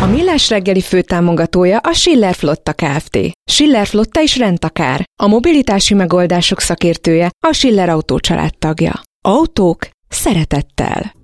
A 0.00 0.06
Millás 0.06 0.48
reggeli 0.48 0.80
főtámogatója 0.80 1.78
a 1.78 1.92
Schiller 1.92 2.34
Flotta 2.34 2.72
Kft. 2.72 3.18
Schiller 3.50 3.86
Flotta 3.86 4.22
is 4.22 4.36
rendtakár. 4.36 5.04
A 5.22 5.26
mobilitási 5.26 5.94
megoldások 5.94 6.60
szakértője 6.60 7.30
a 7.46 7.52
Schiller 7.52 7.88
Autó 7.88 8.18
tagja. 8.58 9.00
Autók 9.24 9.88
szeretettel. 10.08 11.14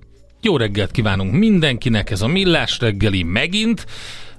Jó 0.40 0.56
reggelt 0.56 0.90
kívánunk 0.90 1.32
mindenkinek, 1.32 2.10
ez 2.10 2.22
a 2.22 2.26
Millás 2.26 2.78
reggeli 2.78 3.22
megint, 3.22 3.86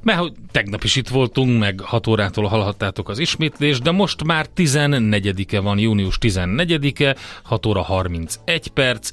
mert 0.03 0.19
hogy 0.19 0.31
tegnap 0.51 0.83
is 0.83 0.95
itt 0.95 1.07
voltunk, 1.07 1.59
meg 1.59 1.79
6 1.83 2.07
órától 2.07 2.45
hallhattátok 2.45 3.09
az 3.09 3.19
ismétlést, 3.19 3.83
de 3.83 3.91
most 3.91 4.23
már 4.23 4.45
14-e 4.55 5.59
van, 5.59 5.79
június 5.79 6.17
14-e, 6.21 7.15
6 7.43 7.65
óra 7.65 7.81
31 7.81 8.67
perc, 8.67 9.09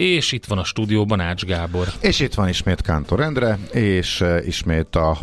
és 0.00 0.32
itt 0.32 0.44
van 0.44 0.58
a 0.58 0.64
stúdióban 0.64 1.20
Ács 1.20 1.44
Gábor. 1.44 1.86
És 2.00 2.20
itt 2.20 2.34
van 2.34 2.48
ismét 2.48 2.82
Kántor 2.82 3.20
Endre, 3.20 3.58
és 3.72 4.20
uh, 4.20 4.46
ismét 4.46 4.96
a 4.96 5.18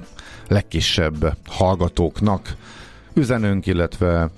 legkisebb 0.48 1.38
hallgatóknak 1.48 2.56
üzenünk, 3.14 3.66
illetve 3.66 4.30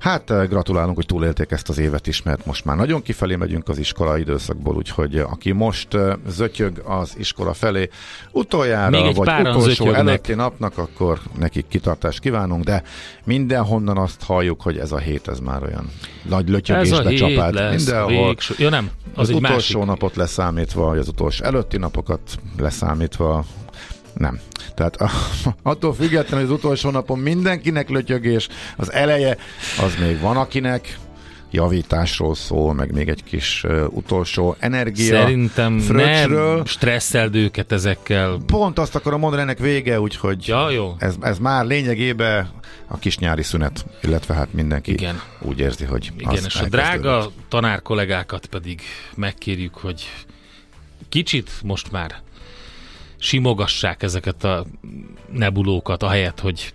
Hát 0.00 0.48
gratulálunk, 0.48 0.96
hogy 0.96 1.06
túlélték 1.06 1.50
ezt 1.50 1.68
az 1.68 1.78
évet 1.78 2.06
is, 2.06 2.22
mert 2.22 2.46
most 2.46 2.64
már 2.64 2.76
nagyon 2.76 3.02
kifelé 3.02 3.36
megyünk 3.36 3.68
az 3.68 3.78
iskola 3.78 4.18
időszakból, 4.18 4.74
úgyhogy 4.74 5.16
aki 5.18 5.52
most 5.52 5.88
zötyög 6.28 6.82
az 6.86 7.14
iskola 7.18 7.52
felé 7.52 7.88
utoljára, 8.32 9.02
Még 9.02 9.14
vagy 9.14 9.28
utolsó 9.40 9.60
zötyögnek. 9.60 9.98
előtti 9.98 10.34
napnak, 10.34 10.78
akkor 10.78 11.20
nekik 11.38 11.68
kitartást 11.68 12.20
kívánunk, 12.20 12.64
de 12.64 12.82
mindenhonnan 13.24 13.96
azt 13.96 14.22
halljuk, 14.22 14.60
hogy 14.62 14.78
ez 14.78 14.92
a 14.92 14.98
hét 14.98 15.28
ez 15.28 15.38
már 15.38 15.62
olyan 15.62 15.90
nagy 16.28 16.44
Ez 16.44 16.50
lötyögés 16.50 16.90
a 16.92 17.08
hét 17.08 17.20
becsapált 17.20 17.54
lesz 17.54 17.84
mindenhol. 17.86 18.26
végső... 18.26 18.54
Ja 18.58 18.68
nem, 18.70 18.90
az, 19.14 19.28
Az, 19.28 19.34
utolsó 19.34 19.54
másik. 19.78 19.84
napot 19.84 20.16
leszámítva, 20.16 20.84
vagy 20.84 20.98
az 20.98 21.08
utolsó 21.08 21.44
előtti 21.44 21.76
napokat 21.76 22.20
leszámítva, 22.58 23.44
nem. 24.14 24.40
Tehát 24.74 24.96
a, 24.96 25.10
attól 25.62 25.94
függetlenül, 25.94 26.46
hogy 26.46 26.54
az 26.54 26.58
utolsó 26.58 26.90
napon 26.90 27.18
mindenkinek 27.18 27.88
lötyögés, 27.88 28.48
az 28.76 28.92
eleje, 28.92 29.36
az 29.78 29.96
még 30.00 30.20
van 30.20 30.36
akinek, 30.36 30.98
javításról 31.50 32.34
szól, 32.34 32.74
meg 32.74 32.92
még 32.92 33.08
egy 33.08 33.24
kis 33.24 33.64
uh, 33.64 33.84
utolsó 33.90 34.56
energia. 34.58 35.20
Szerintem 35.20 35.78
fröccsről. 35.78 36.54
nem 36.54 36.64
stresszeld 36.64 37.34
őket 37.34 37.72
ezekkel. 37.72 38.38
Pont 38.46 38.78
azt 38.78 38.94
akarom 38.94 39.20
mondani, 39.20 39.42
ennek 39.42 39.58
vége, 39.58 40.00
úgyhogy 40.00 40.46
Ja, 40.46 40.70
jó. 40.70 40.94
ez, 40.98 41.14
ez 41.20 41.38
már 41.38 41.64
lényegében 41.64 42.50
a 42.86 42.98
kis 42.98 43.18
nyári 43.18 43.42
szünet, 43.42 43.84
illetve 44.02 44.34
hát 44.34 44.52
mindenki 44.52 44.92
Igen. 44.92 45.20
úgy 45.40 45.58
érzi, 45.58 45.84
hogy 45.84 46.12
Igen, 46.16 46.44
és 46.46 46.54
a 46.54 46.68
drága 46.68 47.30
tanárkollégákat 47.48 48.46
pedig 48.46 48.80
megkérjük, 49.14 49.74
hogy 49.74 50.10
kicsit 51.08 51.50
most 51.62 51.90
már 51.90 52.22
simogassák 53.20 54.02
ezeket 54.02 54.44
a 54.44 54.66
nebulókat, 55.32 56.02
ahelyett, 56.02 56.40
hogy 56.40 56.74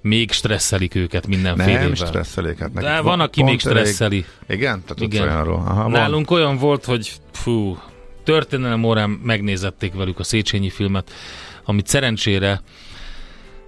még 0.00 0.32
stresszelik 0.32 0.94
őket 0.94 1.26
mindenféle 1.26 1.80
Nem 1.82 1.94
stresszelik, 1.94 2.58
hát 2.58 2.72
nekik 2.72 2.88
De 2.88 3.00
van, 3.00 3.20
aki 3.20 3.42
még 3.42 3.60
pont 3.62 3.76
elég- 3.76 3.86
stresszeli. 3.86 4.24
Igen? 4.48 4.82
Te 4.86 4.94
tudsz 4.94 5.14
Igen. 5.14 5.28
olyanról? 5.28 5.62
Aha, 5.66 5.82
van. 5.82 5.90
Nálunk 5.90 6.30
olyan 6.30 6.56
volt, 6.56 6.84
hogy 6.84 7.12
fú, 7.32 7.78
történelem 8.24 8.84
órán 8.84 9.10
megnézették 9.10 9.94
velük 9.94 10.18
a 10.18 10.22
Széchenyi 10.22 10.70
filmet, 10.70 11.10
amit 11.64 11.86
szerencsére 11.86 12.60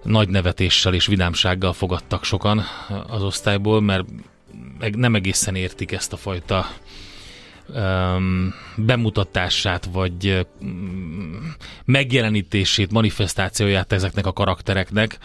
nagy 0.03 0.29
nevetéssel 0.29 0.95
és 0.95 1.07
vidámsággal 1.07 1.73
fogadtak 1.73 2.25
sokan 2.25 2.63
az 3.07 3.23
osztályból, 3.23 3.81
mert 3.81 4.05
nem 4.93 5.15
egészen 5.15 5.55
értik 5.55 5.93
ezt 5.93 6.13
a 6.13 6.17
fajta 6.17 6.67
um, 7.69 8.55
bemutatását, 8.77 9.89
vagy 9.93 10.47
um, 10.61 11.55
megjelenítését, 11.85 12.93
manifestációját 12.93 13.93
ezeknek 13.93 14.27
a 14.27 14.33
karaktereknek. 14.33 15.19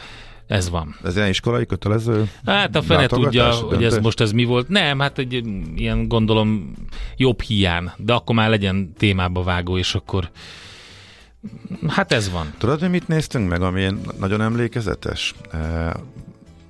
Ez 0.48 0.70
van. 0.70 0.96
Ez 1.04 1.16
ilyen 1.16 1.30
iskolai 1.30 1.66
kötelező? 1.66 2.30
Hát 2.46 2.76
a 2.76 2.82
fene 2.82 3.08
tudja, 3.08 3.52
hogy 3.52 3.84
ez 3.84 3.98
most 3.98 4.20
ez 4.20 4.32
mi 4.32 4.44
volt. 4.44 4.68
Nem, 4.70 5.00
hát 5.00 5.18
egy 5.18 5.44
ilyen 5.76 6.08
gondolom 6.08 6.74
jobb 7.18 7.42
hián, 7.42 7.94
de 7.98 8.14
akkor 8.14 8.36
már 8.36 8.50
legyen 8.50 8.94
témába 8.98 9.44
vágó, 9.44 9.78
és 9.78 9.96
akkor 9.96 10.30
hát 11.88 12.12
ez 12.12 12.32
van. 12.32 12.54
Tudod, 12.58 12.80
hogy 12.80 12.90
mit 12.90 13.08
néztünk 13.08 13.50
meg, 13.50 13.62
ami 13.62 13.88
nagyon 14.20 14.42
emlékezetes? 14.42 15.34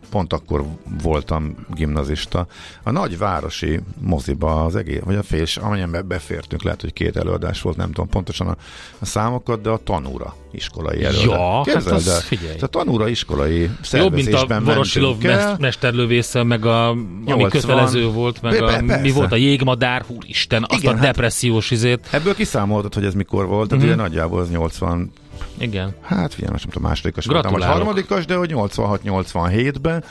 Pont 0.09 0.33
akkor 0.33 0.63
voltam 1.03 1.55
gimnazista. 1.73 2.47
A 2.83 2.91
nagyvárosi 2.91 3.79
moziba 3.99 4.63
az 4.65 4.75
egész, 4.75 4.99
vagy 5.05 5.15
a 5.15 5.23
fél, 5.23 5.45
amelyen 5.61 5.91
be- 5.91 6.01
befértünk, 6.01 6.63
lehet, 6.63 6.81
hogy 6.81 6.93
két 6.93 7.17
előadás 7.17 7.61
volt, 7.61 7.77
nem 7.77 7.87
tudom 7.91 8.09
pontosan 8.09 8.47
a, 8.47 8.55
a 8.99 9.05
számokat, 9.05 9.61
de 9.61 9.69
a 9.69 9.77
tanúra 9.83 10.35
iskolai 10.51 11.03
előadás. 11.03 11.23
Ja, 11.23 11.55
hát 11.55 11.65
Képzeld 11.65 11.95
az 11.95 12.07
el, 12.07 12.19
figyelj. 12.19 12.57
A 12.61 12.67
tanúra 12.67 13.07
iskolai 13.07 13.59
Jobb, 13.61 13.71
mint 14.13 14.27
a 14.27 14.37
szervezésben 14.37 14.63
Vorosilov 14.63 15.11
mentünk 15.11 15.31
el. 15.33 15.47
mest- 15.47 15.59
mesterlövésze, 15.59 16.43
meg 16.43 16.65
a, 16.65 16.89
ami 16.89 17.03
80. 17.25 17.49
kötelező 17.49 18.07
volt, 18.07 18.41
meg 18.41 18.51
Be- 18.51 18.63
a, 18.63 18.65
be- 18.65 18.81
mi 18.81 18.87
persze. 18.87 19.13
volt 19.13 19.31
a 19.31 19.35
jégmadár, 19.35 20.01
húristen, 20.07 20.65
azt 20.67 20.79
Igen, 20.81 20.93
a 20.93 20.97
hát- 20.97 21.05
depressziós 21.05 21.71
izét. 21.71 22.07
Ebből 22.11 22.35
kiszámoltad, 22.35 22.93
hogy 22.93 23.05
ez 23.05 23.13
mikor 23.13 23.45
volt, 23.47 23.69
tehát 23.69 23.83
Mhm. 23.83 23.93
ugye 23.93 24.01
nagyjából 24.03 24.39
az 24.39 24.49
80 24.49 25.11
Igen. 25.59 25.93
Hát 26.01 26.33
figyelj, 26.33 26.51
most 26.51 26.63
nem 26.63 26.73
tudom, 26.73 26.89
másodikas 26.89 27.25
voltam, 27.25 27.51
vagy 27.51 27.63
harmadikas, 27.63 28.25
de 28.25 28.35
hogy 28.35 28.51
86-87-ben, 28.53 30.03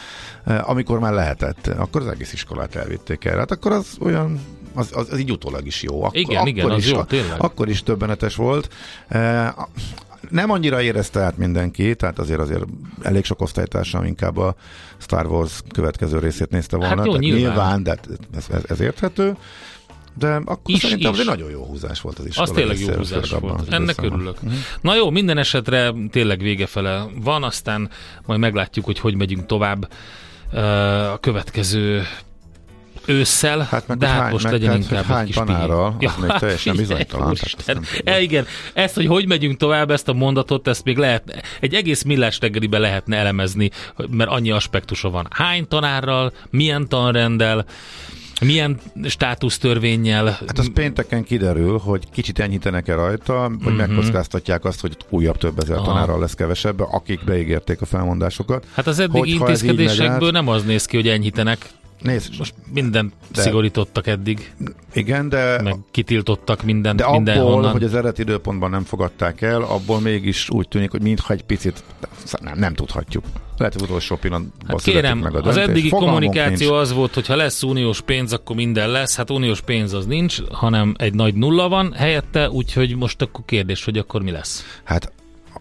eh, 0.45 0.69
amikor 0.71 0.99
már 0.99 1.13
lehetett, 1.13 1.67
akkor 1.67 2.01
az 2.01 2.07
egész 2.09 2.33
iskolát 2.33 2.75
elvitték 2.75 3.25
el. 3.25 3.39
Hát 3.39 3.51
akkor 3.51 3.73
az 3.73 3.97
olyan, 4.01 4.41
az, 4.75 4.91
az, 4.93 5.13
az 5.13 5.19
így 5.19 5.31
utólag 5.33 5.67
is 5.67 5.83
jó. 5.83 6.03
Ak- 6.05 6.17
Igen, 6.17 6.47
igen, 6.47 6.71
az 6.71 6.79
is, 6.85 6.91
jó, 6.91 7.03
tényleg. 7.03 7.41
Akkor 7.43 7.69
is 7.69 7.83
többenetes 7.83 8.35
volt. 8.37 8.69
Eh, 9.09 9.49
Nem 10.31 10.51
annyira 10.51 10.83
érezte 10.83 11.21
át 11.21 11.37
mindenki, 11.37 11.95
tehát 11.95 12.19
azért 12.19 12.41
azért 12.41 12.65
elég 13.03 13.25
sok 13.25 13.41
osztálytársam 13.41 14.05
inkább 14.05 14.37
a 14.37 14.55
Star 14.99 15.27
Wars 15.27 15.61
következő 15.73 16.19
részét 16.19 16.51
nézte 16.51 16.77
volna. 16.77 16.97
Hát 16.97 17.05
jó, 17.07 17.13
tehát 17.13 17.21
nyilván. 17.21 17.41
nyilván, 17.43 17.83
de 17.83 17.99
ez, 18.37 18.47
ez, 18.51 18.63
ez 18.69 18.81
érthető. 18.81 19.37
De 20.19 20.35
akkor 20.45 20.59
Is, 20.75 20.79
szerintem 20.81 21.13
is. 21.15 21.25
nagyon 21.25 21.51
jó 21.51 21.65
húzás 21.65 22.01
volt 22.01 22.19
az 22.19 22.27
iskola. 22.27 22.49
Az 22.49 22.55
tényleg 22.55 22.79
jó 22.81 22.93
húzás 22.93 23.31
volt. 23.31 23.61
az 23.61 23.71
Ennek 23.73 24.03
örülök. 24.03 24.43
Mhm. 24.43 24.53
Na 24.81 24.95
jó, 24.95 25.11
minden 25.11 25.39
esetre 25.39 25.93
tényleg 26.11 26.41
vége 26.41 26.67
fele 26.67 27.07
van, 27.15 27.43
aztán 27.45 27.91
majd 28.27 28.41
meglátjuk, 28.41 28.85
hogy 28.85 28.99
hogy 28.99 29.15
megyünk 29.15 29.47
tovább. 29.47 29.89
Ö, 30.53 30.61
A 31.11 31.19
következő 31.19 32.07
ősszel, 33.07 33.67
Hát 33.71 33.87
meg 33.89 33.99
de 33.99 34.07
hát 34.07 34.21
hány- 34.21 34.33
most 34.33 34.45
meg 34.45 34.53
legyen 34.53 34.71
hát, 34.71 34.79
inkább 34.79 35.05
hány 35.05 35.21
egy 35.21 35.27
kis 35.27 35.35
tanárral, 35.35 35.97
az 36.01 36.13
még 36.21 36.31
teljesen 36.39 36.77
bizonytalan, 36.83 37.37
E, 38.05 38.21
igen, 38.21 38.47
ezt, 38.75 38.95
hogy 38.95 39.07
hogy 39.07 39.27
megyünk 39.27 39.57
tovább, 39.57 39.91
ezt 39.91 40.09
a 40.09 40.13
mondatot, 40.13 40.69
ezt 40.69 40.85
még 40.85 40.97
lehet, 40.97 41.43
egy 41.61 41.75
egész 41.75 42.03
millás 42.03 42.39
reggelibe 42.41 42.79
lehetne 42.79 43.17
elemezni, 43.17 43.71
mert 44.11 44.31
annyi 44.31 44.51
aspektusa 44.51 45.11
van. 45.11 45.27
Hány 45.31 45.69
tanárral, 45.69 46.33
milyen 46.51 46.89
tanrenddel, 46.89 47.65
milyen 48.41 48.79
státusztörvényel, 49.05 50.25
Hát 50.27 50.59
az 50.59 50.71
pénteken 50.75 51.25
kiderül, 51.25 51.79
hogy 51.79 52.11
kicsit 52.11 52.39
enyhítenek-e 52.39 52.95
rajta, 52.95 53.43
hogy 53.43 53.73
Mhm. 53.73 53.75
megkockáztatják 53.75 54.65
azt, 54.65 54.81
hogy 54.81 54.97
újabb 55.09 55.37
több 55.37 55.59
ezer 55.59 55.77
Aha. 55.77 55.87
tanárral 55.87 56.19
lesz 56.21 56.35
kevesebb, 56.35 56.81
akik 56.81 57.25
beígérték 57.25 57.81
a 57.81 57.87
felmondásokat. 57.87 58.67
Hát 58.75 58.87
az 58.87 58.99
eddigi 58.99 59.19
Hogyha 59.19 59.45
intézkedésekből 59.49 60.27
át- 60.27 60.33
nem 60.33 60.49
az 60.49 60.65
néz 60.65 60.85
ki, 60.87 60.97
hogy 60.97 61.09
enyhítenek. 61.09 61.71
Nézd, 62.03 62.39
Most 62.39 62.55
mindent 62.73 63.13
De- 63.33 63.43
szigorítottak 63.43 64.07
eddig, 64.07 64.53
igen, 64.93 65.29
de, 65.29 65.63
meg 65.63 65.77
kitiltottak 65.91 66.63
mindent 66.63 66.97
de 66.99 67.05
abból, 67.05 67.17
mindenhonnan. 67.17 67.71
hogy 67.73 67.85
az 67.85 67.93
eredeti 67.95 68.23
időpontban 68.23 68.71
nem 68.71 68.85
fogadták 68.85 69.41
el, 69.43 69.63
abból 69.63 70.01
mégis 70.01 70.51
úgy 70.51 70.69
tűnik, 70.69 70.91
hogy 70.91 71.03
mintha 71.03 71.33
egy 71.33 71.43
picit, 71.43 71.85
nem, 72.41 72.59
nem 72.59 72.75
tudhatjuk. 72.75 73.25
Lehet, 73.59 73.75
hogy 73.75 73.83
utolsó 73.83 74.17
pillanatban 74.17 74.67
Hát 74.69 74.81
kérem, 74.83 75.19
meg 75.19 75.35
a 75.35 75.39
az 75.39 75.43
döntés. 75.55 75.63
eddigi 75.71 75.89
Fogalmunk 75.89 76.21
kommunikáció 76.23 76.69
nincs. 76.71 76.81
az 76.81 76.93
volt, 76.93 77.15
hogy 77.15 77.27
ha 77.27 77.37
lesz 77.37 77.63
uniós 77.63 78.01
pénz, 78.01 78.33
akkor 78.33 78.57
minden 78.57 78.91
lesz. 78.91 79.17
Hát 79.17 79.31
uniós 79.31 79.61
pénz 79.61 79.93
az 79.93 80.07
nincs, 80.07 80.39
hanem 80.53 80.95
egy 80.99 81.15
nagy 81.15 81.35
nulla 81.35 81.69
van 81.69 81.93
helyette, 81.93 82.51
úgyhogy 82.51 82.97
most 82.97 83.23
akkor 83.23 83.45
kérdés, 83.45 83.85
hogy 83.85 83.99
akkor 83.99 84.23
mi 84.23 84.31
lesz. 84.31 84.79
Hát 84.85 85.13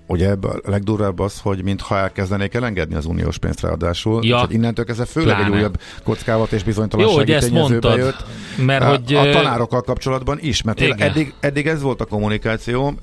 ugye 0.08 0.30
ebből 0.30 0.62
a 0.66 0.70
legdurvább 0.70 1.20
az, 1.20 1.40
hogy 1.40 1.64
mintha 1.64 1.98
elkezdenék 1.98 2.54
elengedni 2.54 2.96
az 2.96 3.06
uniós 3.06 3.38
pénzt 3.38 3.62
ráadásul. 3.62 4.26
Ja. 4.26 4.36
Úgyhogy 4.36 4.54
innentől 4.54 4.86
kezdve 4.86 5.06
főleg 5.06 5.36
Pláne. 5.36 5.54
egy 5.54 5.60
újabb 5.60 5.80
kockávat 6.04 6.52
és 6.52 6.60
Jó, 6.60 6.66
bizonytalansági 6.66 7.18
hogy 7.18 7.32
ezt 7.32 7.48
tényezőbe 7.48 7.70
mondtad, 7.88 7.98
jött. 7.98 8.26
mert 8.66 8.84
A- 8.84 8.88
hogy... 8.88 9.14
a 9.14 9.30
tanárokkal 9.32 9.82
kapcsolatban 9.82 10.38
is, 10.42 10.62
mert 10.62 10.82
eddig, 10.82 11.34
eddig 11.40 11.68
ez 11.68 11.82
volt 11.82 12.02
a 12.02 12.06
kommunikáció, 12.06 12.94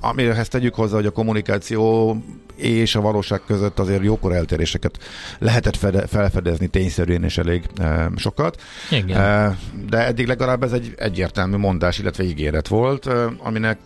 amihez 0.00 0.48
tegyük 0.48 0.74
hozzá, 0.74 0.94
hogy 0.94 1.06
a 1.06 1.10
kommunikáció 1.10 2.16
és 2.56 2.94
a 2.94 3.00
valóság 3.00 3.40
között 3.46 3.78
azért 3.78 4.02
jókor 4.02 4.32
eltéréseket 4.32 4.98
lehetett 5.38 5.76
fede, 5.76 6.06
felfedezni 6.06 6.66
tényszerűen 6.66 7.24
és 7.24 7.38
elég 7.38 7.64
e, 7.76 8.10
sokat. 8.16 8.60
Igen. 8.90 9.20
E, 9.20 9.56
de 9.88 10.06
eddig 10.06 10.26
legalább 10.26 10.62
ez 10.62 10.72
egy 10.72 10.92
egyértelmű 10.96 11.56
mondás, 11.56 11.98
illetve 11.98 12.24
ígéret 12.24 12.68
volt, 12.68 13.06
e, 13.06 13.26
aminek 13.38 13.78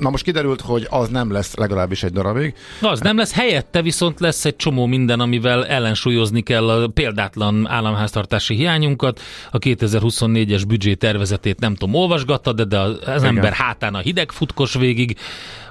Na 0.00 0.10
most 0.10 0.24
kiderült, 0.24 0.60
hogy 0.60 0.86
az 0.90 1.08
nem 1.08 1.32
lesz 1.32 1.54
legalábbis 1.56 2.02
egy 2.02 2.12
darabig. 2.12 2.54
Az 2.80 3.00
nem 3.00 3.16
lesz 3.16 3.32
helyette, 3.32 3.82
viszont 3.82 4.20
lesz 4.20 4.44
egy 4.44 4.56
csomó 4.56 4.86
minden, 4.86 5.20
amivel 5.20 5.66
ellensúlyozni 5.66 6.40
kell 6.42 6.68
a 6.68 6.88
példátlan 6.88 7.66
államháztartási 7.68 8.54
hiányunkat. 8.54 9.20
A 9.50 9.58
2024-es 9.58 10.62
büdzsé 10.68 10.94
tervezetét 10.94 11.60
nem 11.60 11.74
tudom, 11.74 11.94
olvasgatta, 11.94 12.52
de, 12.52 12.64
de 12.64 12.78
az 12.78 12.98
Igen. 13.04 13.24
ember 13.24 13.52
hátán 13.52 13.94
a 13.94 13.98
hideg 13.98 14.32
futkos 14.32 14.74
végig. 14.74 15.16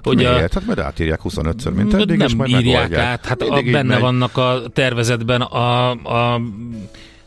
Hogy 0.04 0.26
a, 0.26 0.34
Miért? 0.34 0.54
Hát 0.54 0.66
majd 0.66 0.80
átírják 0.80 1.20
25-ször, 1.24 1.74
mint 1.74 1.94
eddig, 1.94 2.20
és 2.20 2.28
nem 2.28 2.38
majd 2.38 2.50
írják 2.50 2.64
megoldják. 2.64 3.06
át. 3.06 3.26
Hát 3.26 3.42
a, 3.42 3.46
Mindig 3.46 3.72
benne 3.72 3.94
megy. 3.94 4.02
vannak 4.02 4.38
a 4.38 4.62
tervezetben 4.74 5.42
a, 5.42 5.90
a 5.92 6.42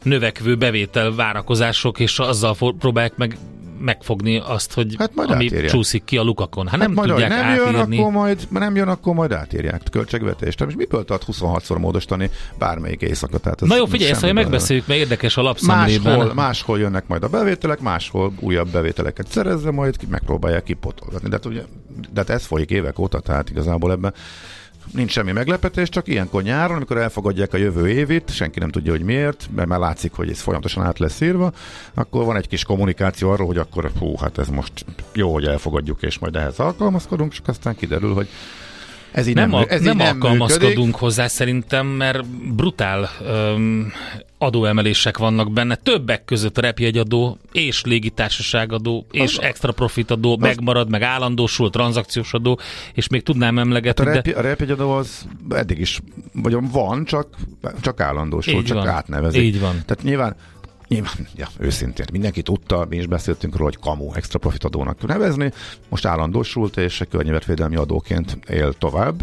növekvő 0.03 0.57
bevétel 0.57 1.15
várakozások, 1.15 2.01
és 2.01 2.19
azzal 2.19 2.57
próbálják 2.79 3.17
meg 3.17 3.37
megfogni 3.83 4.43
azt, 4.47 4.73
hogy 4.73 4.95
Hát 4.99 5.15
majd 5.15 5.31
ami 5.31 5.45
átírják. 5.45 5.71
csúszik 5.71 6.05
ki 6.05 6.17
a 6.17 6.23
lukakon. 6.23 6.67
Hát, 6.67 6.79
Hát 6.79 6.87
nem 6.89 6.97
majd, 6.97 7.09
tudják 7.11 7.31
nem 7.31 7.55
jön, 7.55 7.75
akkor 7.75 8.13
majd, 8.13 8.47
nem 8.51 8.77
jön, 8.77 8.89
akkor 8.89 9.15
majd 9.15 9.33
átírják 9.33 9.83
költségvetést. 9.91 10.65
Most 10.65 10.77
miből 10.77 11.05
tart 11.05 11.25
26-szor 11.33 11.79
módosítani 11.79 12.31
bármelyik 12.59 13.03
éjszaka? 13.03 13.39
Tehát 13.39 13.61
Na 13.61 13.77
jó, 13.77 13.85
figyelj, 13.87 14.11
ezt 14.11 14.21
majd 14.23 14.35
bele. 14.35 14.47
megbeszéljük, 14.47 14.87
mert 14.87 15.01
érdekes 15.01 15.37
a 15.37 15.43
lapszemlében. 15.43 16.17
Máshol, 16.17 16.35
máshol 16.35 16.79
jönnek 16.79 17.07
majd 17.07 17.23
a 17.23 17.29
bevételek, 17.29 17.81
máshol 17.81 18.33
újabb 18.41 18.69
bevételeket 18.69 19.27
szerezve, 19.29 19.71
majd 19.71 19.97
megpróbálják 20.11 20.63
kipotolgatni. 20.63 21.29
De, 21.29 21.35
hát 21.35 21.47
ugye, 21.47 21.63
de 22.13 22.21
hát 22.21 22.31
ez 22.31 22.45
folyik 22.47 22.71
évek 22.71 22.99
óta, 22.99 23.21
tehát 23.21 23.51
igazából 23.51 23.91
ebben 23.93 24.15
nincs 24.91 25.11
semmi 25.11 25.33
meglepetés, 25.33 25.89
csak 25.89 26.09
ilyenkor 26.09 26.43
nyáron, 26.43 26.77
amikor 26.77 26.99
elfogadják 26.99 27.53
a 27.53 27.57
jövő 27.57 27.89
évit, 27.89 28.31
senki 28.31 28.59
nem 28.59 28.71
tudja, 28.71 28.93
hogy 28.93 29.03
miért, 29.03 29.49
mert 29.55 29.69
már 29.69 29.79
látszik, 29.79 30.13
hogy 30.13 30.31
ez 30.31 30.41
folyamatosan 30.41 30.85
át 30.85 30.99
lesz 30.99 31.21
írva, 31.21 31.53
akkor 31.95 32.25
van 32.25 32.37
egy 32.37 32.49
kis 32.49 32.65
kommunikáció 32.65 33.31
arról, 33.31 33.47
hogy 33.47 33.59
akkor 33.59 33.91
hú, 33.99 34.17
hát 34.17 34.39
ez 34.39 34.49
most 34.49 34.85
jó, 35.15 35.33
hogy 35.33 35.45
elfogadjuk, 35.45 36.03
és 36.03 36.19
majd 36.19 36.37
ehhez 36.37 36.59
alkalmazkodunk, 36.59 37.33
csak 37.33 37.49
aztán 37.49 37.77
kiderül, 37.77 38.15
hogy 38.15 38.29
ez 39.13 39.27
így 39.27 39.35
nem, 39.35 39.51
nem, 39.51 39.61
a, 39.61 39.65
ez 39.69 39.81
nem 39.83 39.93
így 39.93 39.99
nem 40.03 40.13
alkalmazkodunk 40.13 40.77
működik. 40.77 40.95
hozzá 40.95 41.27
szerintem, 41.27 41.87
mert 41.87 42.27
brutál 42.55 43.11
öm, 43.27 43.93
adóemelések 44.39 45.19
vannak 45.19 45.53
benne, 45.53 45.75
többek 45.75 46.25
között 46.25 46.59
a 46.59 46.61
repjegyadó 46.61 47.39
és 47.53 47.85
légitársaságadó 47.85 49.07
és 49.11 49.37
extra 49.37 49.73
profitadó 49.73 50.37
megmarad, 50.37 50.91
meg 50.91 51.03
állandósul, 51.03 51.71
tranzakciós 51.71 52.33
adó, 52.33 52.59
és 52.95 53.09
még 53.09 53.23
tudnám 53.23 53.57
Hát 53.57 53.65
emlegetni, 53.65 54.05
a, 54.05 54.09
de 54.09 54.21
rep, 54.25 54.37
a 54.37 54.41
repjegyadó 54.41 54.91
az 54.91 55.27
eddig 55.51 55.79
is, 55.79 56.01
vagy 56.33 56.57
van, 56.71 57.05
csak, 57.05 57.29
csak 57.81 58.01
állandósul, 58.01 58.55
Így 58.55 58.65
csak 58.65 58.77
van. 58.77 58.89
átnevezik. 58.89 59.43
Így 59.43 59.61
van. 59.61 59.73
Tehát 59.87 60.03
nyilván, 60.03 60.37
nyilván 60.93 61.29
ja, 61.37 61.49
őszintén, 61.59 62.07
mindenki 62.13 62.43
tudta, 62.43 62.87
mi 62.89 62.97
is 62.97 63.07
beszéltünk 63.07 63.57
róla, 63.57 63.71
hogy 63.71 63.79
kamu 63.83 64.13
extra 64.15 64.39
profit 64.39 64.65
adónak 64.65 65.07
nevezni, 65.07 65.53
most 65.89 66.05
állandósult, 66.05 66.77
és 66.77 67.03
környezetvédelmi 67.11 67.77
adóként 67.77 68.39
él 68.49 68.73
tovább, 68.73 69.23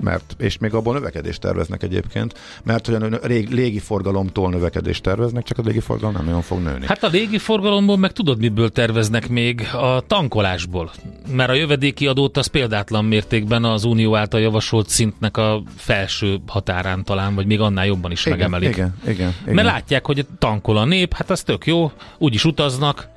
mert, 0.00 0.34
és 0.38 0.58
még 0.58 0.74
abból 0.74 0.94
növekedést 0.94 1.40
terveznek 1.40 1.82
egyébként, 1.82 2.34
mert 2.62 2.86
hogy 2.86 2.94
a 2.94 3.26
rég, 3.26 3.48
légiforgalomtól 3.48 4.50
növekedést 4.50 5.02
terveznek, 5.02 5.44
csak 5.44 5.58
a 5.58 5.62
légiforgalom 5.64 6.14
nem 6.14 6.24
nagyon 6.24 6.42
fog 6.42 6.60
nőni. 6.60 6.86
Hát 6.86 7.02
a 7.02 7.08
légiforgalomból 7.08 7.96
meg 7.96 8.12
tudod, 8.12 8.38
miből 8.38 8.70
terveznek 8.70 9.28
még 9.28 9.68
a 9.72 10.00
tankolásból. 10.06 10.90
Mert 11.32 11.50
a 11.50 11.54
jövedéki 11.54 12.06
adót 12.06 12.36
az 12.36 12.46
példátlan 12.46 13.04
mértékben 13.04 13.64
az 13.64 13.84
Unió 13.84 14.16
által 14.16 14.40
javasolt 14.40 14.88
szintnek 14.88 15.36
a 15.36 15.62
felső 15.76 16.40
határán 16.46 17.04
talán, 17.04 17.34
vagy 17.34 17.46
még 17.46 17.60
annál 17.60 17.86
jobban 17.86 18.10
is 18.10 18.26
igen, 18.26 18.38
megemelik. 18.38 18.68
igen, 18.68 18.94
igen, 19.02 19.34
igen. 19.42 19.54
Mert 19.54 19.68
látják, 19.68 20.06
hogy 20.06 20.26
tankol 20.38 20.76
a 20.76 20.84
nép, 20.84 21.14
hát 21.14 21.30
az 21.30 21.42
tök 21.42 21.66
jó, 21.66 21.92
úgyis 22.18 22.44
utaznak, 22.44 23.08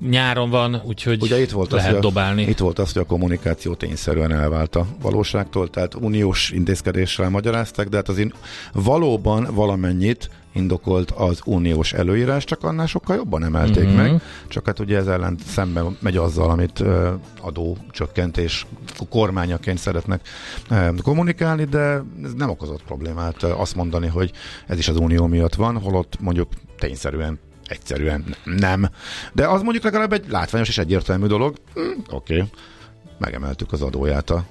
nyáron 0.00 0.50
van, 0.50 0.82
úgyhogy 0.84 1.22
Ugye 1.22 1.40
itt 1.40 1.50
volt, 1.50 1.72
az, 1.72 1.76
lehet 1.78 1.88
hogy 1.88 1.98
a, 1.98 2.02
dobálni. 2.02 2.42
itt 2.42 2.58
volt 2.58 2.78
az, 2.78 2.92
hogy 2.92 3.02
a 3.02 3.06
kommunikáció 3.06 3.74
tényszerűen 3.74 4.32
elvált 4.32 4.76
a 4.76 4.86
valóságtól, 5.00 5.70
tehát 5.70 5.94
uniós 5.94 6.50
intézkedéssel 6.50 7.28
magyarázták, 7.28 7.88
de 7.88 7.96
hát 7.96 8.08
az 8.08 8.18
in, 8.18 8.32
valóban 8.72 9.48
valamennyit 9.54 10.30
indokolt 10.56 11.10
az 11.10 11.40
uniós 11.44 11.92
előírás, 11.92 12.44
csak 12.44 12.64
annál 12.64 12.86
sokkal 12.86 13.16
jobban 13.16 13.44
emelték 13.44 13.84
Mhm. 13.84 13.92
mm-hmm. 13.92 14.12
meg, 14.12 14.22
csak 14.48 14.66
hát 14.66 14.78
ugye 14.80 14.96
ez 14.96 15.06
ellen 15.06 15.38
szemben 15.46 15.96
megy 16.00 16.16
azzal, 16.16 16.50
amit 16.50 16.80
uh, 16.80 17.08
adócsökkentés 17.40 18.66
kormányaként 19.08 19.78
szeretnek 19.78 20.28
uh, 20.70 20.98
kommunikálni, 21.02 21.64
de 21.64 22.02
ez 22.24 22.32
nem 22.36 22.50
okozott 22.50 22.82
problémát 22.82 23.42
uh, 23.42 23.60
azt 23.60 23.74
mondani, 23.74 24.06
hogy 24.06 24.32
ez 24.66 24.78
is 24.78 24.88
az 24.88 24.96
unió 24.96 25.26
miatt 25.26 25.54
van, 25.54 25.80
holott 25.80 26.20
mondjuk 26.20 26.48
tényszerűen 26.78 27.38
egyszerűen 27.68 28.34
nem. 28.44 28.88
De 29.32 29.46
az 29.48 29.62
mondjuk 29.62 29.84
legalább 29.84 30.12
egy 30.12 30.24
látványos 30.28 30.68
és 30.68 30.78
egyértelmű 30.78 31.26
dolog. 31.26 31.56
Hm, 31.74 31.80
Oké, 32.10 32.34
okay. 32.36 32.48
megemeltük 33.18 33.72
az 33.72 33.82
adóját 33.82 34.30
a 34.30 34.44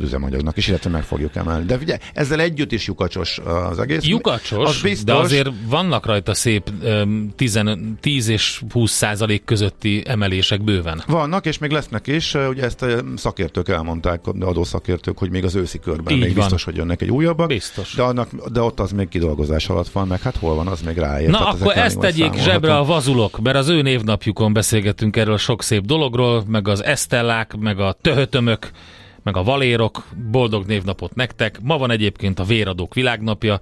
üzemanyagnak 0.00 0.56
is, 0.56 0.68
illetve 0.68 0.90
meg 0.90 1.02
fogjuk 1.02 1.36
emelni. 1.36 1.64
De 1.64 1.76
ugye 1.76 1.98
ezzel 2.14 2.40
együtt 2.40 2.72
is 2.72 2.86
lyukacsos 2.86 3.38
az 3.70 3.78
egész. 3.78 4.04
Lyukacsos, 4.04 4.68
az 4.68 4.80
biztos, 4.82 5.04
de 5.04 5.14
azért 5.14 5.50
vannak 5.66 6.06
rajta 6.06 6.34
szép 6.34 6.70
öm, 6.82 7.32
10, 7.36 7.60
10 8.00 8.28
és 8.28 8.62
20 8.70 8.90
százalék 8.90 9.44
közötti 9.44 10.02
emelések 10.06 10.62
bőven. 10.62 11.02
Vannak, 11.06 11.46
és 11.46 11.58
még 11.58 11.70
lesznek 11.70 12.06
is. 12.06 12.34
Ugye 12.34 12.62
ezt 12.62 12.82
a 12.82 13.02
szakértők 13.16 13.68
elmondták, 13.68 14.20
de 14.34 14.44
adószakértők, 14.44 15.18
hogy 15.18 15.30
még 15.30 15.44
az 15.44 15.54
őszi 15.54 15.78
körben 15.78 16.14
Így 16.14 16.20
még 16.20 16.28
van. 16.28 16.38
biztos, 16.38 16.64
hogy 16.64 16.76
jönnek 16.76 17.02
egy 17.02 17.10
újabbak. 17.10 17.48
Biztos. 17.48 17.94
De, 17.94 18.02
annak, 18.02 18.48
de 18.52 18.60
ott 18.60 18.80
az 18.80 18.90
még 18.90 19.08
kidolgozás 19.08 19.68
alatt 19.68 19.88
van, 19.88 20.06
meg 20.06 20.20
hát 20.20 20.36
hol 20.36 20.54
van, 20.54 20.66
az 20.66 20.80
még 20.80 20.96
ráér. 20.96 21.28
Na 21.28 21.38
Tehát 21.38 21.60
akkor 21.60 21.76
ezt 21.76 21.98
tegyék 21.98 22.34
zsebre 22.34 22.76
a 22.76 22.84
vazulok, 22.84 23.40
mert 23.40 23.56
az 23.56 23.68
ő 23.68 23.82
névnapjukon 23.82 24.52
beszélgetünk 24.52 25.16
erről 25.16 25.38
sok 25.38 25.62
szép 25.62 25.84
dologról, 25.84 26.44
meg 26.48 26.68
az 26.68 26.84
esztellák, 26.84 27.56
meg 27.56 27.80
a 27.80 27.96
töhötömök, 28.00 28.70
meg 29.22 29.36
a 29.36 29.42
valérok. 29.42 30.04
Boldog 30.30 30.66
névnapot 30.66 31.14
nektek. 31.14 31.60
Ma 31.62 31.78
van 31.78 31.90
egyébként 31.90 32.38
a 32.38 32.44
véradók 32.44 32.94
világnapja, 32.94 33.60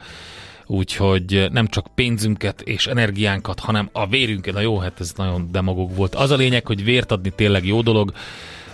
úgyhogy 0.67 1.47
nem 1.53 1.67
csak 1.67 1.95
pénzünket 1.95 2.61
és 2.61 2.87
energiánkat, 2.87 3.61
hanem 3.61 3.89
a 3.93 4.07
vérünket. 4.07 4.55
Na 4.55 4.61
jó, 4.61 4.79
hát 4.79 5.01
ez 5.01 5.13
nagyon 5.17 5.49
demagóg 5.53 5.95
volt. 5.95 6.15
Az 6.15 6.31
a 6.31 6.37
lényeg, 6.37 6.67
hogy 6.67 6.85
vért 6.85 7.13
adni 7.13 7.31
tényleg 7.31 7.67
jó 7.67 7.83
dolog, 7.83 8.13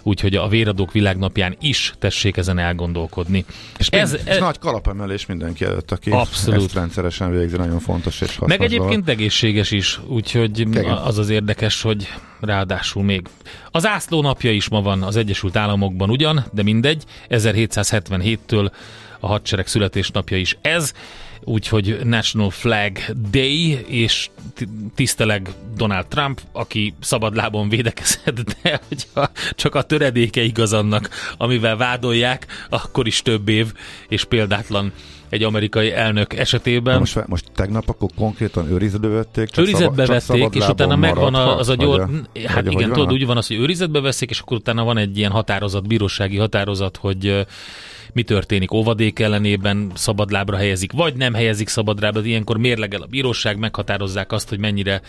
úgyhogy 0.06 0.34
a 0.34 0.48
véradók 0.48 0.92
világnapján 0.92 1.56
is 1.60 1.94
tessék 1.98 2.36
ezen 2.36 2.58
elgondolkodni. 2.58 3.44
És, 3.78 3.88
ez, 3.88 4.16
ez 4.24 4.38
nagy 4.38 4.58
kalapemelés 4.58 5.26
mindenki 5.26 5.64
előtt, 5.64 5.90
aki 5.90 6.10
Abszolút. 6.10 6.64
ezt 6.64 6.74
rendszeresen 6.74 7.30
végzi, 7.30 7.56
nagyon 7.56 7.80
fontos 7.80 8.20
és 8.20 8.28
hasznos 8.28 8.48
Meg 8.48 8.62
egyébként 8.62 9.04
dolog. 9.04 9.08
egészséges 9.08 9.70
is, 9.70 10.00
úgyhogy 10.06 10.58
Igen. 10.58 10.84
az 10.84 11.18
az 11.18 11.28
érdekes, 11.28 11.82
hogy 11.82 12.08
ráadásul 12.40 13.02
még. 13.04 13.26
Az 13.70 13.86
ászló 13.86 14.22
napja 14.22 14.50
is 14.50 14.68
ma 14.68 14.82
van 14.82 15.02
az 15.02 15.16
Egyesült 15.16 15.56
Államokban 15.56 16.10
ugyan, 16.10 16.44
de 16.52 16.62
mindegy, 16.62 17.04
1777-től 17.28 18.70
a 19.20 19.26
hadsereg 19.26 19.66
születésnapja 19.66 20.36
is 20.36 20.56
ez, 20.60 20.92
úgyhogy 21.46 21.98
National 22.04 22.50
Flag 22.50 22.98
Day, 23.30 23.84
és 23.86 24.28
tiszteleg 24.94 25.48
Donald 25.76 26.06
Trump, 26.06 26.40
aki 26.52 26.94
szabadlábon 27.00 27.68
védekezett, 27.68 28.40
de 28.62 28.80
hogyha 28.88 29.30
csak 29.54 29.74
a 29.74 29.82
töredéke 29.82 30.42
igaz 30.42 30.72
annak, 30.72 31.08
amivel 31.36 31.76
vádolják, 31.76 32.46
akkor 32.70 33.06
is 33.06 33.22
több 33.22 33.48
év, 33.48 33.72
és 34.08 34.24
példátlan 34.24 34.92
egy 35.28 35.42
amerikai 35.42 35.92
elnök 35.92 36.36
esetében. 36.36 36.98
most, 36.98 37.26
most 37.26 37.44
tegnap 37.54 37.88
akkor 37.88 38.10
konkrétan 38.16 38.70
őrizetbe 38.70 39.08
vették? 39.08 39.48
Csak 39.48 39.64
őrizetbe 39.64 40.20
szab, 40.20 40.38
vették, 40.38 40.62
és 40.62 40.68
utána 40.68 40.96
megvan 40.96 41.34
az 41.34 41.68
a 41.68 41.74
gyors... 41.74 42.10
Hát 42.46 42.70
igen, 42.70 42.92
tudod, 42.92 43.12
úgy 43.12 43.26
van 43.26 43.36
az, 43.36 43.46
hogy 43.46 43.56
őrizetbe 43.56 44.00
veszik, 44.00 44.30
és 44.30 44.40
akkor 44.40 44.56
utána 44.56 44.84
van 44.84 44.98
egy 44.98 45.18
ilyen 45.18 45.30
határozat, 45.30 45.86
bírósági 45.86 46.36
határozat, 46.36 46.96
hogy 46.96 47.46
mi 48.16 48.22
történik 48.22 48.72
óvadék 48.72 49.18
ellenében, 49.18 49.90
szabadlábra 49.94 50.56
helyezik, 50.56 50.92
vagy 50.92 51.14
nem 51.14 51.34
helyezik 51.34 51.68
szabadlábra, 51.68 52.24
ilyenkor 52.24 52.58
mérlegel 52.58 53.02
a 53.02 53.06
bíróság, 53.06 53.58
meghatározzák 53.58 54.32
azt, 54.32 54.48
hogy 54.48 54.58
mennyire, 54.58 55.00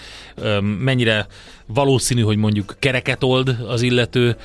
mennyire 0.62 1.28
valószínű, 1.66 2.22
hogy 2.22 2.38
mondjuk 2.38 2.76
kereket 2.80 3.24
old 3.24 3.58
az 3.68 3.82
illető, 3.82 4.36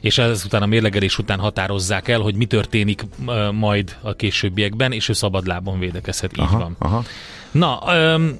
és 0.00 0.18
ezután 0.18 0.62
a 0.62 0.66
mérlegelés 0.66 1.18
után 1.18 1.38
határozzák 1.38 2.08
el, 2.08 2.20
hogy 2.20 2.34
mi 2.34 2.44
történik 2.44 3.04
majd 3.52 3.96
a 4.00 4.14
későbbiekben, 4.14 4.92
és 4.92 5.08
ő 5.08 5.12
szabadlábon 5.12 5.78
védekezhet. 5.78 6.32
Így 6.32 6.44
aha, 6.44 6.58
van. 6.58 6.76
Aha. 6.78 7.04
Na, 7.50 7.78
um, 8.16 8.38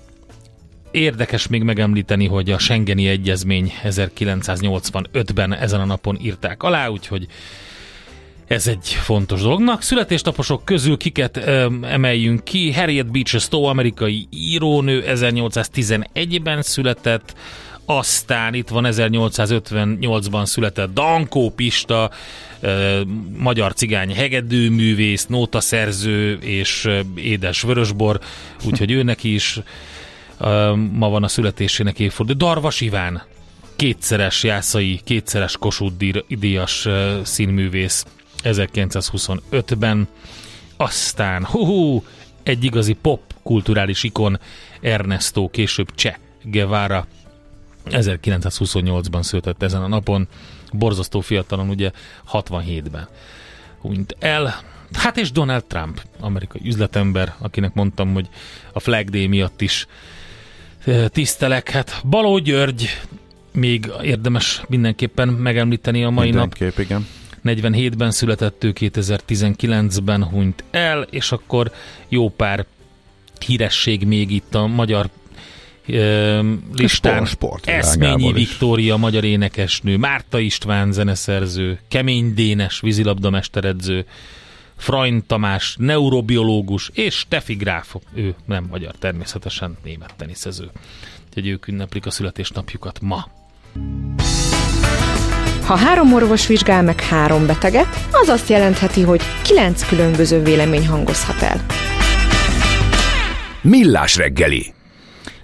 érdekes 0.90 1.46
még 1.46 1.62
megemlíteni, 1.62 2.26
hogy 2.26 2.50
a 2.50 2.58
Schengeni 2.58 3.08
Egyezmény 3.08 3.72
1985-ben 3.84 5.54
ezen 5.54 5.80
a 5.80 5.84
napon 5.84 6.18
írták 6.20 6.62
alá, 6.62 6.88
úgyhogy 6.88 7.26
ez 8.46 8.66
egy 8.66 8.88
fontos 8.88 9.40
dolognak. 9.40 9.82
Születésnaposok 9.82 10.64
közül 10.64 10.96
kiket 10.96 11.36
um, 11.46 11.84
emeljünk 11.84 12.44
ki? 12.44 12.72
Harriet 12.72 13.10
Beecher 13.10 13.40
Stowe, 13.40 13.68
amerikai 13.68 14.26
írónő, 14.30 15.04
1811-ben 15.06 16.62
született, 16.62 17.34
aztán 17.86 18.54
itt 18.54 18.68
van 18.68 18.84
1858-ban 18.88 20.44
született 20.44 20.94
Dankó 20.94 21.50
Pista, 21.50 22.10
magyar 23.36 23.72
cigány 23.72 24.14
hegedűművész, 24.14 25.26
nótaszerző 25.26 26.38
és 26.40 26.88
édes 27.14 27.62
vörösbor, 27.62 28.20
úgyhogy 28.64 28.90
őnek 28.90 29.24
is 29.24 29.60
ma 30.92 31.08
van 31.08 31.22
a 31.22 31.28
születésének 31.28 31.98
évforduló. 31.98 32.38
Darvas 32.38 32.80
Iván, 32.80 33.22
kétszeres 33.76 34.42
jászai, 34.42 35.00
kétszeres 35.04 35.56
Kossuth 35.56 36.22
díjas 36.28 36.88
színművész 37.22 38.04
1925-ben. 38.52 40.08
Aztán, 40.76 41.44
hú, 41.44 42.04
egy 42.42 42.64
igazi 42.64 42.92
pop 42.92 43.20
kulturális 43.42 44.02
ikon, 44.02 44.38
Ernesto, 44.80 45.48
később 45.48 45.94
Cseh 45.94 46.16
Guevara 46.42 47.06
1928-ban 47.90 49.22
született 49.22 49.62
ezen 49.62 49.82
a 49.82 49.86
napon, 49.86 50.28
borzasztó 50.72 51.20
fiatalon, 51.20 51.68
ugye 51.68 51.90
67-ben 52.32 53.08
hunyt 53.80 54.16
el. 54.18 54.62
Hát 54.92 55.16
és 55.16 55.30
Donald 55.30 55.64
Trump, 55.64 56.02
amerikai 56.20 56.60
üzletember, 56.64 57.34
akinek 57.38 57.74
mondtam, 57.74 58.12
hogy 58.12 58.28
a 58.72 58.80
Flag 58.80 59.10
Day 59.10 59.26
miatt 59.26 59.60
is 59.60 59.86
tisztelek. 61.06 61.70
Hát 61.70 62.00
Baló 62.04 62.38
György, 62.38 62.88
még 63.52 63.92
érdemes 64.02 64.62
mindenképpen 64.68 65.28
megemlíteni 65.28 66.04
a 66.04 66.10
mai 66.10 66.26
Mindenképp, 66.30 66.76
nap. 66.76 66.84
igen. 66.84 67.06
47-ben 67.46 68.10
született 68.10 68.64
ő, 68.64 68.72
2019-ben 68.74 70.24
hunyt 70.24 70.64
el, 70.70 71.02
és 71.02 71.32
akkor 71.32 71.72
jó 72.08 72.28
pár 72.28 72.66
híresség 73.46 74.06
még 74.06 74.30
itt 74.30 74.54
a 74.54 74.66
magyar 74.66 75.08
listán. 76.74 77.24
Sport, 77.24 77.66
Eszményi 77.66 78.32
Viktória, 78.32 78.96
magyar 78.96 79.24
énekesnő, 79.24 79.96
Márta 79.96 80.38
István 80.38 80.92
zeneszerző, 80.92 81.78
Kemény 81.88 82.34
Dénes 82.34 82.80
vízilabdamesteredző, 82.80 84.06
Freund 84.76 85.24
Tamás, 85.24 85.76
neurobiológus, 85.78 86.90
és 86.94 87.14
Steffi 87.14 87.54
Gráf, 87.54 87.94
ő 88.14 88.34
nem 88.44 88.66
magyar, 88.70 88.94
természetesen 88.98 89.76
német 89.84 90.14
teniszező. 90.16 90.70
Úgyhogy 91.26 91.46
ők 91.46 91.66
ünneplik 91.66 92.06
a 92.06 92.10
születésnapjukat 92.10 93.00
ma. 93.00 93.28
Ha 95.66 95.76
három 95.76 96.12
orvos 96.12 96.46
vizsgál 96.46 96.82
meg 96.82 97.00
három 97.00 97.46
beteget, 97.46 98.06
az 98.12 98.28
azt 98.28 98.48
jelentheti, 98.48 99.02
hogy 99.02 99.20
kilenc 99.42 99.88
különböző 99.88 100.42
vélemény 100.42 100.86
hangozhat 100.86 101.42
el. 101.42 101.66
Millás 103.62 104.16
reggeli 104.16 104.74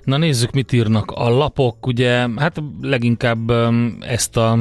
Na 0.05 0.17
nézzük, 0.17 0.51
mit 0.51 0.73
írnak 0.73 1.11
a 1.11 1.29
lapok. 1.29 1.87
Ugye, 1.87 2.29
hát 2.37 2.63
leginkább 2.81 3.51
ezt 4.01 4.37
a 4.37 4.59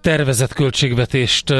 tervezett 0.00 0.52
költségvetést 0.52 1.54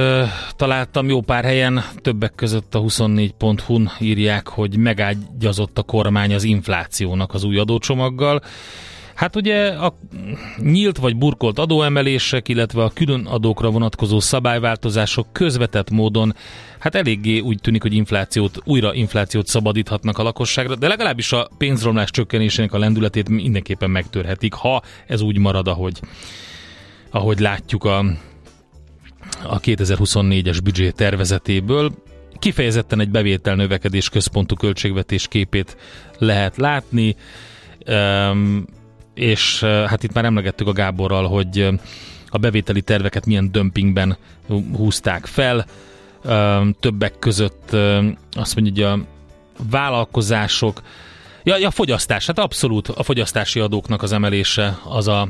találtam 0.57 1.09
jó 1.09 1.21
pár 1.21 1.45
helyen, 1.45 1.85
többek 2.01 2.33
között 2.35 2.75
a 2.75 2.81
24.hu-n 2.81 3.91
írják, 3.99 4.49
hogy 4.49 4.77
megágyazott 4.77 5.79
a 5.79 5.83
kormány 5.83 6.35
az 6.35 6.45
inflációnak 6.45 7.35
az 7.35 7.45
új 7.45 7.59
adócsomaggal. 7.59 8.43
Hát 9.15 9.37
ugye 9.37 9.69
a 9.69 9.99
nyílt 10.59 10.99
vagy 10.99 11.17
burkolt 11.17 11.59
adóemelések, 11.59 12.49
illetve 12.49 12.83
a 12.83 12.91
külön 12.95 13.27
adókra 13.27 13.71
vonatkozó 13.71 14.21
szabályváltozások 14.21 15.33
közvetett 15.33 15.91
módon 15.91 16.35
hát 16.79 16.95
eléggé 16.95 17.39
úgy 17.39 17.59
tűnik, 17.61 17.83
hogy 17.83 17.95
inflációt, 17.95 18.59
újra 18.65 18.95
inflációt 18.95 19.47
szabadíthatnak 19.47 20.19
a 20.19 20.23
lakosságra, 20.23 20.77
de 20.77 20.89
legalábbis 20.89 21.33
a 21.33 21.49
pénzromlás 21.59 22.11
csökkenésének 22.11 22.73
a 22.73 22.79
lendületét 22.79 23.29
mindenképpen 23.29 23.91
megtörhetik, 23.91 24.53
ha 24.53 24.83
ez 25.07 25.21
úgy 25.21 25.39
marad, 25.39 25.69
ahogy, 25.69 26.01
ahogy 27.11 27.39
látjuk 27.39 27.85
a, 27.85 27.99
a 29.43 29.61
2024-es 29.61 30.59
büdzsé 30.65 30.91
tervezetéből. 30.91 31.93
Kifejezetten 32.39 33.01
egy 33.01 33.11
bevétel 33.11 33.55
növekedés 33.55 34.09
központú 34.09 34.55
költségvetés 34.55 35.29
képét 35.29 35.77
lehet 36.19 36.57
látni. 36.57 37.17
Um, 37.87 38.65
és 39.15 39.61
hát 39.63 40.03
itt 40.03 40.13
már 40.13 40.25
emlegettük 40.25 40.69
a 40.69 40.73
Gáborral, 40.73 41.29
hogy 41.29 41.69
a 42.29 42.39
bevételi 42.39 42.83
terveket 42.83 43.27
milyen 43.27 43.53
dömpingben 43.53 44.17
húzták 44.77 45.27
fel. 45.27 45.67
Többek 46.81 47.19
között 47.19 47.77
azt 48.33 48.57
mondja, 48.57 48.91
hogy 48.91 49.01
a 49.01 49.05
vállalkozások, 49.71 50.83
Ja, 51.45 51.67
a 51.67 51.71
fogyasztás, 51.71 52.27
hát 52.27 52.39
abszolút 52.39 52.89
a 52.89 53.03
fogyasztási 53.03 53.61
adóknak 53.61 54.03
az 54.03 54.13
emelése 54.13 54.79
az 54.85 55.09
a, 55.09 55.29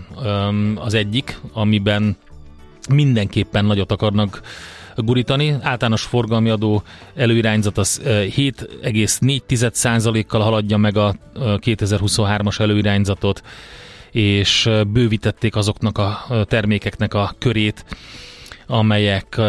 az 0.74 0.94
egyik, 0.94 1.38
amiben 1.52 2.16
mindenképpen 2.88 3.64
nagyot 3.64 3.92
akarnak 3.92 4.40
gurítani. 4.96 5.56
Általános 5.60 6.02
forgalmi 6.02 6.50
adó 6.50 6.82
előirányzat 7.14 7.78
az 7.78 8.00
7,4%-kal 8.04 10.40
haladja 10.40 10.76
meg 10.76 10.96
a 10.96 11.14
2023-as 11.34 12.60
előirányzatot, 12.60 13.42
és 14.10 14.70
bővítették 14.86 15.56
azoknak 15.56 15.98
a 15.98 16.26
termékeknek 16.44 17.14
a 17.14 17.34
körét, 17.38 17.84
amelyek 18.66 19.40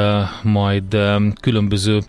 majd 0.44 0.98
különböző 1.42 2.02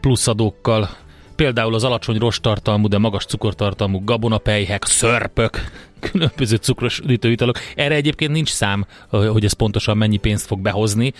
pluszadókkal 0.00 0.88
például 1.36 1.74
az 1.74 1.84
alacsony 1.84 2.18
rostartalmú, 2.18 2.88
de 2.88 2.98
magas 2.98 3.24
cukortartalmú 3.24 4.04
gabonapelyhek, 4.04 4.84
szörpök, 4.84 5.70
különböző 6.10 6.56
cukros 6.56 6.98
üdítőitalok. 6.98 7.58
Erre 7.74 7.94
egyébként 7.94 8.32
nincs 8.32 8.48
szám, 8.48 8.86
hogy 9.08 9.44
ez 9.44 9.52
pontosan 9.52 9.96
mennyi 9.96 10.16
pénzt 10.16 10.46
fog 10.46 10.60
behozni 10.60 11.12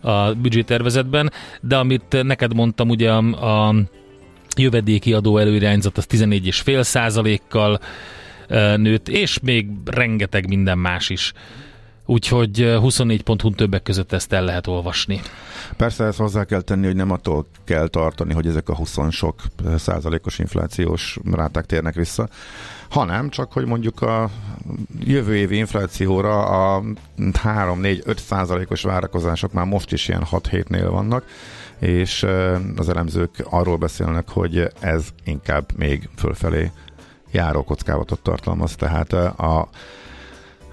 a 0.00 0.36
tervezetben, 0.64 1.32
de 1.60 1.76
amit 1.76 2.22
neked 2.22 2.54
mondtam, 2.54 2.88
ugye 2.88 3.12
a, 3.12 3.66
a 3.68 3.74
jövedéki 4.56 5.12
adó 5.12 5.38
előirányzat 5.38 5.98
az 5.98 6.06
14,5 6.10 6.82
százalékkal 6.82 7.80
nőtt, 8.76 9.08
és 9.08 9.38
még 9.40 9.68
rengeteg 9.84 10.48
minden 10.48 10.78
más 10.78 11.10
is. 11.10 11.32
Úgyhogy 12.10 12.76
24 12.80 13.22
ponton 13.22 13.52
többek 13.52 13.82
között 13.82 14.12
ezt 14.12 14.32
el 14.32 14.44
lehet 14.44 14.66
olvasni. 14.66 15.20
Persze 15.76 16.04
ezt 16.04 16.18
hozzá 16.18 16.44
kell 16.44 16.60
tenni, 16.60 16.86
hogy 16.86 16.96
nem 16.96 17.10
attól 17.10 17.46
kell 17.64 17.88
tartani, 17.88 18.34
hogy 18.34 18.46
ezek 18.46 18.68
a 18.68 18.74
20 18.74 18.96
sok 19.10 19.34
százalékos 19.76 20.38
inflációs 20.38 21.18
ráták 21.32 21.66
térnek 21.66 21.94
vissza, 21.94 22.28
hanem 22.88 23.28
csak, 23.28 23.52
hogy 23.52 23.66
mondjuk 23.66 24.02
a 24.02 24.30
jövő 25.00 25.36
évi 25.36 25.56
inflációra 25.56 26.44
a 26.74 26.82
3-4-5 27.18 28.16
százalékos 28.16 28.82
várakozások 28.82 29.52
már 29.52 29.66
most 29.66 29.92
is 29.92 30.08
ilyen 30.08 30.26
6-7-nél 30.30 30.88
vannak, 30.90 31.24
és 31.78 32.26
az 32.76 32.88
elemzők 32.88 33.46
arról 33.50 33.76
beszélnek, 33.76 34.28
hogy 34.28 34.68
ez 34.80 35.08
inkább 35.24 35.64
még 35.76 36.08
fölfelé 36.16 36.70
járó 37.30 37.62
kockávatot 37.62 38.20
tartalmaz, 38.20 38.76
tehát 38.76 39.12
a 39.12 39.68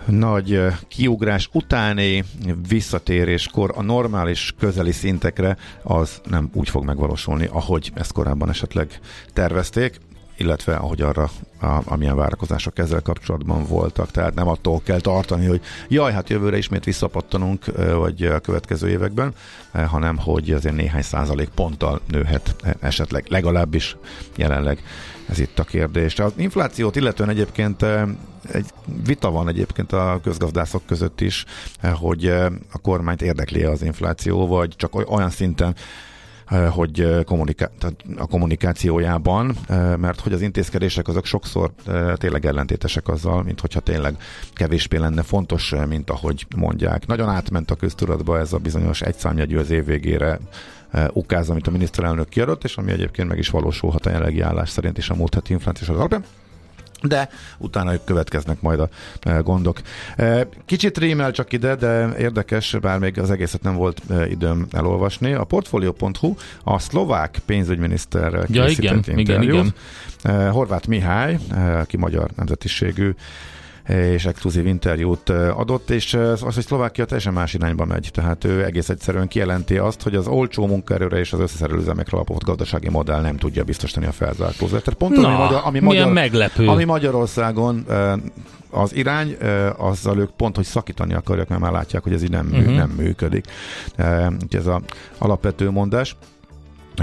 nagy 0.06 0.62
kiugrás 0.88 1.50
utáni 1.54 2.24
visszatéréskor 2.68 3.74
a 3.76 3.82
normális 3.82 4.54
közeli 4.60 4.92
szintekre 4.92 5.58
az 5.84 6.22
nem 6.30 6.50
úgy 6.54 6.70
fog 6.70 6.84
megvalósulni, 6.84 7.50
ahogy 7.52 7.92
ezt 7.94 8.12
korábban 8.12 8.50
esetleg 8.50 9.00
tervezték 9.34 10.00
illetve 10.38 10.76
ahogy 10.76 11.02
arra, 11.02 11.30
a, 11.62 11.82
amilyen 11.86 12.16
várakozások 12.16 12.78
ezzel 12.80 13.02
kapcsolatban 13.02 13.66
voltak. 13.66 14.12
Tehát 14.12 14.36
nem 14.36 14.48
attól 14.48 14.82
kell 14.84 15.00
tartani, 15.00 15.46
hogy 15.46 15.62
jaj, 15.88 16.12
hát 16.12 16.30
jövőre 16.30 16.58
ismét 16.58 16.84
visszapattanunk, 16.84 17.66
vagy 17.96 18.24
a 18.24 18.40
következő 18.40 18.90
években, 18.90 19.34
hanem 19.72 20.18
hogy 20.18 20.52
azért 20.52 20.76
néhány 20.76 21.02
százalék 21.02 21.50
ponttal 21.50 22.02
nőhet 22.08 22.56
esetleg, 22.80 23.26
legalábbis 23.30 23.98
jelenleg 24.36 24.84
ez 25.30 25.40
itt 25.40 25.60
a 25.60 25.64
kérdés. 25.64 26.20
Az 26.20 26.34
inflációt 26.36 26.96
illetően 26.96 27.30
egyébként 27.30 27.86
egy 28.52 28.66
vita 29.06 29.32
van 29.32 29.48
egyébként 29.48 29.92
a 29.92 30.20
közgazdászok 30.24 30.86
között 30.86 31.22
is, 31.22 31.46
hogy 31.94 32.26
a 32.72 32.78
kormányt 32.82 33.22
érdekli 33.22 33.64
az 33.64 33.82
infláció, 33.82 34.48
vagy 34.48 34.74
csak 34.76 35.12
olyan 35.12 35.30
szinten 35.30 35.76
hogy 36.48 37.00
eh, 37.00 37.24
kommuniká- 37.24 37.96
a 38.18 38.26
kommunikációjában, 38.26 39.56
eh, 39.68 39.98
mert 39.98 40.20
hogy 40.20 40.34
az 40.34 40.42
intézkedések 40.42 41.08
azok 41.08 41.26
sokszor 41.26 41.72
tényleg 42.16 42.46
ellentétesek 42.46 43.08
azzal, 43.08 43.44
mint 43.44 43.60
hogyha 43.60 43.80
tényleg 43.80 44.18
kevésbé 44.54 44.98
lenne 44.98 45.22
fontos, 45.22 45.74
mint 45.88 46.10
ahogy 46.10 46.46
mondják. 46.56 47.08
Nagyon 47.08 47.30
átment 47.30 47.72
a 47.72 47.76
köztudatba 47.76 48.40
ez 48.40 48.54
a 48.54 48.58
bizonyos 48.58 49.02
egyszámjegyű 49.02 49.58
az 49.58 49.70
év 49.70 49.86
végére 49.86 50.40
ukáz, 51.14 51.50
amit 51.50 51.68
a 51.68 51.72
miniszterelnök 51.72 52.30
kiadott, 52.30 52.64
és 52.64 52.78
ami 52.78 52.92
egyébként 52.92 53.28
meg 53.28 53.38
is 53.38 53.50
valósulhat 53.50 54.06
a 54.06 54.10
jelenlegi 54.10 54.42
állás 54.42 54.70
szerint 54.70 54.98
is 54.98 55.10
a 55.10 55.16
múlt 55.16 55.34
heti 55.34 55.54
inflációs 55.54 55.90
alapján 55.90 56.24
de 57.08 57.30
utána 57.58 58.04
következnek 58.04 58.62
majd 58.62 58.80
a 58.80 58.90
e, 59.22 59.40
gondok. 59.40 59.82
E, 60.16 60.48
kicsit 60.66 60.98
rímel 60.98 61.32
csak 61.32 61.54
ide, 61.54 61.76
de 61.76 62.18
érdekes, 62.18 62.78
bár 62.82 63.00
még 63.00 63.20
az 63.20 63.32
egészet 63.32 63.62
nem 63.62 63.76
volt 63.76 64.02
e, 64.10 64.28
időm 64.28 64.68
elolvasni. 64.72 65.34
A 65.34 65.44
Portfolio.hu 65.44 66.36
a 66.64 66.80
szlovák 66.80 67.40
pénzügyminiszterrel 67.46 68.46
ja, 68.50 68.68
igen, 68.68 69.04
igen, 69.06 69.42
igen. 69.42 69.74
Horváth 70.52 70.88
Mihály, 70.88 71.38
aki 71.80 71.98
magyar 71.98 72.30
nemzetiségű 72.36 73.14
és 73.88 74.26
exkluzív 74.26 74.66
interjút 74.66 75.30
adott, 75.30 75.90
és 75.90 76.14
az, 76.14 76.40
hogy 76.42 76.64
Szlovákia 76.64 77.06
teljesen 77.06 77.34
más 77.34 77.54
irányba 77.54 77.86
megy. 77.86 78.10
Tehát 78.14 78.44
ő 78.44 78.64
egész 78.64 78.90
egyszerűen 78.90 79.28
kijelenti 79.28 79.78
azt, 79.78 80.02
hogy 80.02 80.16
az 80.16 80.28
olcsó 80.28 80.68
munkaerőre 80.68 81.20
és 81.20 81.34
az 81.34 81.40
összeszerelő 81.40 81.80
üzemekre 81.80 82.18
alapult 82.18 82.44
gazdasági 82.44 82.90
modell 82.90 83.22
nem 83.22 83.38
tudja 83.38 83.64
biztosítani 83.64 84.06
a 84.06 84.12
felzárkózást. 84.12 84.84
Tehát 84.84 85.00
pont 85.00 85.16
Na, 85.16 85.28
ami, 85.28 85.38
magyar, 85.38 85.62
ami, 85.64 85.80
magyar, 85.80 86.12
meglepő. 86.12 86.68
ami 86.68 86.84
Magyarországon 86.84 87.86
az 88.70 88.96
irány, 88.96 89.38
azzal 89.78 90.20
ők 90.20 90.30
pont, 90.30 90.56
hogy 90.56 90.66
szakítani 90.66 91.14
akarják, 91.14 91.48
mert 91.48 91.62
már 91.62 91.72
látják, 91.72 92.04
hogy 92.04 92.14
ez 92.14 92.24
így 92.24 92.30
nem, 92.30 92.50
uh-huh. 92.52 92.76
nem 92.76 92.90
működik. 92.90 93.46
Ez 94.50 94.68
az 94.68 94.82
alapvető 95.18 95.72
mondás 95.72 96.16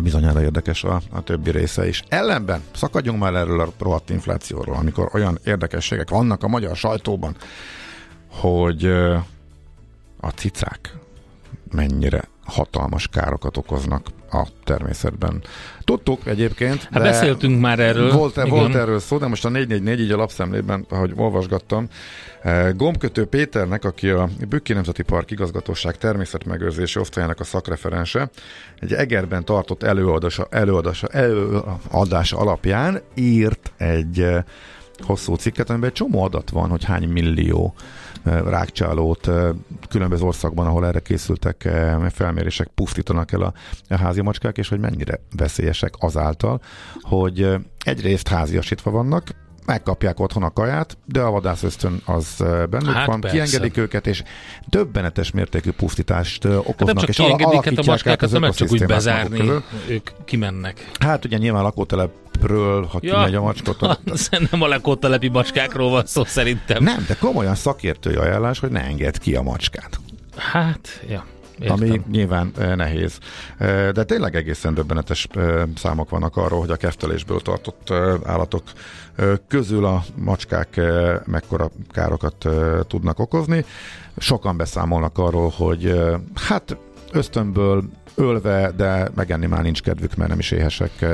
bizonyára 0.00 0.42
érdekes 0.42 0.84
a, 0.84 1.00
a 1.10 1.22
többi 1.22 1.50
része 1.50 1.88
is. 1.88 2.02
Ellenben 2.08 2.62
szakadjunk 2.74 3.18
már 3.20 3.34
erről 3.34 3.60
a 3.60 3.72
rohadt 3.78 4.10
inflációról, 4.10 4.74
amikor 4.74 5.08
olyan 5.12 5.38
érdekességek 5.44 6.10
vannak 6.10 6.42
a 6.42 6.48
magyar 6.48 6.76
sajtóban, 6.76 7.36
hogy 8.28 8.84
a 10.20 10.28
cicák 10.34 10.96
mennyire 11.70 12.28
hatalmas 12.44 13.08
károkat 13.08 13.56
okoznak 13.56 14.06
a 14.30 14.46
természetben. 14.64 15.42
Tudtuk 15.84 16.26
egyébként. 16.26 16.88
Hát 16.90 17.02
beszéltünk 17.02 17.60
már 17.60 17.78
erről. 17.78 18.12
Volt, 18.12 18.48
volt 18.48 18.74
erről 18.74 18.98
szó, 18.98 19.18
de 19.18 19.26
most 19.26 19.44
a 19.44 19.48
444 19.48 20.00
így 20.00 20.10
a 20.10 20.16
lapszemlében, 20.16 20.86
ahogy 20.88 21.12
olvasgattam, 21.16 21.88
eh, 22.42 22.72
Gombkötő 22.76 23.24
Péternek, 23.24 23.84
aki 23.84 24.08
a 24.08 24.28
Bükki 24.48 24.72
Nemzeti 24.72 25.02
Park 25.02 25.30
igazgatóság 25.30 25.96
természetmegőrzési 25.96 26.98
osztályának 26.98 27.40
a 27.40 27.44
szakreferense, 27.44 28.30
egy 28.78 28.92
Egerben 28.92 29.44
tartott 29.44 29.82
előadása, 29.82 30.46
előadása, 30.50 31.06
előadása 31.06 32.38
alapján 32.38 33.00
írt 33.14 33.72
egy 33.76 34.20
eh, 34.20 34.44
hosszú 34.98 35.34
cikket, 35.34 35.70
amiben 35.70 35.88
egy 35.88 35.94
csomó 35.94 36.22
adat 36.22 36.50
van, 36.50 36.68
hogy 36.68 36.84
hány 36.84 37.08
millió 37.08 37.74
rákcsálót 38.24 39.30
különböző 39.88 40.24
országban, 40.24 40.66
ahol 40.66 40.86
erre 40.86 41.00
készültek 41.00 41.68
felmérések, 42.10 42.68
pusztítanak 42.74 43.32
el 43.32 43.42
a, 43.42 43.52
házi 43.94 44.22
macskák, 44.22 44.58
és 44.58 44.68
hogy 44.68 44.80
mennyire 44.80 45.20
veszélyesek 45.36 45.94
azáltal, 45.98 46.60
hogy 47.00 47.48
egyrészt 47.84 48.28
háziasítva 48.28 48.90
vannak, 48.90 49.24
megkapják 49.66 50.20
otthon 50.20 50.42
a 50.42 50.50
kaját, 50.50 50.98
de 51.04 51.20
a 51.20 51.30
vadász 51.30 51.62
ösztön 51.62 52.02
az 52.04 52.36
bennük 52.70 52.92
hát 52.92 53.06
van, 53.06 53.20
persze. 53.20 53.36
kiengedik 53.36 53.76
őket, 53.76 54.06
és 54.06 54.22
döbbenetes 54.66 55.30
mértékű 55.30 55.70
pusztítást 55.70 56.44
okoznak. 56.44 56.78
Hát 56.78 56.86
nem 56.86 56.96
csak 56.96 57.08
és 57.08 57.16
kiengedik, 57.16 57.64
hát 57.64 57.78
a 57.78 57.82
macskákat 57.90 58.30
nem 58.30 58.50
csak 58.50 58.70
úgy 58.70 58.86
bezárni, 58.86 59.50
ők 59.88 60.10
kimennek. 60.24 60.90
Hát 61.00 61.24
ugye 61.24 61.36
nyilván 61.36 61.62
lakótelepről, 62.40 62.84
ha 62.84 62.98
ja, 63.02 63.14
kimegy 63.14 63.34
a 63.34 63.40
macskot. 63.40 63.80
nem 64.50 64.62
a 64.62 64.66
lakótelepi 64.66 65.28
macskákról 65.28 65.90
van 65.90 66.06
szó 66.06 66.24
szerintem. 66.24 66.82
Nem, 66.82 67.04
de 67.08 67.14
komolyan 67.14 67.54
szakértői 67.54 68.14
ajánlás, 68.14 68.58
hogy 68.58 68.70
ne 68.70 68.80
engedd 68.80 69.18
ki 69.20 69.34
a 69.34 69.42
macskát. 69.42 70.00
Hát, 70.36 71.02
ja. 71.08 71.24
Értem. 71.58 71.76
ami 71.76 72.00
nyilván 72.10 72.52
nehéz. 72.76 73.18
De 73.92 74.04
tényleg 74.04 74.34
egészen 74.34 74.74
döbbenetes 74.74 75.28
számok 75.76 76.10
vannak 76.10 76.36
arról, 76.36 76.60
hogy 76.60 76.70
a 76.70 76.76
keftelésből 76.76 77.40
tartott 77.40 77.90
állatok 78.24 78.62
közül 79.48 79.84
a 79.84 80.04
macskák 80.16 80.80
mekkora 81.26 81.70
károkat 81.90 82.48
tudnak 82.86 83.18
okozni. 83.18 83.64
Sokan 84.16 84.56
beszámolnak 84.56 85.18
arról, 85.18 85.52
hogy 85.56 86.00
hát 86.34 86.76
ösztönből 87.12 87.84
ölve, 88.14 88.72
de 88.76 89.10
megenni 89.14 89.46
már 89.46 89.62
nincs 89.62 89.82
kedvük, 89.82 90.16
mert 90.16 90.30
nem 90.30 90.38
is 90.38 90.50
éhesek 90.50 91.06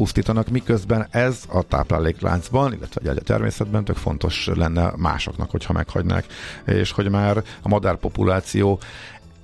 pusztítanak, 0.00 0.48
miközben 0.48 1.06
ez 1.10 1.44
a 1.48 1.62
táplálékláncban, 1.62 2.72
illetve 2.72 3.10
a 3.10 3.14
természetben 3.14 3.84
tök 3.84 3.96
fontos 3.96 4.50
lenne 4.54 4.92
másoknak, 4.96 5.50
hogyha 5.50 5.72
meghagynák, 5.72 6.26
és 6.66 6.90
hogy 6.90 7.10
már 7.10 7.42
a 7.62 7.68
madárpopuláció 7.68 8.78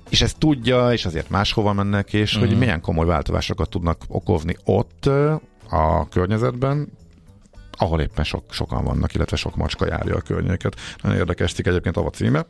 és 0.09 0.21
ezt 0.21 0.37
tudja, 0.37 0.91
és 0.93 1.05
azért 1.05 1.29
máshova 1.29 1.73
mennek, 1.73 2.13
és 2.13 2.33
uh-huh. 2.33 2.49
hogy 2.49 2.57
milyen 2.57 2.81
komoly 2.81 3.05
változásokat 3.05 3.69
tudnak 3.69 4.01
okozni 4.07 4.55
ott 4.63 5.05
a 5.69 6.07
környezetben, 6.09 6.87
ahol 7.71 8.01
éppen 8.01 8.23
sok, 8.23 8.43
sokan 8.49 8.83
vannak, 8.83 9.13
illetve 9.13 9.35
sok 9.35 9.55
macska 9.55 9.85
járja 9.85 10.15
a 10.15 10.21
környéket. 10.21 10.75
Nagyon 11.01 11.17
érdekes 11.17 11.53
cikk 11.53 11.65
egyébként 11.67 11.97
a 11.97 12.09
címe. 12.09 12.45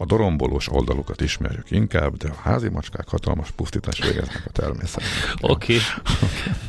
A 0.00 0.04
dorombolós 0.04 0.68
oldalukat 0.68 1.20
ismerjük 1.20 1.70
inkább, 1.70 2.16
de 2.16 2.28
a 2.28 2.40
házi 2.42 2.68
macskák 2.68 3.08
hatalmas 3.08 3.50
pusztítás 3.50 3.98
végeznek 3.98 4.42
a 4.46 4.50
természetben. 4.50 5.10
Oké. 5.40 5.74
Okay. 5.74 5.84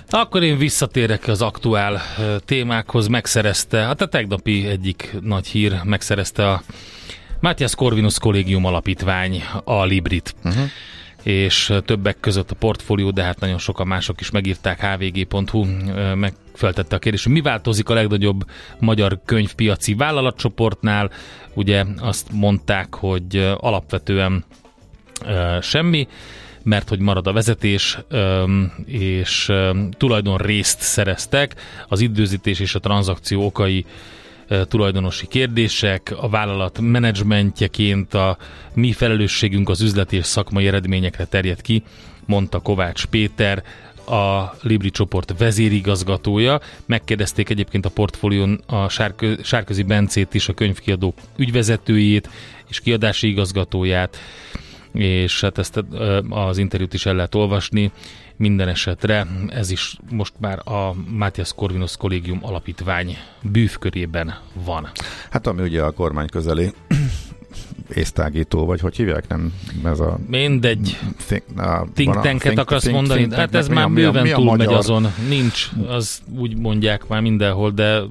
Akkor 0.09 0.43
én 0.43 0.57
visszatérek 0.57 1.27
az 1.27 1.41
aktuál 1.41 2.01
témákhoz. 2.45 3.07
Megszerezte, 3.07 3.77
hát 3.77 4.01
a 4.01 4.05
tegnapi 4.05 4.67
egyik 4.67 5.15
nagy 5.21 5.47
hír, 5.47 5.81
megszerezte 5.83 6.49
a 6.49 6.61
Matthias 7.39 7.75
Corvinus 7.75 8.19
Kollégium 8.19 8.65
Alapítvány 8.65 9.43
a 9.63 9.83
Librit. 9.83 10.35
Uh-huh 10.43 10.63
és 11.23 11.73
többek 11.85 12.19
között 12.19 12.51
a 12.51 12.55
portfólió, 12.55 13.11
de 13.11 13.23
hát 13.23 13.39
nagyon 13.39 13.57
sokan 13.57 13.87
mások 13.87 14.21
is 14.21 14.29
megírták, 14.29 14.81
hvg.hu 14.81 15.65
megfeltette 16.15 16.95
a 16.95 16.99
kérdést, 16.99 17.23
hogy 17.23 17.33
mi 17.33 17.41
változik 17.41 17.89
a 17.89 17.93
legnagyobb 17.93 18.45
magyar 18.79 19.19
könyvpiaci 19.25 19.93
vállalatcsoportnál. 19.93 21.11
Ugye 21.53 21.85
azt 21.99 22.27
mondták, 22.31 22.95
hogy 22.95 23.53
alapvetően 23.57 24.45
semmi, 25.61 26.07
mert 26.63 26.89
hogy 26.89 26.99
marad 26.99 27.27
a 27.27 27.33
vezetés, 27.33 27.99
és 28.85 29.51
tulajdon 29.97 30.37
részt 30.37 30.79
szereztek, 30.79 31.55
az 31.87 32.01
időzítés 32.01 32.59
és 32.59 32.75
a 32.75 32.79
tranzakció 32.79 33.45
okai 33.45 33.85
tulajdonosi 34.67 35.27
kérdések, 35.27 36.13
a 36.17 36.29
vállalat 36.29 36.79
menedzsmentjeként 36.81 38.13
a 38.13 38.37
mi 38.73 38.91
felelősségünk 38.91 39.69
az 39.69 39.81
üzleti 39.81 40.15
és 40.15 40.25
szakmai 40.25 40.67
eredményekre 40.67 41.25
terjed 41.25 41.61
ki, 41.61 41.83
mondta 42.25 42.59
Kovács 42.59 43.05
Péter, 43.05 43.63
a 44.05 44.55
Libri 44.61 44.89
csoport 44.89 45.33
vezérigazgatója. 45.37 46.59
Megkérdezték 46.85 47.49
egyébként 47.49 47.85
a 47.85 47.89
portfólión 47.89 48.61
a 48.65 48.89
Sárkö, 48.89 49.33
Sárközi 49.43 49.83
Bencét 49.83 50.33
is, 50.33 50.47
a 50.47 50.53
könyvkiadó 50.53 51.13
ügyvezetőjét 51.35 52.29
és 52.69 52.79
kiadási 52.79 53.27
igazgatóját, 53.27 54.17
és 54.93 55.41
hát 55.41 55.57
ezt 55.57 55.83
az 56.29 56.57
interjút 56.57 56.93
is 56.93 57.05
el 57.05 57.15
lehet 57.15 57.35
olvasni. 57.35 57.91
Minden 58.41 58.67
esetre 58.67 59.27
ez 59.49 59.71
is 59.71 59.97
most 60.09 60.33
már 60.39 60.59
a 60.67 60.95
Matthias 61.09 61.53
Corvinus 61.53 61.97
Kollégium 61.97 62.39
alapítvány 62.41 63.17
bűvkörében 63.41 64.37
van. 64.65 64.89
Hát 65.29 65.47
ami 65.47 65.61
ugye 65.61 65.81
a 65.81 65.91
kormány 65.91 66.29
közeli 66.29 66.71
észtágító, 67.93 68.65
vagy 68.65 68.79
hogy 68.79 68.95
hívják, 68.95 69.27
nem 69.27 69.53
ez 69.83 69.99
a... 69.99 70.17
Mindegy. 70.27 70.97
Think, 71.27 71.43
a, 71.59 71.87
think 71.93 72.21
tanket 72.21 72.57
akarsz 72.57 72.81
think, 72.81 72.95
mondani? 72.95 73.19
Think, 73.19 73.33
hát 73.33 73.55
ez 73.55 73.67
már 73.67 73.87
mi 73.87 74.01
bőven 74.01 74.33
túlmegy 74.33 74.73
azon. 74.73 75.07
Nincs, 75.27 75.69
az 75.87 76.21
úgy 76.37 76.57
mondják 76.57 77.07
már 77.07 77.21
mindenhol, 77.21 77.71
de 77.71 78.01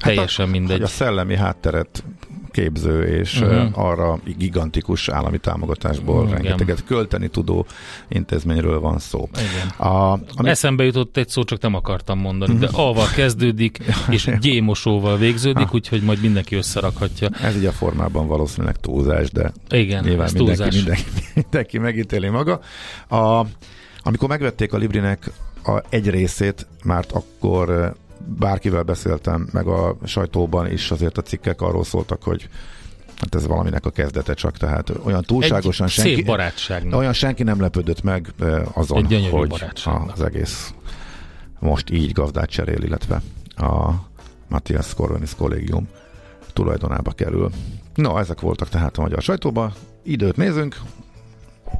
teljesen 0.00 0.46
hát 0.46 0.54
a, 0.54 0.58
mindegy. 0.58 0.82
a 0.82 0.86
szellemi 0.86 1.36
hátteret 1.36 2.04
képző, 2.50 3.02
és 3.02 3.40
uh-huh. 3.40 3.78
arra 3.78 4.20
gigantikus 4.36 5.08
állami 5.08 5.38
támogatásból 5.38 6.24
uh, 6.24 6.30
rengeteget 6.30 6.84
költeni 6.84 7.28
tudó 7.28 7.66
intézményről 8.08 8.80
van 8.80 8.98
szó. 8.98 9.28
Igen. 9.32 9.88
A, 9.90 10.12
ami... 10.12 10.48
Eszembe 10.48 10.84
jutott 10.84 11.16
egy 11.16 11.28
szó, 11.28 11.44
csak 11.44 11.60
nem 11.60 11.74
akartam 11.74 12.18
mondani, 12.18 12.54
de 12.54 12.68
A-val 12.72 13.08
kezdődik, 13.14 13.78
és 14.08 14.30
G-mosóval 14.40 15.16
végződik, 15.16 15.66
ah. 15.66 15.74
úgyhogy 15.74 16.02
majd 16.02 16.20
mindenki 16.20 16.56
összerakhatja. 16.56 17.28
Ez 17.42 17.56
így 17.56 17.64
a 17.64 17.72
formában 17.72 18.26
valószínűleg 18.26 18.76
túlzás, 18.76 19.30
de 19.30 19.52
Igen, 19.70 20.04
nyilván 20.04 20.30
mindenki, 20.32 20.38
túlzás. 20.38 20.74
mindenki, 20.74 21.04
mindenki 21.34 21.78
megítéli 21.78 22.28
maga. 22.28 22.60
A, 23.08 23.46
amikor 24.02 24.28
megvették 24.28 24.72
a 24.72 24.76
Librinek 24.76 25.30
a 25.64 25.82
egy 25.88 26.10
részét, 26.10 26.66
már 26.84 27.04
akkor 27.12 27.94
bárkivel 28.38 28.82
beszéltem, 28.82 29.48
meg 29.52 29.66
a 29.66 29.96
sajtóban 30.04 30.70
is 30.70 30.90
azért 30.90 31.18
a 31.18 31.22
cikkek 31.22 31.60
arról 31.60 31.84
szóltak, 31.84 32.22
hogy 32.22 32.48
hát 33.16 33.34
ez 33.34 33.46
valaminek 33.46 33.86
a 33.86 33.90
kezdete 33.90 34.34
csak, 34.34 34.56
tehát 34.56 34.92
olyan 35.04 35.22
túlságosan 35.22 35.86
Egy 35.86 35.92
senki, 35.92 36.14
szép 36.14 36.26
barátságnak. 36.26 36.98
olyan 36.98 37.12
senki 37.12 37.42
nem 37.42 37.60
lepődött 37.60 38.02
meg 38.02 38.32
azon, 38.72 39.06
hogy 39.30 39.62
az 40.12 40.22
egész 40.22 40.74
most 41.58 41.90
így 41.90 42.12
gazdát 42.12 42.50
cserél, 42.50 42.82
illetve 42.82 43.22
a 43.56 43.90
Matthias 44.48 44.94
Corvinus 44.94 45.34
kollégium 45.34 45.88
tulajdonába 46.52 47.10
kerül. 47.10 47.50
No, 47.94 48.18
ezek 48.18 48.40
voltak 48.40 48.68
tehát 48.68 48.96
a 48.96 49.00
magyar 49.00 49.22
sajtóban. 49.22 49.72
Időt 50.02 50.36
nézünk. 50.36 50.76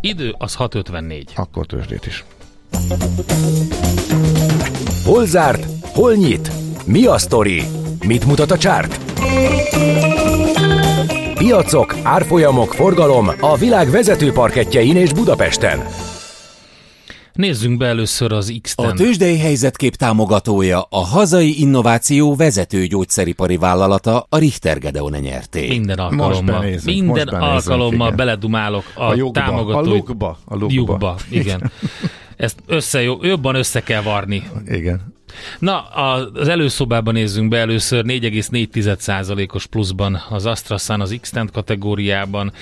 Idő 0.01 0.35
az 0.39 0.57
6.54. 0.57 1.35
Akkor 1.35 1.67
tőzsdét 1.67 2.07
is. 2.07 2.25
Hol 5.05 5.27
zárt? 5.27 5.80
Hol 5.95 6.15
nyit? 6.15 6.51
Mi 6.87 7.07
a 7.07 7.19
sztori? 7.19 7.63
Mit 8.07 8.27
mutat 8.27 8.51
a 8.51 8.59
csárt? 8.59 9.01
Piacok, 11.35 11.97
árfolyamok, 12.03 12.73
forgalom 12.75 13.31
a 13.41 13.57
világ 13.57 13.91
vezető 13.91 14.33
parketjein 14.33 14.97
és 14.97 15.13
Budapesten. 15.13 15.79
Nézzünk 17.33 17.79
be 17.79 17.87
először 17.87 18.33
az 18.33 18.59
x 18.63 18.75
-ten. 18.75 18.87
A 18.87 18.93
tőzsdei 18.93 19.39
helyzetkép 19.39 19.95
támogatója 19.95 20.87
a 20.91 20.99
hazai 21.05 21.61
innováció 21.61 22.35
vezető 22.35 22.87
gyógyszeripari 22.87 23.57
vállalata 23.57 24.27
a 24.29 24.39
Richter 24.39 24.79
Gedeon 24.79 25.17
nyerté. 25.21 25.69
Minden 25.69 25.99
alkalommal, 25.99 26.61
benézünk, 26.61 27.13
minden 27.13 27.29
alkalommal 27.29 28.11
beledumálok 28.11 28.85
a, 28.95 29.05
a 29.05 29.15
jogba, 29.15 29.41
támogatói... 29.41 29.91
A 29.91 29.95
lukba. 29.95 30.39
A 30.45 30.55
lukba. 30.55 30.75
Lyukba, 30.75 31.17
igen. 31.31 31.71
Ezt 32.37 32.59
össze, 32.67 33.03
jobban 33.03 33.55
össze 33.55 33.83
kell 33.83 34.03
varni. 34.03 34.43
Igen. 34.67 35.19
Na, 35.59 35.81
az 35.81 36.49
előszobában 36.49 37.15
nézzünk 37.15 37.49
be 37.49 37.59
először 37.59 38.05
4,4%-os 38.07 39.67
pluszban 39.67 40.23
az 40.29 40.47
AstraZan 40.47 41.01
az 41.01 41.19
x 41.21 41.33
kategóriában 41.53 42.53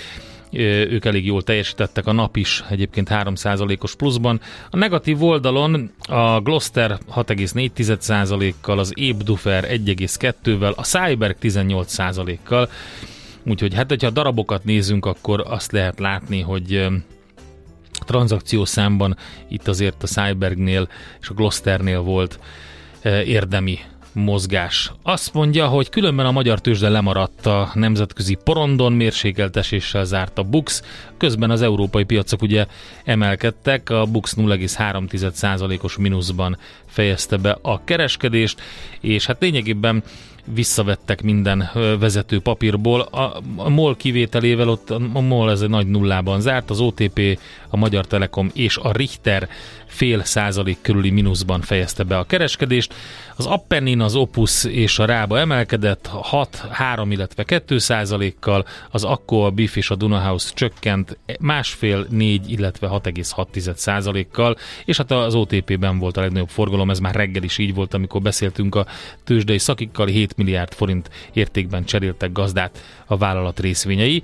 ők 0.50 1.04
elég 1.04 1.26
jól 1.26 1.42
teljesítettek, 1.42 2.06
a 2.06 2.12
nap 2.12 2.36
is 2.36 2.64
egyébként 2.70 3.08
3%-os 3.10 3.94
pluszban. 3.94 4.40
A 4.70 4.76
negatív 4.76 5.22
oldalon 5.22 5.90
a 6.08 6.40
Gloster 6.40 6.98
6,4%-kal, 7.14 8.78
az 8.78 8.92
Ébdufer 8.96 9.64
1,2-vel, 9.64 10.74
a 10.74 10.82
Cyber 10.82 11.36
18%-kal, 11.42 12.68
úgyhogy 13.42 13.74
hát, 13.74 13.88
hogyha 13.88 14.10
darabokat 14.10 14.64
nézünk, 14.64 15.06
akkor 15.06 15.44
azt 15.46 15.72
lehet 15.72 15.98
látni, 15.98 16.40
hogy 16.40 16.86
tranzakciószámban 18.08 19.16
itt 19.48 19.68
azért 19.68 20.02
a 20.02 20.06
Cybergnél 20.06 20.88
és 21.20 21.28
a 21.28 21.34
Glosternél 21.34 22.00
volt 22.00 22.38
érdemi 23.24 23.78
mozgás. 24.12 24.92
Azt 25.02 25.34
mondja, 25.34 25.66
hogy 25.66 25.88
különben 25.88 26.26
a 26.26 26.30
magyar 26.30 26.60
tőzsde 26.60 26.88
lemaradt 26.88 27.46
a 27.46 27.70
nemzetközi 27.74 28.38
porondon, 28.44 28.92
mérsékelteséssel 28.92 30.04
zárt 30.04 30.38
a 30.38 30.42
BUX, 30.42 30.82
közben 31.16 31.50
az 31.50 31.62
európai 31.62 32.04
piacok 32.04 32.42
ugye 32.42 32.66
emelkedtek, 33.04 33.90
a 33.90 34.04
BUX 34.04 34.34
0,3%-os 34.36 35.96
mínuszban 35.96 36.58
fejezte 36.86 37.36
be 37.36 37.58
a 37.62 37.84
kereskedést, 37.84 38.60
és 39.00 39.26
hát 39.26 39.40
lényegében 39.40 40.02
visszavettek 40.54 41.22
minden 41.22 41.70
vezető 41.98 42.40
papírból. 42.40 43.00
A, 43.00 43.40
MOL 43.68 43.96
kivételével 43.96 44.68
ott 44.68 44.90
a 44.90 45.20
MOL 45.20 45.50
ez 45.50 45.60
egy 45.60 45.68
nagy 45.68 45.86
nullában 45.86 46.40
zárt, 46.40 46.70
az 46.70 46.80
OTP, 46.80 47.38
a 47.68 47.76
Magyar 47.76 48.06
Telekom 48.06 48.50
és 48.54 48.76
a 48.76 48.92
Richter 48.92 49.48
fél 49.88 50.24
százalék 50.24 50.78
körüli 50.80 51.10
mínuszban 51.10 51.60
fejezte 51.60 52.02
be 52.02 52.18
a 52.18 52.24
kereskedést. 52.24 52.94
Az 53.36 53.46
Appennin, 53.46 54.00
az 54.00 54.14
Opus 54.14 54.64
és 54.64 54.98
a 54.98 55.04
Rába 55.04 55.38
emelkedett 55.38 56.06
6, 56.06 56.56
3, 56.70 57.10
illetve 57.10 57.44
2 57.44 57.78
százalékkal, 57.78 58.66
az 58.90 59.04
Akko, 59.04 59.36
a 59.36 59.50
BIF 59.50 59.76
és 59.76 59.90
a 59.90 59.94
Dunahouse 59.94 60.50
csökkent 60.54 61.18
másfél, 61.40 62.06
4, 62.10 62.50
illetve 62.50 62.88
6,6 62.88 63.74
százalékkal, 63.74 64.56
és 64.84 64.96
hát 64.96 65.10
az 65.10 65.34
OTP-ben 65.34 65.98
volt 65.98 66.16
a 66.16 66.20
legnagyobb 66.20 66.48
forgalom, 66.48 66.90
ez 66.90 66.98
már 66.98 67.14
reggel 67.14 67.42
is 67.42 67.58
így 67.58 67.74
volt, 67.74 67.94
amikor 67.94 68.22
beszéltünk 68.22 68.74
a 68.74 68.86
tőzsdei 69.24 69.58
szakikkal, 69.58 70.06
7 70.06 70.36
milliárd 70.36 70.72
forint 70.72 71.10
értékben 71.32 71.84
cseréltek 71.84 72.32
gazdát 72.32 72.82
a 73.06 73.16
vállalat 73.16 73.60
részvényei. 73.60 74.22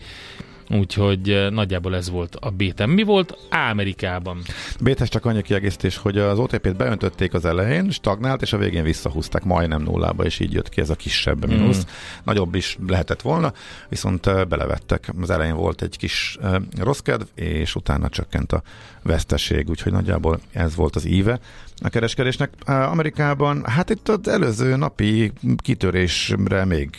Úgyhogy 0.75 1.31
eh, 1.31 1.51
nagyjából 1.51 1.95
ez 1.95 2.11
volt 2.11 2.37
a 2.41 2.51
bétem. 2.51 2.91
Mi 2.91 3.03
volt 3.03 3.39
Amerikában? 3.71 4.43
Bétes 4.81 5.09
csak 5.09 5.25
annyi 5.25 5.43
kiegészítés, 5.43 5.97
hogy 5.97 6.19
az 6.19 6.39
OTP-t 6.39 6.77
beöntötték 6.77 7.35
az 7.35 7.45
elején, 7.45 7.91
stagnált, 7.91 8.43
és 8.43 8.53
a 8.53 8.57
végén 8.57 8.83
visszahúzták 8.83 9.45
majdnem 9.45 9.83
nullába, 9.83 10.25
és 10.25 10.41
így 10.41 10.53
jött 10.53 10.69
ki 10.69 10.81
ez 10.81 10.91
a 10.91 10.95
kisebb 10.95 11.47
mínusz. 11.47 11.79
Mm. 11.79 11.89
Nagyobb 12.25 12.55
is 12.55 12.79
lehetett 12.87 13.23
volna, 13.23 13.53
viszont 13.89 14.27
eh, 14.27 14.45
belevettek. 14.45 15.09
Az 15.21 15.31
elején 15.31 15.57
volt 15.57 15.83
egy 15.83 15.97
kis 15.97 16.39
uh, 16.41 16.57
rossz 16.79 16.99
kedv, 16.99 17.27
és 17.35 17.75
utána 17.75 18.09
csökkent 18.09 18.53
a 18.53 18.63
veszteség, 19.03 19.69
úgyhogy 19.69 19.93
nagyjából 19.93 20.41
ez 20.53 20.75
volt 20.75 20.97
az 20.97 21.05
íve 21.05 21.41
a 21.83 21.89
kereskedésnek. 21.89 22.51
Amerikában, 22.67 23.65
hát 23.67 23.91
itt 23.91 24.09
az 24.09 24.29
előző 24.29 24.77
napi 24.77 25.33
kitörésre 25.57 26.65
még 26.65 26.97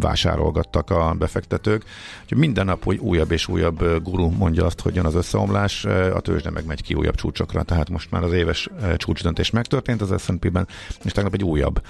vásárolgattak 0.00 0.90
a 0.90 1.14
befektetők, 1.18 1.84
hogy 2.28 2.38
minden 2.38 2.64
nap 2.64 2.84
hogy 2.84 2.98
újabb 2.98 3.30
és 3.30 3.48
újabb 3.48 4.02
guru 4.02 4.30
mondja 4.30 4.64
azt, 4.64 4.80
hogy 4.80 4.94
jön 4.94 5.04
az 5.04 5.14
összeomlás, 5.14 5.84
a 6.14 6.20
tőzsde 6.20 6.50
meg 6.50 6.66
megy 6.66 6.82
ki 6.82 6.94
újabb 6.94 7.14
csúcsokra, 7.14 7.62
tehát 7.62 7.90
most 7.90 8.10
már 8.10 8.22
az 8.22 8.32
éves 8.32 8.68
csúcsdöntés 8.96 9.50
megtörtént 9.50 10.02
az 10.02 10.22
S&P-ben, 10.22 10.68
és 11.04 11.12
tegnap 11.12 11.34
egy 11.34 11.44
újabb 11.44 11.82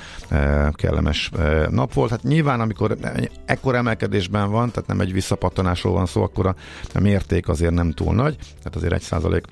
kellemes 0.72 1.30
nap 1.70 1.92
volt. 1.92 2.10
Hát 2.10 2.22
nyilván, 2.22 2.60
amikor 2.60 2.96
ekkor 3.44 3.74
emelkedésben 3.74 4.50
van, 4.50 4.70
tehát 4.70 4.88
nem 4.88 5.00
egy 5.00 5.12
visszapattanásról 5.12 5.92
van 5.92 6.06
szó, 6.06 6.22
akkor 6.22 6.46
a 6.94 7.00
mérték 7.00 7.48
azért 7.48 7.74
nem 7.74 7.92
túl 7.92 8.14
nagy, 8.14 8.36
tehát 8.36 8.76
azért 8.76 8.92
egy 8.92 9.02
százalék 9.02 9.44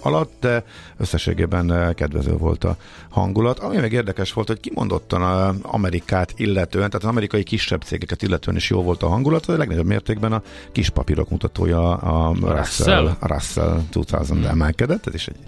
alatt, 0.00 0.32
de 0.40 0.64
összességében 0.96 1.94
kedvező 1.94 2.36
volt 2.36 2.64
a 2.64 2.76
hangulat. 3.08 3.58
Ami 3.58 3.76
meg 3.76 3.92
érdekes 3.92 4.32
volt, 4.32 4.46
hogy 4.46 4.60
kimondottan 4.60 5.22
Amerikát 5.62 6.32
illetően, 6.36 6.90
tehát 6.90 7.04
az 7.04 7.10
amerikai 7.10 7.42
kisebb 7.42 7.82
cégeket 7.82 8.22
illetően 8.22 8.56
is 8.56 8.70
jó 8.70 8.82
volt 8.82 9.02
a 9.02 9.08
hangulat, 9.08 9.46
a 9.46 9.56
legnagyobb 9.56 9.86
mértékben 9.86 10.32
a 10.32 10.42
kis 10.72 10.90
papírok 10.90 11.30
mutatója 11.30 11.94
a 11.94 12.34
Russell, 12.40 13.16
Russell 13.20 13.80
2000 13.90 14.36
hmm. 14.36 14.46
emelkedett, 14.46 15.06
ez 15.06 15.14
is 15.14 15.28
egy 15.28 15.38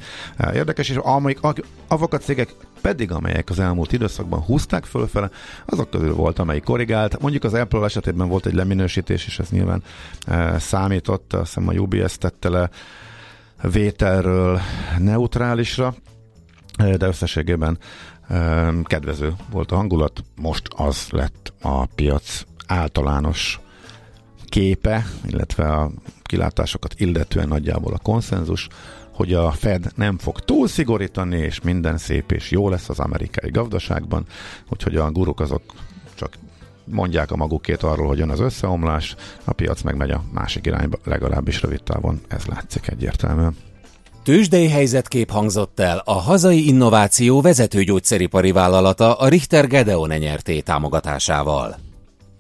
érdekes, 0.55 0.89
és 0.89 0.97
amelyik, 0.97 1.39
azok 1.89 2.15
a 2.15 2.19
cégek 2.19 2.55
pedig, 2.81 3.13
amelyek 3.13 3.51
az 3.51 3.59
elmúlt 3.59 3.93
időszakban 3.93 4.41
húzták 4.41 4.85
fölfele, 4.85 5.31
azok 5.67 5.91
közül 5.91 6.15
volt, 6.15 6.39
amelyik 6.39 6.65
korrigált. 6.65 7.21
Mondjuk 7.21 7.45
az 7.45 7.55
Apple 7.55 7.85
esetében 7.85 8.29
volt 8.29 8.47
egy 8.47 8.55
leminősítés, 8.55 9.27
és 9.27 9.39
ez 9.39 9.49
nyilván 9.49 9.83
e, 10.27 10.59
számított, 10.59 11.33
azt 11.33 11.55
hiszem 11.55 11.69
a 11.69 11.73
UBS 11.73 12.19
tette 12.19 12.49
le 12.49 12.71
vételről 13.63 14.61
neutrálisra, 14.99 15.95
de 16.77 17.07
összességében 17.07 17.79
kedvező 18.83 19.35
volt 19.51 19.73
a 19.73 19.77
hangulat. 19.77 20.23
Most 20.37 20.69
az 20.77 21.07
lett 21.11 21.53
a 21.63 21.87
piac 21.87 22.45
általános 22.67 23.61
képe, 24.45 25.05
illetve 25.27 25.73
a 25.73 25.91
kilátásokat 26.23 26.95
illetően 26.97 27.49
nagyjából 27.49 27.93
a 27.93 27.99
konszenzus, 27.99 28.69
hogy 29.13 29.35
a 29.35 29.51
Fed 29.51 29.93
nem 29.95 30.19
fog 30.19 30.41
túl 30.41 30.69
szigorítani, 30.69 31.37
és 31.37 31.61
minden 31.61 31.99
szép 31.99 32.33
és 32.33 32.51
jó 32.51 32.69
lesz 32.69 32.89
az 32.89 32.99
amerikai 32.99 33.51
gazdaságban, 33.51 34.27
úgyhogy 34.69 34.97
a 34.97 35.11
guruk 35.11 35.41
azok 35.41 35.63
csak 36.15 36.33
mondják 36.91 37.31
a 37.31 37.37
magukét 37.37 37.83
arról, 37.83 38.07
hogy 38.07 38.19
jön 38.19 38.31
az 38.31 38.41
összeomlás, 38.41 39.15
a 39.45 39.53
piac 39.53 39.83
meg 39.83 39.97
megy 39.97 40.11
a 40.11 40.25
másik 40.33 40.67
irányba, 40.67 40.99
legalábbis 41.05 41.63
rövid 41.63 41.83
távon, 41.83 42.21
ez 42.29 42.45
látszik 42.45 42.89
egyértelműen. 42.89 43.57
Tőzsdei 44.23 44.69
helyzetkép 44.69 45.31
hangzott 45.31 45.81
el 45.81 46.03
a 46.05 46.13
hazai 46.13 46.67
innováció 46.67 47.41
vezető 47.41 47.83
gyógyszeripari 47.83 48.53
vállalata 48.53 49.15
a 49.15 49.29
Richter 49.29 49.67
Gedeon 49.67 50.09
nyerté 50.09 50.61
támogatásával. 50.61 51.79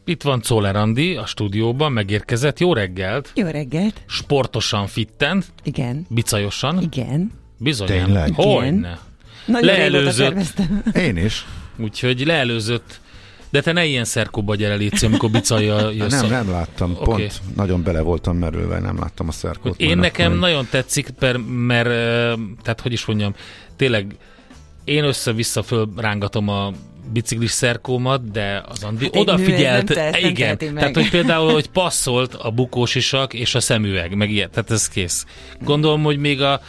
Itt 0.04 0.22
van 0.22 0.40
Czoller 0.40 0.76
Andi 0.76 1.16
a 1.16 1.26
stúdióban, 1.26 1.92
megérkezett. 1.92 2.58
Jó 2.58 2.72
reggelt! 2.72 3.32
Jó 3.34 3.46
reggelt! 3.46 4.00
Sportosan 4.06 4.86
fitten. 4.86 5.42
Igen. 5.62 6.06
Bicajosan. 6.08 6.82
Igen. 6.82 7.32
Bizony. 7.58 7.86
Tényleg? 7.86 8.34
Hogyne. 8.34 8.98
Nagyon 9.46 9.66
Leelőzött. 9.66 10.62
Én 10.94 11.16
is. 11.16 11.46
Úgyhogy 11.76 12.26
leelőzött 12.26 13.00
De 13.50 13.60
te 13.60 13.72
ne 13.72 13.84
ilyen 13.84 14.04
szerkóba 14.04 14.54
gyere, 14.54 14.74
Léci, 14.74 15.06
amikor 15.06 15.30
bicalja 15.30 15.90
jössz. 15.90 16.20
Nem, 16.20 16.30
nem 16.30 16.50
láttam, 16.50 16.90
Oké. 16.90 17.04
pont 17.04 17.40
nagyon 17.56 17.82
bele 17.82 18.00
voltam 18.00 18.36
merülve, 18.36 18.78
nem 18.78 18.98
láttam 18.98 19.28
a 19.28 19.32
szerkót. 19.32 19.80
Én 19.80 19.98
nekem 19.98 20.26
akkor 20.26 20.38
nagyon 20.40 20.66
tetszik, 20.70 21.08
mert, 21.18 21.38
mert 21.48 21.88
tehát 22.62 22.80
hogy 22.82 22.92
is 22.92 23.04
mondjam, 23.04 23.34
tényleg 23.76 24.16
én 24.84 25.04
össze-vissza 25.04 25.62
fölrángatom 25.62 26.48
a 26.48 26.72
biciklis 27.12 27.50
szerkómat, 27.50 28.30
de 28.30 28.62
az 28.68 28.82
Andi 28.84 29.04
Hát 29.04 29.14
nő 29.14 29.20
odafigyelt. 29.20 29.90
ez 29.90 29.96
nem 29.96 30.10
nem 30.10 30.30
igen, 30.30 30.56
meg. 30.60 30.74
tehát 30.74 30.94
hogy 30.94 31.10
például, 31.10 31.52
hogy 31.52 31.68
passzolt 31.70 32.34
a 32.34 32.50
bukós 32.50 32.94
isak 32.94 33.34
és 33.34 33.54
a 33.54 33.60
szemüveg, 33.60 34.14
meg 34.14 34.30
ilyet, 34.30 34.50
tehát 34.50 34.70
ez 34.70 34.88
kész. 34.88 35.26
Gondolom, 35.60 36.02
hogy 36.02 36.18
még 36.18 36.42
a 36.42 36.60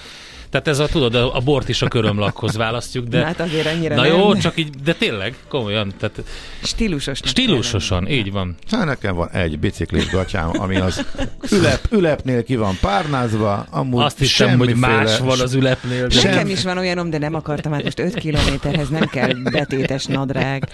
tehát 0.52 0.68
ez 0.68 0.80
a, 0.80 0.88
tudod, 0.88 1.16
a, 1.16 1.36
a 1.36 1.40
bort 1.40 1.70
is 1.70 1.82
a 1.82 1.88
körömlakhoz 1.88 2.56
választjuk, 2.56 3.08
de... 3.08 3.26
Hát 3.26 3.40
azért 3.40 3.68
annyira 3.68 3.96
Na 3.96 4.02
nem. 4.02 4.12
jó, 4.12 4.36
csak 4.36 4.58
így, 4.58 4.70
de 4.84 4.94
tényleg, 4.94 5.36
komolyan, 5.48 5.94
tehát 6.00 6.24
Stílusosnak 6.64 7.30
stílusosan, 7.30 8.08
így 8.08 8.32
van. 8.32 8.56
Hát 8.72 8.86
nekem 8.86 9.16
van 9.16 9.30
egy 9.30 9.60
biciklis 9.60 10.10
gatyám, 10.10 10.50
ami 10.54 10.76
az 10.76 11.06
ülep, 11.52 11.88
ülepnél 11.92 12.44
ki 12.44 12.56
van 12.56 12.78
párnázva, 12.82 13.66
amúgy 13.70 14.04
Azt 14.04 14.18
hiszem, 14.18 14.58
hogy 14.58 14.76
más 14.76 15.18
van 15.18 15.40
az 15.40 15.54
ülepnél. 15.54 16.08
De... 16.08 16.16
Nekem 16.16 16.34
Sem- 16.34 16.50
is 16.50 16.64
van 16.64 16.78
olyanom, 16.78 17.10
de 17.10 17.18
nem 17.18 17.36
akartam, 17.36 17.72
hát 17.72 17.84
most 17.84 18.00
5 18.00 18.14
kilométerhez 18.14 18.90
nem 18.90 19.06
kell 19.06 19.34
betétes 19.34 20.06
nadrág. 20.06 20.68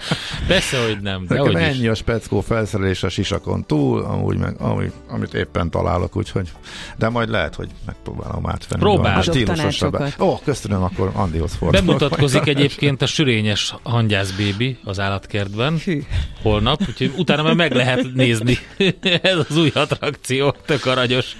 Persze, 0.46 0.84
hogy 0.86 0.98
nem, 1.00 1.26
de 1.26 1.34
Nekem 1.34 1.52
hogy 1.52 1.62
is. 1.62 1.68
ennyi 1.68 1.88
a 1.88 1.94
speckó 1.94 2.40
felszerelés 2.40 3.02
a 3.02 3.08
sisakon 3.08 3.66
túl, 3.66 4.02
amúgy 4.04 4.36
meg, 4.36 4.54
ami, 4.58 4.90
amit 5.08 5.34
éppen 5.34 5.70
találok, 5.70 6.16
úgyhogy, 6.16 6.48
de 6.96 7.08
majd 7.08 7.28
lehet, 7.28 7.54
hogy 7.54 7.68
megpróbálom 7.86 8.46
átvenni. 8.46 8.82
Próbáld. 8.82 9.28
Adok 9.28 9.67
Tanácsokat. 9.76 10.20
Ó, 10.20 10.38
köszönöm, 10.44 10.82
akkor 10.82 11.10
Andihoz 11.14 11.54
fordulok. 11.54 11.86
Bemutatkozik 11.86 12.46
egyébként 12.46 13.02
a 13.02 13.06
sürényes 13.06 13.74
hangyász 13.82 14.30
bébi 14.30 14.78
az 14.84 15.00
állatkertben 15.00 15.78
Hű. 15.84 16.02
holnap, 16.42 16.80
úgyhogy 16.88 17.12
utána 17.16 17.42
már 17.42 17.54
meg 17.54 17.72
lehet 17.72 18.06
nézni. 18.14 18.58
Ez 19.22 19.36
az 19.48 19.56
új 19.56 19.70
attrakció, 19.74 20.54
tök 20.66 20.86
aranyos. 20.86 21.36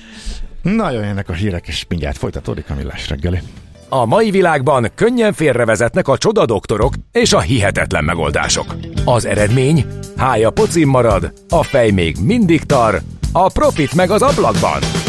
Na 0.62 0.90
jöjjenek 0.90 1.28
a 1.28 1.32
hírek, 1.32 1.68
és 1.68 1.84
mindjárt 1.88 2.18
folytatódik 2.18 2.70
a 2.70 2.74
millás 2.74 3.08
reggeli. 3.08 3.38
A 3.88 4.06
mai 4.06 4.30
világban 4.30 4.90
könnyen 4.94 5.32
félrevezetnek 5.32 6.08
a 6.08 6.18
csoda 6.18 6.44
doktorok 6.46 6.94
és 7.12 7.32
a 7.32 7.40
hihetetlen 7.40 8.04
megoldások. 8.04 8.76
Az 9.04 9.24
eredmény? 9.24 9.84
Hája 10.16 10.50
pocim 10.50 10.88
marad, 10.88 11.32
a 11.48 11.62
fej 11.62 11.90
még 11.90 12.16
mindig 12.22 12.62
tar, 12.64 13.02
a 13.32 13.48
profit 13.48 13.94
meg 13.94 14.10
az 14.10 14.22
ablakban. 14.22 15.07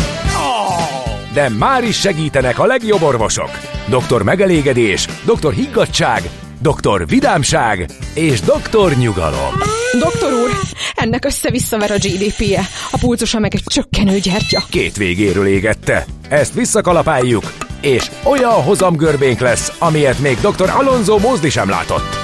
De 1.34 1.50
már 1.50 1.84
is 1.84 2.00
segítenek 2.00 2.60
a 2.60 2.66
legjobb 2.66 3.02
orvosok. 3.02 3.50
Doktor 3.88 4.24
megelégedés, 4.24 5.08
doktor 5.26 5.54
higgadság, 5.54 6.30
doktor 6.62 7.08
vidámság 7.08 7.90
és 8.14 8.40
doktor 8.40 8.94
nyugalom. 8.94 9.54
Doktor 10.00 10.34
úr, 10.34 10.50
ennek 10.96 11.26
össze-visszaver 11.26 11.92
a 11.92 11.96
GDP-je, 11.96 12.62
a 12.92 12.98
pulcosa 13.00 13.40
meg 13.40 13.54
egy 13.56 13.64
csökkenő 13.66 14.18
gyertya. 14.18 14.64
Két 14.70 14.98
végéről 14.98 15.48
égette. 15.48 16.06
Ezt 16.30 16.54
visszakalapáljuk, 16.54 17.54
és 17.82 18.12
olyan 18.24 18.64
hozamgörbénk 18.64 19.40
lesz, 19.40 19.72
amilyet 19.80 20.20
még 20.20 20.38
dr. 20.40 20.70
Alonso 20.70 21.18
Mózdi 21.18 21.50
sem 21.50 21.70
látott. 21.70 22.18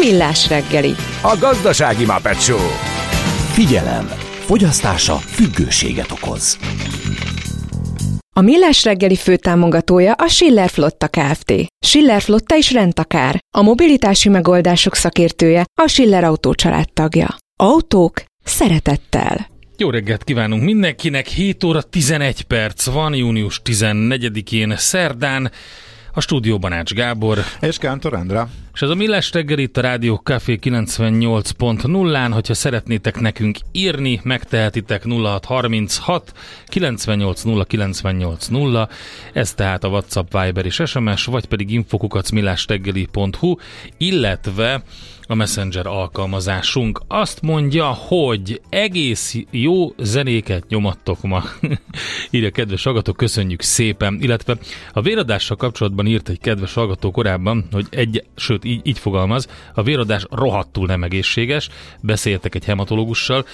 Millás 0.00 0.48
reggeli. 0.48 0.94
A 1.20 1.36
gazdasági 1.38 2.04
Muppet 2.04 2.42
Show. 2.42 2.68
Figyelem! 3.52 4.29
Fogyasztása 4.50 5.16
függőséget 5.16 6.10
okoz. 6.10 6.58
A 8.36 8.40
Millás 8.40 8.84
reggeli 8.84 9.16
főtámogatója 9.16 10.12
a 10.12 10.28
Schiller 10.28 10.68
Flotta 10.68 11.08
Kft. 11.08 11.52
Schiller 11.86 12.22
Flotta 12.22 12.56
is 12.56 12.72
rendtakár. 12.72 13.38
A 13.56 13.62
mobilitási 13.62 14.28
megoldások 14.28 14.94
szakértője 14.94 15.64
a 15.82 15.88
Schiller 15.88 16.24
Autó 16.24 16.54
tagja. 16.92 17.36
Autók 17.60 18.22
szeretettel. 18.44 19.46
Jó 19.76 19.90
reggelt 19.90 20.24
kívánunk 20.24 20.62
mindenkinek, 20.62 21.26
7 21.26 21.64
óra 21.64 21.82
11 21.82 22.42
perc 22.42 22.84
van, 22.84 23.14
június 23.14 23.60
14-én 23.64 24.74
szerdán, 24.76 25.50
a 26.14 26.20
stúdióban 26.20 26.72
Ács 26.72 26.92
Gábor, 26.92 27.38
És 27.60 27.78
Kántor 27.78 28.14
Endre. 28.14 28.48
És 28.74 28.82
ez 28.82 28.88
a 28.88 28.94
Millás 28.94 29.32
reggel 29.32 29.58
itt 29.58 29.76
a 29.76 29.80
Rádió 29.80 30.14
Café 30.14 30.58
98.0-án, 30.62 32.30
hogyha 32.32 32.54
szeretnétek 32.54 33.20
nekünk 33.20 33.58
írni, 33.72 34.20
megtehetitek 34.22 35.04
0636 35.04 36.32
980 36.66 37.64
980, 37.66 38.88
ez 39.32 39.54
tehát 39.54 39.84
a 39.84 39.88
WhatsApp, 39.88 40.32
Viber 40.32 40.64
és 40.64 40.82
SMS, 40.84 41.24
vagy 41.24 41.46
pedig 41.46 41.70
infokukacmillásreggeli.hu, 41.70 43.56
illetve 43.96 44.82
a 45.30 45.34
Messenger 45.34 45.86
alkalmazásunk. 45.86 47.00
Azt 47.08 47.42
mondja, 47.42 47.86
hogy 47.86 48.60
egész 48.68 49.36
jó 49.50 49.94
zenéket 49.98 50.68
nyomattok 50.68 51.22
ma. 51.22 51.42
Írja 52.30 52.50
kedves 52.50 52.84
hallgató, 52.84 53.12
köszönjük 53.12 53.62
szépen. 53.62 54.18
Illetve 54.20 54.58
a 54.92 55.00
véradással 55.00 55.56
kapcsolatban 55.56 56.06
írt 56.06 56.28
egy 56.28 56.40
kedves 56.40 56.74
hallgató 56.74 57.10
korábban, 57.10 57.64
hogy 57.72 57.86
egy, 57.90 58.24
sőt 58.36 58.64
így, 58.70 58.80
így 58.86 58.98
fogalmaz, 58.98 59.46
a 59.74 59.82
véradás 59.82 60.26
rohadtul 60.30 60.86
nem 60.86 61.02
egészséges, 61.02 61.68
beszéltek 62.00 62.54
egy 62.54 62.64
hematológussal. 62.64 63.44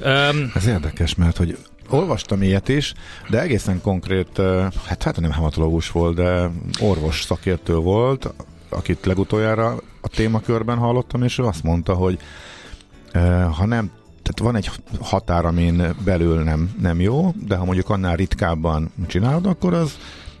Um, 0.00 0.50
Ez 0.54 0.66
érdekes, 0.66 1.14
mert 1.14 1.36
hogy 1.36 1.58
olvastam 1.90 2.42
ilyet 2.42 2.68
is, 2.68 2.94
de 3.28 3.40
egészen 3.40 3.80
konkrét, 3.80 4.40
hát, 4.86 5.02
hát 5.02 5.20
nem 5.20 5.30
hematológus 5.30 5.90
volt, 5.90 6.14
de 6.14 6.50
orvos 6.80 7.22
szakértő 7.22 7.74
volt, 7.74 8.34
akit 8.68 9.06
legutoljára 9.06 9.76
a 10.00 10.08
témakörben 10.08 10.78
hallottam, 10.78 11.22
és 11.22 11.38
ő 11.38 11.44
azt 11.44 11.62
mondta, 11.62 11.94
hogy 11.94 12.18
ha 13.56 13.66
nem 13.66 13.90
tehát 14.22 14.52
van 14.52 14.56
egy 14.56 14.70
határ, 15.00 15.44
amin 15.44 15.94
belül 16.04 16.42
nem, 16.42 16.70
nem 16.80 17.00
jó, 17.00 17.34
de 17.46 17.56
ha 17.56 17.64
mondjuk 17.64 17.90
annál 17.90 18.16
ritkábban 18.16 18.90
csinálod, 19.06 19.46
akkor 19.46 19.74
az 19.74 19.98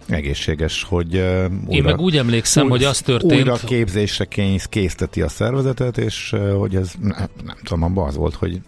egészséges, 0.08 0.82
hogy 0.82 1.14
uh, 1.14 1.44
én 1.68 1.82
meg 1.82 2.00
úgy 2.00 2.16
emlékszem, 2.16 2.68
hogy 2.68 2.84
az 2.84 3.00
történt, 3.00 3.32
Újra 3.32 3.56
képzésre 3.56 4.24
kész, 4.24 4.64
készteti 4.64 5.22
a 5.22 5.28
szervezetet, 5.28 5.98
és 5.98 6.32
uh, 6.32 6.52
hogy 6.52 6.76
ez 6.76 6.92
nem, 7.00 7.28
nem 7.44 7.56
tudom, 7.62 7.82
abban 7.82 8.08
az 8.08 8.16
volt, 8.16 8.34
hogy 8.34 8.60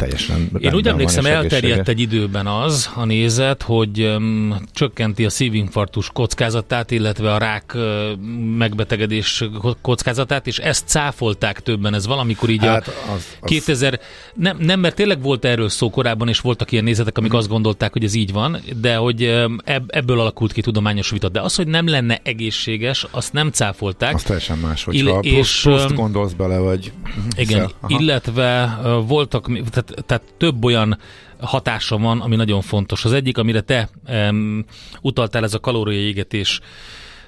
teljesen 0.00 0.50
Én 0.58 0.74
úgy 0.74 0.88
emlékszem, 0.88 1.26
elterjedt 1.26 1.88
egy 1.88 2.00
időben 2.00 2.46
az 2.46 2.90
a 2.94 3.04
nézet, 3.04 3.62
hogy 3.62 4.00
um, 4.00 4.56
csökkenti 4.72 5.24
a 5.24 5.30
szívinfarktus 5.30 6.10
kockázatát, 6.12 6.90
illetve 6.90 7.32
a 7.32 7.38
rák 7.38 7.72
uh, 7.74 8.16
megbetegedés 8.56 9.44
kockázatát, 9.82 10.46
és 10.46 10.58
ezt 10.58 10.88
cáfolták 10.88 11.60
többen. 11.60 11.94
Ez 11.94 12.06
valamikor 12.06 12.48
így 12.48 12.64
Hát 12.64 12.88
a 12.88 13.12
az, 13.12 13.36
az 13.40 13.48
2000, 13.48 14.00
nem, 14.34 14.56
nem, 14.58 14.80
mert 14.80 14.94
tényleg 14.94 15.22
volt 15.22 15.44
erről 15.44 15.68
szó 15.68 15.90
korábban, 15.90 16.28
és 16.28 16.40
voltak 16.40 16.72
ilyen 16.72 16.84
nézetek, 16.84 17.18
amik 17.18 17.32
azt 17.32 17.48
gondolták, 17.48 17.92
hogy 17.92 18.04
ez 18.04 18.14
így 18.14 18.32
van, 18.32 18.60
de 18.80 18.96
hogy 18.96 19.24
um, 19.24 19.58
ebb, 19.64 19.84
ebből 19.86 20.20
alakult 20.20 20.52
ki 20.52 20.60
tudományos 20.60 21.10
vita. 21.10 21.28
De 21.28 21.40
az, 21.40 21.54
hogy 21.54 21.66
nem 21.66 21.88
lenne 21.88 22.20
egészséges, 22.22 23.06
azt 23.10 23.32
nem 23.32 23.50
cáfolták. 23.50 24.14
az 24.14 24.22
teljesen 24.22 24.58
más, 24.58 24.84
hogyha 24.84 25.10
Ill- 25.10 25.20
plusz, 25.20 25.48
és, 25.48 25.60
pluszt 25.62 25.90
öm, 25.90 25.96
gondolsz 25.96 26.32
bele, 26.32 26.58
vagy... 26.58 26.92
Igen, 27.36 27.60
Aha. 27.80 27.98
illetve 27.98 28.78
uh, 28.82 29.06
voltak, 29.06 29.46
tehát, 29.70 29.89
tehát 30.06 30.34
több 30.36 30.64
olyan 30.64 30.98
hatása 31.40 31.98
van, 31.98 32.20
ami 32.20 32.36
nagyon 32.36 32.60
fontos. 32.60 33.04
Az 33.04 33.12
egyik, 33.12 33.38
amire 33.38 33.60
te 33.60 33.88
um, 34.08 34.64
utaltál, 35.00 35.44
ez 35.44 35.54
a 35.54 35.60
kalóriaégetés. 35.60 36.60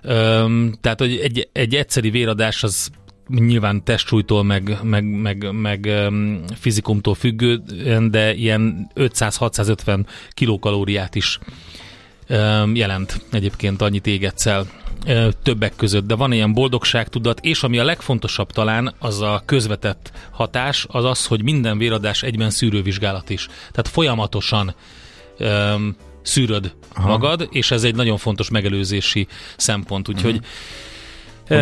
Um, 0.04 0.72
tehát, 0.80 0.98
hogy 0.98 1.16
egy, 1.16 1.48
egy 1.52 1.74
egyszeri 1.74 2.10
véradás 2.10 2.62
az 2.62 2.90
nyilván 3.28 3.84
testsúlytól, 3.84 4.42
meg, 4.42 4.78
meg, 4.82 5.04
meg, 5.04 5.52
meg 5.52 5.88
um, 6.08 6.42
fizikumtól 6.54 7.14
függően, 7.14 8.10
de 8.10 8.34
ilyen 8.34 8.90
500-650 8.94 10.04
kilokalóriát 10.30 11.14
is 11.14 11.38
um, 12.28 12.74
jelent 12.74 13.20
egyébként 13.32 13.82
annyit 13.82 14.06
égetsz 14.06 14.46
el 14.46 14.66
többek 15.42 15.76
között, 15.76 16.06
de 16.06 16.14
van 16.14 16.32
ilyen 16.32 16.52
boldogságtudat, 16.52 17.40
és 17.40 17.62
ami 17.62 17.78
a 17.78 17.84
legfontosabb 17.84 18.50
talán, 18.50 18.94
az 18.98 19.20
a 19.20 19.42
közvetett 19.46 20.12
hatás, 20.30 20.86
az 20.88 21.04
az, 21.04 21.26
hogy 21.26 21.42
minden 21.42 21.78
véradás 21.78 22.22
egyben 22.22 22.50
szűrővizsgálat 22.50 23.30
is. 23.30 23.46
Tehát 23.46 23.88
folyamatosan 23.88 24.74
öm, 25.38 25.96
szűröd 26.22 26.74
Aha. 26.94 27.08
magad, 27.08 27.48
és 27.50 27.70
ez 27.70 27.84
egy 27.84 27.94
nagyon 27.94 28.16
fontos 28.16 28.50
megelőzési 28.50 29.26
szempont, 29.56 30.08
úgyhogy 30.08 30.40
ö, 31.48 31.56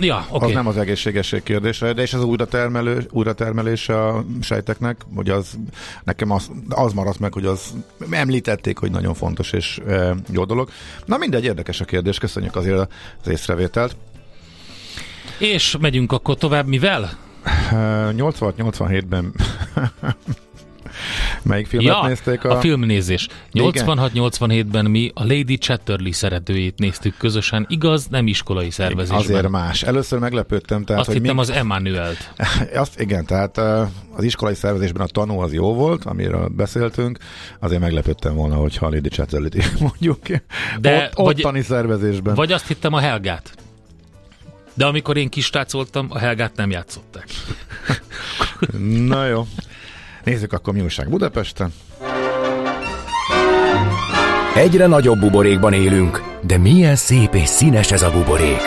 ja, 0.00 0.16
oké. 0.16 0.34
Az 0.34 0.42
Okay. 0.42 0.52
nem 0.52 0.66
az 0.66 0.76
egészségesség 0.76 1.42
kérdése, 1.42 1.92
de 1.92 2.02
és 2.02 2.14
az 2.14 2.24
újratermelő, 2.24 3.06
újratermelése 3.10 4.06
a 4.06 4.24
sejteknek, 4.40 4.96
hogy 5.14 5.28
az 5.30 5.58
nekem 6.04 6.30
az, 6.30 6.50
az 6.68 6.92
maradt 6.92 7.18
meg, 7.18 7.32
hogy 7.32 7.46
az 7.46 7.74
említették, 8.10 8.78
hogy 8.78 8.90
nagyon 8.90 9.14
fontos 9.14 9.52
és 9.52 9.80
e, 9.88 10.14
jó 10.30 10.44
dolog. 10.44 10.68
Na 11.04 11.16
mindegy, 11.16 11.44
érdekes 11.44 11.80
a 11.80 11.84
kérdés, 11.84 12.18
köszönjük 12.18 12.56
azért 12.56 12.78
az 13.22 13.28
észrevételt. 13.30 13.96
És 15.38 15.76
megyünk 15.80 16.12
akkor 16.12 16.36
tovább, 16.36 16.66
mivel? 16.66 17.10
E, 17.70 18.12
86-87-ben 18.16 19.34
Melyik 21.42 21.66
filmet 21.66 21.88
ja, 21.88 22.06
nézték? 22.06 22.44
A... 22.44 22.56
a 22.56 22.60
filmnézés. 22.60 23.28
86-87-ben 23.52 24.84
mi 24.84 25.10
a 25.14 25.24
Lady 25.24 25.58
Chatterley 25.58 26.12
szeretőjét 26.12 26.78
néztük 26.78 27.16
közösen. 27.16 27.66
Igaz, 27.68 28.06
nem 28.06 28.26
iskolai 28.26 28.70
szervezésben. 28.70 29.18
Azért 29.18 29.48
más. 29.48 29.82
Először 29.82 30.18
meglepődtem. 30.18 30.84
Tehát, 30.84 31.00
Azt 31.00 31.10
hogy 31.10 31.20
hittem 31.20 31.34
mi... 31.34 31.40
az 31.40 31.50
Emmanuelt. 31.50 32.32
Azt, 32.74 33.00
igen, 33.00 33.24
tehát 33.24 33.58
az 34.16 34.24
iskolai 34.24 34.54
szervezésben 34.54 35.02
a 35.02 35.06
tanú 35.06 35.38
az 35.38 35.52
jó 35.52 35.74
volt, 35.74 36.04
amiről 36.04 36.48
beszéltünk. 36.48 37.18
Azért 37.58 37.80
meglepődtem 37.80 38.34
volna, 38.34 38.54
hogyha 38.54 38.86
a 38.86 38.90
Lady 38.90 39.08
Chatterley 39.08 39.48
mondjuk 39.80 40.18
De 40.80 41.10
ott, 41.14 41.26
vagy, 41.26 41.38
ottani 41.38 41.62
szervezésben. 41.62 42.34
Vagy 42.34 42.52
azt 42.52 42.66
hittem 42.66 42.92
a 42.92 43.00
Helgát. 43.00 43.54
De 44.74 44.86
amikor 44.86 45.16
én 45.16 45.28
kistácoltam, 45.28 46.06
a 46.10 46.18
Helgát 46.18 46.56
nem 46.56 46.70
játszották. 46.70 47.28
Na 49.08 49.26
jó. 49.26 49.46
Nézzük 50.24 50.52
akkor 50.52 50.74
mi 50.74 50.80
újság 50.80 51.08
Budapesten. 51.08 51.72
Egyre 54.56 54.86
nagyobb 54.86 55.18
buborékban 55.18 55.72
élünk, 55.72 56.22
de 56.42 56.58
milyen 56.58 56.96
szép 56.96 57.34
és 57.34 57.48
színes 57.48 57.92
ez 57.92 58.02
a 58.02 58.10
buborék. 58.10 58.60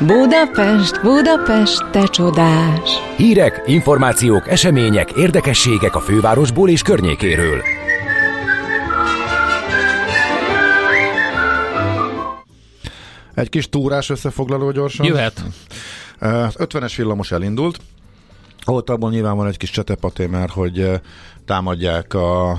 Budapest, 0.00 1.00
Budapest, 1.02 1.90
te 1.90 2.06
csodás! 2.06 2.90
Hírek, 3.16 3.62
információk, 3.66 4.48
események, 4.48 5.10
érdekességek 5.10 5.94
a 5.94 6.00
fővárosból 6.00 6.68
és 6.68 6.82
környékéről. 6.82 7.62
Egy 13.34 13.48
kis 13.48 13.68
túrás 13.68 14.10
összefoglaló 14.10 14.70
gyorsan. 14.70 15.06
Jöhet. 15.06 15.42
50-es 16.20 16.92
villamos 16.96 17.32
elindult. 17.32 17.78
Ott 18.66 18.90
abban 18.90 19.10
nyilván 19.10 19.36
van 19.36 19.46
egy 19.46 19.56
kis 19.56 19.70
csetepaté, 19.70 20.26
mert 20.26 20.52
hogy 20.52 21.00
támadják 21.44 22.14
a 22.14 22.58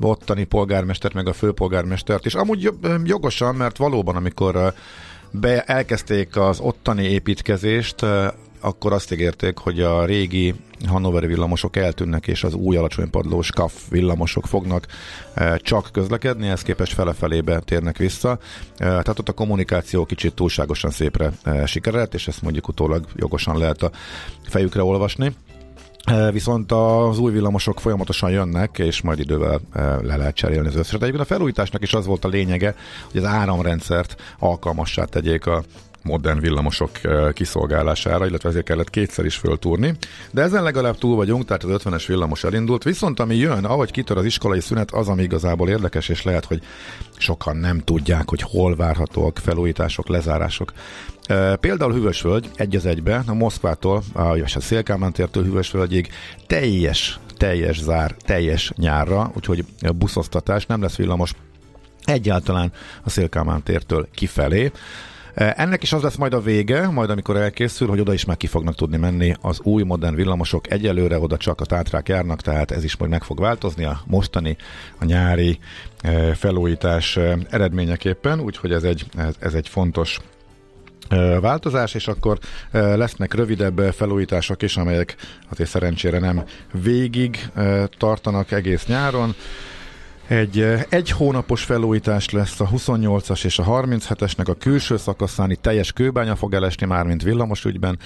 ottani 0.00 0.44
polgármestert, 0.44 1.14
meg 1.14 1.28
a 1.28 1.32
főpolgármestert, 1.32 2.26
és 2.26 2.34
amúgy 2.34 2.72
jogosan, 3.04 3.54
mert 3.54 3.76
valóban, 3.76 4.16
amikor 4.16 4.74
be 5.30 5.62
elkezdték 5.62 6.36
az 6.36 6.60
ottani 6.60 7.02
építkezést, 7.02 8.06
akkor 8.64 8.92
azt 8.92 9.12
ígérték, 9.12 9.58
hogy 9.58 9.80
a 9.80 10.04
régi 10.04 10.54
Hannoveri 10.86 11.26
villamosok 11.26 11.76
eltűnnek, 11.76 12.26
és 12.26 12.44
az 12.44 12.54
új 12.54 12.76
alacsonypadlós 12.76 13.50
KAF 13.50 13.88
villamosok 13.90 14.46
fognak 14.46 14.86
csak 15.56 15.88
közlekedni, 15.92 16.48
ez 16.48 16.62
képest 16.62 16.92
fele-felébe 16.92 17.58
térnek 17.58 17.96
vissza. 17.96 18.38
Tehát 18.76 19.08
ott 19.08 19.28
a 19.28 19.32
kommunikáció 19.32 20.04
kicsit 20.04 20.34
túlságosan 20.34 20.90
szépre 20.90 21.32
sikerült, 21.66 22.14
és 22.14 22.28
ezt 22.28 22.42
mondjuk 22.42 22.68
utólag 22.68 23.04
jogosan 23.16 23.58
lehet 23.58 23.82
a 23.82 23.90
fejükre 24.42 24.82
olvasni. 24.82 25.34
Viszont 26.30 26.72
az 26.72 27.18
új 27.18 27.32
villamosok 27.32 27.80
folyamatosan 27.80 28.30
jönnek, 28.30 28.78
és 28.78 29.00
majd 29.00 29.18
idővel 29.18 29.60
le 30.02 30.16
lehet 30.16 30.34
cserélni 30.34 30.68
az 30.68 30.76
összeset. 30.76 31.02
Egyébként 31.02 31.24
a 31.24 31.34
felújításnak 31.34 31.82
is 31.82 31.94
az 31.94 32.06
volt 32.06 32.24
a 32.24 32.28
lényege, 32.28 32.74
hogy 33.10 33.20
az 33.20 33.26
áramrendszert 33.26 34.22
alkalmassá 34.38 35.04
tegyék 35.04 35.46
a 35.46 35.62
modern 36.04 36.40
villamosok 36.40 36.90
kiszolgálására, 37.32 38.26
illetve 38.26 38.48
ezért 38.48 38.64
kellett 38.64 38.90
kétszer 38.90 39.24
is 39.24 39.36
föltúrni. 39.36 39.94
De 40.30 40.42
ezen 40.42 40.62
legalább 40.62 40.98
túl 40.98 41.16
vagyunk, 41.16 41.44
tehát 41.44 41.64
az 41.64 41.82
50-es 41.84 42.04
villamos 42.06 42.44
elindult. 42.44 42.82
Viszont 42.82 43.20
ami 43.20 43.36
jön, 43.36 43.64
ahogy 43.64 43.90
kitör 43.90 44.16
az 44.16 44.24
iskolai 44.24 44.60
szünet, 44.60 44.90
az, 44.90 45.08
ami 45.08 45.22
igazából 45.22 45.68
érdekes, 45.68 46.08
és 46.08 46.22
lehet, 46.22 46.44
hogy 46.44 46.62
sokan 47.16 47.56
nem 47.56 47.78
tudják, 47.78 48.28
hogy 48.28 48.42
hol 48.42 48.76
várhatóak 48.76 49.38
felújítások, 49.38 50.08
lezárások. 50.08 50.72
Például 51.60 51.92
Hűvösvölgy 51.92 52.50
egy 52.54 52.76
az 52.76 52.86
egybe, 52.86 53.22
a 53.26 53.34
Moszkvától, 53.34 54.02
és 54.44 54.56
a 54.56 54.60
Szélkámán 54.60 55.12
tértől 55.12 55.44
Hűvösvölgyig 55.44 56.08
teljes, 56.46 57.18
teljes 57.36 57.80
zár, 57.80 58.14
teljes 58.24 58.72
nyárra, 58.76 59.30
úgyhogy 59.36 59.64
buszoztatás, 59.94 60.66
nem 60.66 60.82
lesz 60.82 60.96
villamos 60.96 61.32
egyáltalán 62.04 62.72
a 63.02 63.10
Szélkámán 63.10 63.62
tértől 63.62 64.08
kifelé. 64.14 64.72
Ennek 65.34 65.82
is 65.82 65.92
az 65.92 66.02
lesz 66.02 66.16
majd 66.16 66.32
a 66.32 66.40
vége, 66.40 66.88
majd 66.88 67.10
amikor 67.10 67.36
elkészül, 67.36 67.88
hogy 67.88 68.00
oda 68.00 68.12
is 68.12 68.24
már 68.24 68.36
ki 68.36 68.46
fognak 68.46 68.74
tudni 68.74 68.96
menni 68.96 69.34
az 69.40 69.60
új 69.62 69.82
modern 69.82 70.14
villamosok. 70.14 70.70
Egyelőre 70.70 71.18
oda 71.18 71.36
csak 71.36 71.60
a 71.60 71.64
tátrák 71.64 72.08
járnak, 72.08 72.40
tehát 72.40 72.70
ez 72.70 72.84
is 72.84 72.96
majd 72.96 73.10
meg 73.10 73.22
fog 73.22 73.40
változni 73.40 73.84
a 73.84 74.00
mostani, 74.06 74.56
a 74.98 75.04
nyári 75.04 75.58
felújítás 76.34 77.18
eredményeképpen, 77.50 78.40
úgyhogy 78.40 78.72
ez 78.72 78.82
egy, 78.82 79.04
ez, 79.16 79.34
ez 79.38 79.54
egy 79.54 79.68
fontos 79.68 80.20
változás, 81.40 81.94
és 81.94 82.08
akkor 82.08 82.38
lesznek 82.70 83.34
rövidebb 83.34 83.80
felújítások 83.92 84.62
is, 84.62 84.76
amelyek 84.76 85.16
azért 85.50 85.70
szerencsére 85.70 86.18
nem 86.18 86.44
végig 86.72 87.48
tartanak 87.98 88.50
egész 88.50 88.86
nyáron. 88.86 89.34
Egy 90.28 90.60
egy 90.88 91.10
hónapos 91.10 91.64
felújítás 91.64 92.30
lesz 92.30 92.60
a 92.60 92.68
28-as 92.68 93.44
és 93.44 93.58
a 93.58 93.64
37-esnek 93.64 94.48
a 94.48 94.54
külső 94.54 94.96
szakaszán, 94.96 95.50
itt 95.50 95.62
teljes 95.62 95.92
kőbánya 95.92 96.36
fog 96.36 96.54
elesni 96.54 96.86
már, 96.86 97.06
mint 97.06 97.22
villamos 97.22 97.64
ügyben. 97.64 97.98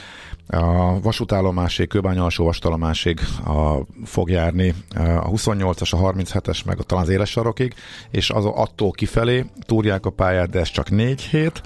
A 0.47 1.01
vasútállomásig, 1.01 1.89
kőbánya 1.89 2.25
alsó 2.25 2.45
vastállomásig 2.45 3.21
a, 3.45 3.79
fog 4.05 4.31
járni 4.31 4.75
a 4.95 5.31
28-as, 5.31 5.95
a 5.95 6.13
37-es, 6.13 6.65
meg 6.65 6.79
a, 6.79 6.83
talán 6.83 7.05
az 7.05 7.11
éles 7.11 7.31
sarokig, 7.31 7.75
és 8.11 8.31
az 8.31 8.45
attól 8.45 8.91
kifelé 8.91 9.45
túrják 9.61 10.07
a 10.07 10.11
pályát, 10.11 10.51
de 10.51 10.61
ez 10.61 10.71
csak 10.71 10.91
négy 10.91 11.21
hét 11.21 11.63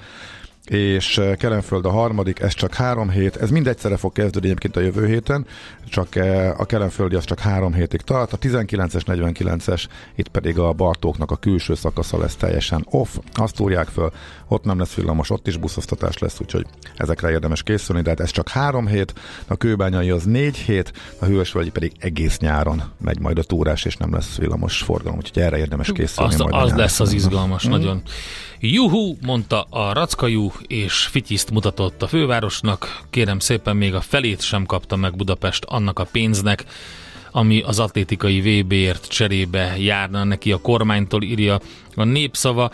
és 0.73 1.19
eh, 1.19 1.37
Kelenföld 1.37 1.87
a 1.87 1.91
harmadik, 1.91 2.41
ez 2.41 2.55
csak 2.55 2.75
három 2.75 3.11
hét, 3.11 3.37
ez 3.37 3.51
mind 3.51 3.67
egyszerre 3.67 3.97
fog 3.97 4.13
kezdődni 4.13 4.49
egyébként 4.49 4.77
a 4.77 4.81
jövő 4.81 5.07
héten, 5.07 5.47
csak 5.89 6.17
eh, 6.17 6.61
a 6.61 6.65
Kelenföldi 6.65 7.15
az 7.15 7.25
csak 7.25 7.39
három 7.39 7.75
hétig 7.75 8.01
tart, 8.01 8.33
a 8.33 8.39
19-es, 8.39 9.03
49-es, 9.07 9.85
itt 10.15 10.29
pedig 10.29 10.59
a 10.59 10.73
Bartóknak 10.73 11.31
a 11.31 11.37
külső 11.37 11.75
szakasza 11.75 12.19
lesz 12.19 12.37
teljesen 12.37 12.87
off, 12.91 13.09
azt 13.33 13.57
túrják 13.57 13.87
föl, 13.87 14.13
ott 14.49 14.65
nem 14.65 14.79
lesz 14.79 14.95
villamos, 14.95 15.31
ott 15.31 15.47
is 15.47 15.57
buszosztatás 15.57 16.19
lesz, 16.19 16.41
úgyhogy 16.41 16.67
ezekre 16.97 17.31
érdemes 17.31 17.63
készülni, 17.63 18.03
de 18.03 18.11
hát 18.11 18.21
ez 18.21 18.31
csak 18.31 18.49
három 18.49 18.87
hét, 18.87 19.15
a 19.47 19.57
kőbányai 19.57 20.11
az 20.11 20.25
négy 20.25 20.57
hét, 20.57 20.93
a 21.19 21.25
hűvösvölgyi 21.25 21.71
pedig 21.71 21.93
egész 21.99 22.39
nyáron 22.39 22.83
megy 23.01 23.21
majd 23.21 23.39
a 23.39 23.43
túrás, 23.43 23.85
és 23.85 23.97
nem 23.97 24.15
lesz 24.15 24.37
villamos 24.37 24.79
forgalom, 24.79 25.19
úgyhogy 25.19 25.43
erre 25.43 25.59
érdemes 25.59 25.93
készülni. 25.93 26.35
Az, 26.35 26.41
majd 26.41 26.55
az 26.55 26.73
lesz 26.73 27.01
az 27.01 27.13
izgalmas, 27.13 27.63
hmm. 27.63 27.71
nagyon. 27.71 28.03
Juhu, 28.65 29.17
mondta 29.21 29.67
a 29.71 29.93
rackajú, 29.93 30.53
és 30.67 30.95
fityiszt 30.95 31.51
mutatott 31.51 32.03
a 32.03 32.07
fővárosnak. 32.07 33.01
Kérem 33.11 33.39
szépen, 33.39 33.77
még 33.77 33.95
a 33.95 34.01
felét 34.01 34.41
sem 34.41 34.67
kapta 34.67 34.97
meg 34.97 35.17
Budapest 35.17 35.65
annak 35.65 35.99
a 35.99 36.05
pénznek, 36.13 36.65
ami 37.33 37.61
az 37.61 37.79
atlétikai 37.79 38.41
VB-ért 38.41 39.09
cserébe 39.09 39.75
járna 39.79 40.25
neki 40.25 40.53
a 40.53 40.61
kormánytól, 40.61 41.23
írja 41.23 41.61
a 41.95 42.05
népszava. 42.05 42.71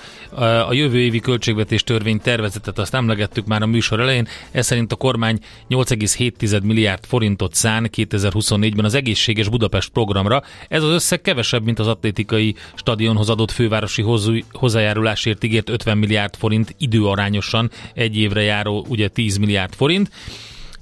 A 0.69 0.73
jövő 0.73 0.99
évi 1.01 1.21
költségvetés 1.21 1.85
törvény 1.85 2.21
tervezetet 2.21 2.79
azt 2.79 2.95
emlegettük 2.95 3.47
már 3.47 3.63
a 3.63 3.67
műsor 3.67 4.01
elején. 4.01 4.29
Ez 4.51 4.67
szerint 4.67 4.93
a 4.93 4.97
kormány 4.97 5.39
8,7 5.71 6.63
milliárd 6.63 7.05
forintot 7.05 7.55
szán 7.55 7.91
2024-ben 7.97 8.85
az 8.85 8.95
egészséges 8.95 9.49
Budapest 9.49 9.89
programra. 9.89 10.43
Ez 10.69 10.83
az 10.83 10.91
összeg 10.91 11.21
kevesebb, 11.21 11.65
mint 11.65 11.79
az 11.79 11.87
atlétikai 11.87 12.55
stadionhoz 12.75 13.31
adott 13.31 13.51
fővárosi 13.51 14.05
hozzájárulásért 14.53 15.45
ígért 15.45 15.69
50 15.69 15.99
milliárd 15.99 16.37
forint 16.37 16.75
időarányosan 16.79 17.71
egy 17.95 18.17
évre 18.17 18.43
járó 18.43 18.87
ugye 18.89 19.09
10 19.09 19.37
milliárd 19.37 19.75
forint 19.75 20.11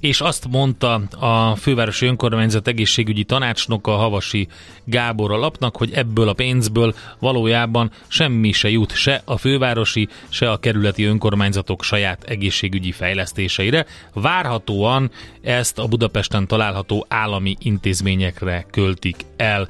és 0.01 0.21
azt 0.21 0.49
mondta 0.51 0.95
a 1.19 1.57
fővárosi 1.57 2.07
önkormányzat 2.07 2.69
egészségügyi 2.69 3.25
tanácsnoka 3.25 3.91
Havasi 3.91 4.49
Gábor 4.85 5.33
a 5.33 5.37
lapnak, 5.37 5.77
hogy 5.77 5.93
ebből 5.93 6.29
a 6.29 6.33
pénzből 6.33 6.95
valójában 7.19 7.91
semmi 8.07 8.53
se 8.53 8.71
jut 8.71 8.95
se 8.95 9.23
a 9.25 9.37
fővárosi, 9.37 10.09
se 10.29 10.51
a 10.51 10.57
kerületi 10.57 11.05
önkormányzatok 11.05 11.83
saját 11.83 12.25
egészségügyi 12.25 12.93
fejlesztéseire. 12.93 13.87
Várhatóan 14.13 15.11
ezt 15.43 15.79
a 15.79 15.87
Budapesten 15.87 16.47
található 16.47 17.07
állami 17.09 17.57
intézményekre 17.59 18.67
költik 18.71 19.17
el. 19.37 19.69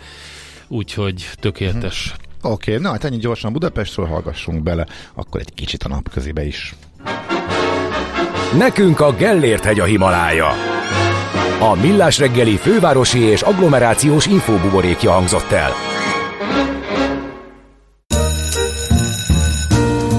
Úgyhogy 0.69 1.31
tökéletes. 1.41 2.15
Oké, 2.43 2.71
okay, 2.71 2.83
na 2.83 2.91
hát 2.91 3.05
ennyi 3.05 3.17
gyorsan 3.17 3.53
Budapestről 3.53 4.07
hallgassunk 4.07 4.63
bele, 4.63 4.87
akkor 5.15 5.41
egy 5.41 5.55
kicsit 5.55 5.83
a 5.83 5.89
napközibe 5.89 6.45
is. 6.45 6.75
Nekünk 8.59 9.01
a 9.01 9.13
Gellért 9.13 9.65
hegy 9.65 9.81
a 9.81 9.85
Himalája. 9.85 10.49
A 11.61 11.75
Millás 11.75 12.19
reggeli 12.19 12.57
fővárosi 12.57 13.19
és 13.19 13.43
agglomerációs 13.43 14.27
infóbuborékja 14.27 15.11
hangzott 15.11 15.51
el. 15.51 15.73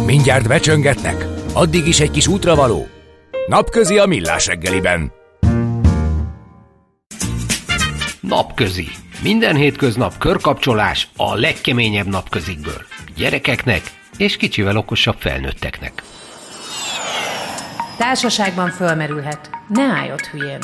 Mindjárt 0.05 0.47
becsöngetnek? 0.47 1.27
Addig 1.53 1.87
is 1.87 1.99
egy 1.99 2.11
kis 2.11 2.27
útravaló? 2.27 2.87
Napközi 3.47 3.97
a 3.97 4.05
Millás 4.05 4.47
reggeliben. 4.47 5.11
Napközi. 8.19 8.87
Minden 9.23 9.55
hétköznap 9.55 10.17
körkapcsolás 10.17 11.07
a 11.15 11.35
legkeményebb 11.35 12.07
napközikből. 12.07 12.81
Gyerekeknek 13.15 13.81
és 14.17 14.37
kicsivel 14.37 14.77
okosabb 14.77 15.15
felnőtteknek. 15.19 16.03
Társaságban 17.97 18.69
fölmerülhet. 18.69 19.49
Ne 19.67 19.83
állj 19.83 20.11
ott 20.11 20.25
hülyén. 20.25 20.59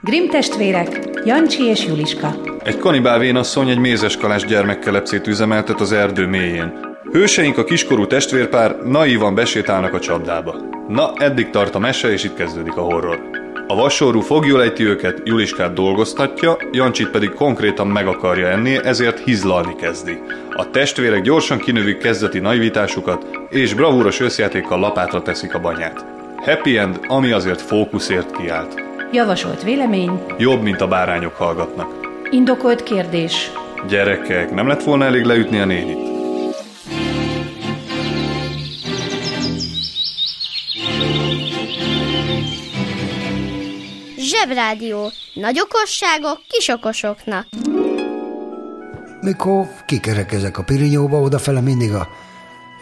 Grim 0.00 0.28
testvérek, 0.28 1.00
Jancsi 1.24 1.62
és 1.62 1.86
Juliska. 1.86 2.34
Egy 2.64 2.78
kanibál 2.78 3.18
vénasszony 3.18 3.68
egy 3.68 3.78
mézeskalás 3.78 4.44
gyermekkelepcét 4.44 5.26
üzemeltet 5.26 5.80
az 5.80 5.92
erdő 5.92 6.26
mélyén. 6.26 6.78
Hőseink 7.12 7.58
a 7.58 7.64
kiskorú 7.64 8.06
testvérpár 8.06 8.76
naívan 8.82 9.34
besétálnak 9.34 9.94
a 9.94 10.00
csapdába. 10.00 10.54
Na, 10.88 11.12
eddig 11.14 11.50
tart 11.50 11.74
a 11.74 11.78
mese, 11.78 12.12
és 12.12 12.24
itt 12.24 12.34
kezdődik 12.34 12.76
a 12.76 12.80
horror. 12.80 13.20
A 13.66 13.74
vasorú 13.74 14.20
fogjul 14.20 14.62
ejti 14.62 14.84
őket, 14.84 15.20
Juliskát 15.24 15.72
dolgoztatja, 15.72 16.56
Jancsit 16.72 17.08
pedig 17.08 17.30
konkrétan 17.30 17.86
meg 17.86 18.06
akarja 18.06 18.48
enni, 18.48 18.84
ezért 18.84 19.18
hizlalni 19.18 19.74
kezdi. 19.74 20.22
A 20.52 20.70
testvérek 20.70 21.22
gyorsan 21.22 21.58
kinövik 21.58 21.98
kezdeti 21.98 22.38
naivitásukat, 22.38 23.26
és 23.48 23.74
bravúros 23.74 24.20
összjátékkal 24.20 24.78
lapátra 24.78 25.22
teszik 25.22 25.54
a 25.54 25.60
banyát. 25.60 26.15
Happy 26.46 26.78
end, 26.78 27.00
ami 27.08 27.30
azért 27.30 27.60
fókuszért 27.60 28.36
kiállt. 28.36 28.74
Javasolt 29.12 29.62
vélemény. 29.62 30.20
Jobb, 30.38 30.62
mint 30.62 30.80
a 30.80 30.88
bárányok 30.88 31.34
hallgatnak. 31.34 31.88
Indokolt 32.30 32.82
kérdés. 32.82 33.50
Gyerekek, 33.88 34.50
nem 34.50 34.66
lett 34.66 34.82
volna 34.82 35.04
elég 35.04 35.24
leütni 35.24 35.58
a 35.58 35.64
nénit? 35.64 35.98
Zsebrádió. 44.18 45.10
Nagy 45.34 45.60
okosságok 45.60 46.40
kis 46.48 46.68
okosoknak. 46.68 47.46
Mikor 49.20 49.66
kikerekezek 49.86 50.58
a 50.58 50.62
pirinyóba, 50.62 51.20
odafele 51.20 51.60
mindig 51.60 51.92
a 51.92 52.08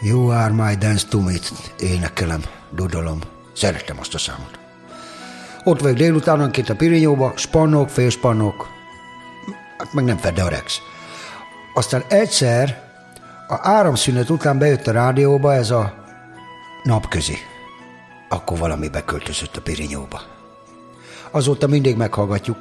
You 0.01 0.29
are 0.29 0.53
my 0.53 0.75
dance 0.75 1.07
to 1.09 1.19
me 1.19 1.33
énekelem, 1.79 2.41
dudolom. 2.71 3.19
Szeretem 3.55 3.99
azt 3.99 4.13
a 4.13 4.17
számot. 4.17 4.59
Ott 5.63 5.79
vagyok 5.79 5.97
délutánonként 5.97 6.69
a 6.69 6.75
pirinyóba, 6.75 7.33
spannok, 7.35 7.89
félspannok, 7.89 8.67
hát 9.77 9.93
meg 9.93 10.03
nem 10.03 10.17
fedde 10.17 10.43
a 10.43 10.49
rex. 10.49 10.81
Aztán 11.73 12.03
egyszer 12.07 12.83
a 13.47 13.59
áramszünet 13.61 14.29
után 14.29 14.57
bejött 14.57 14.87
a 14.87 14.91
rádióba 14.91 15.53
ez 15.53 15.69
a 15.69 15.93
napközi. 16.83 17.37
Akkor 18.29 18.57
valami 18.57 18.89
beköltözött 18.89 19.57
a 19.57 19.61
pirinyóba. 19.61 20.21
Azóta 21.31 21.67
mindig 21.67 21.95
meghallgatjuk. 21.95 22.57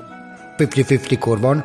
50-50-kor 0.59 1.41
van. 1.41 1.65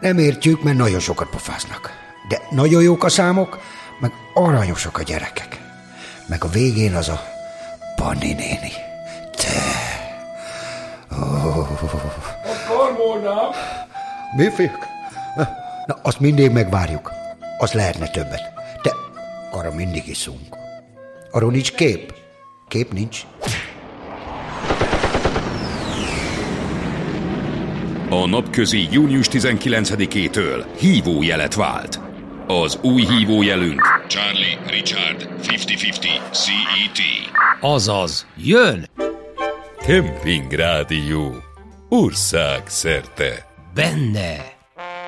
Nem 0.00 0.18
értjük, 0.18 0.62
mert 0.62 0.76
nagyon 0.76 1.00
sokat 1.00 1.28
pofáznak. 1.28 1.90
De 2.28 2.40
nagyon 2.50 2.82
jók 2.82 3.04
a 3.04 3.08
számok, 3.08 3.58
meg 4.00 4.12
aranyosak 4.34 4.98
a 4.98 5.02
gyerekek. 5.02 5.60
Meg 6.26 6.44
a 6.44 6.48
végén 6.48 6.94
az 6.94 7.08
a 7.08 7.36
Panni 7.98 8.32
néni. 8.32 8.72
Te. 9.36 9.60
Oh. 11.10 11.56
A 12.68 13.54
Mi 14.36 14.50
fiúk? 14.50 14.86
Na, 15.86 15.96
azt 16.02 16.20
mindig 16.20 16.50
megvárjuk. 16.50 17.12
Az 17.58 17.72
lehetne 17.72 18.08
többet. 18.08 18.52
De 18.82 18.90
arra 19.50 19.74
mindig 19.74 20.08
iszunk. 20.08 20.40
Arról 21.30 21.50
nincs 21.50 21.72
kép. 21.72 22.14
Kép 22.68 22.92
nincs. 22.92 23.26
A 28.10 28.26
napközi 28.26 28.88
június 28.90 29.28
19-től 29.30 30.64
hívójelet 30.78 31.54
vált. 31.54 32.00
Az 32.46 32.78
új 32.82 33.04
hívójelünk 33.06 33.97
Charlie 34.08 34.58
Richard 34.66 35.28
5050 35.42 36.32
CET. 36.32 37.00
Azaz, 37.60 38.26
jön! 38.36 38.88
Kemping 39.86 40.52
Rádió. 40.52 41.36
Ország 41.88 42.62
szerte. 42.66 43.46
Benne. 43.74 44.36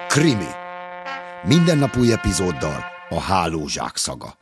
Krimi. 0.09 0.49
Minden 1.43 1.79
nap 1.79 1.97
új 1.97 2.13
epizóddal 2.13 2.85
a 3.09 3.21
Hálózsák 3.21 3.97
szaga. 3.97 4.35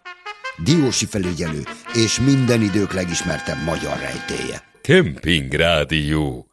Diósi 0.57 1.07
felügyelő 1.07 1.63
és 1.95 2.21
minden 2.21 2.61
idők 2.61 2.93
legismertebb 2.93 3.63
magyar 3.65 3.99
rejtéje. 3.99 4.63
Kemping 4.83 5.53
Rádió. 5.53 6.47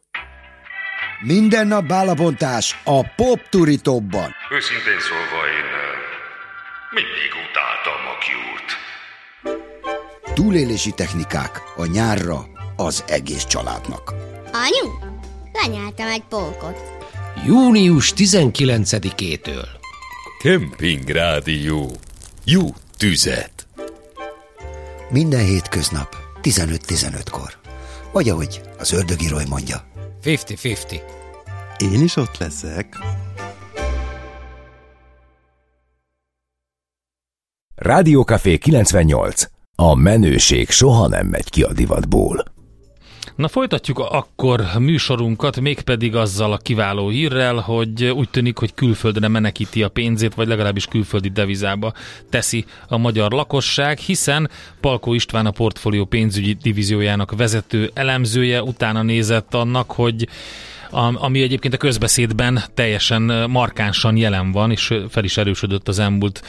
Minden 1.20 1.66
nap 1.66 1.86
bálabontás 1.86 2.80
a 2.84 3.02
Pop 3.02 3.40
Tubban. 3.82 4.34
Őszintén 4.50 5.00
szólva 5.00 5.46
én 5.46 5.66
mindig 6.90 7.30
utáltam 7.56 8.06
a 8.06 8.16
Cure-t. 8.24 8.70
Túlélési 10.34 10.90
technikák 10.90 11.62
a 11.76 11.86
nyárra 11.86 12.46
az 12.76 13.04
egész 13.08 13.44
családnak. 13.44 14.14
Anyu, 14.52 14.92
lenyeltem 15.52 16.08
egy 16.08 16.22
polkot. 16.28 16.82
Június 17.46 18.12
19-től. 18.16 19.66
Kemping 20.38 21.08
Rádió. 21.08 21.90
Jó 22.44 22.74
tüzet. 22.96 23.66
Minden 25.10 25.44
hétköznap 25.44 26.16
15-15-kor. 26.42 27.56
Vagy 28.12 28.28
ahogy 28.28 28.60
az 28.78 28.92
ördögiroly 28.92 29.44
mondja. 29.48 29.84
50-50. 30.24 31.00
Én 31.78 32.02
is 32.02 32.16
ott 32.16 32.38
leszek. 32.38 32.96
Rádiókafé 37.76 38.58
98. 38.58 39.44
A 39.74 39.94
menőség 39.94 40.70
soha 40.70 41.08
nem 41.08 41.26
megy 41.26 41.50
ki 41.50 41.62
a 41.62 41.72
divatból. 41.72 42.44
Na 43.34 43.48
folytatjuk 43.48 43.98
akkor 43.98 44.62
műsorunkat, 44.78 45.60
mégpedig 45.60 46.14
azzal 46.14 46.52
a 46.52 46.56
kiváló 46.56 47.08
hírrel, 47.08 47.54
hogy 47.56 48.04
úgy 48.04 48.28
tűnik, 48.28 48.58
hogy 48.58 48.74
külföldre 48.74 49.28
menekíti 49.28 49.82
a 49.82 49.88
pénzét, 49.88 50.34
vagy 50.34 50.48
legalábbis 50.48 50.86
külföldi 50.86 51.28
devizába 51.28 51.92
teszi 52.30 52.64
a 52.88 52.96
magyar 52.96 53.32
lakosság, 53.32 53.98
hiszen 53.98 54.50
Palkó 54.80 55.14
István 55.14 55.46
a 55.46 55.50
portfólió 55.50 56.04
pénzügyi 56.04 56.52
divíziójának 56.62 57.36
vezető 57.36 57.90
elemzője 57.94 58.62
utána 58.62 59.02
nézett 59.02 59.54
annak, 59.54 59.92
hogy 59.92 60.28
ami 61.14 61.42
egyébként 61.42 61.74
a 61.74 61.76
közbeszédben 61.76 62.62
teljesen 62.74 63.50
markánsan 63.50 64.16
jelen 64.16 64.52
van, 64.52 64.70
és 64.70 64.94
fel 65.08 65.24
is 65.24 65.36
erősödött 65.36 65.88
az 65.88 65.98
elmúlt 65.98 66.42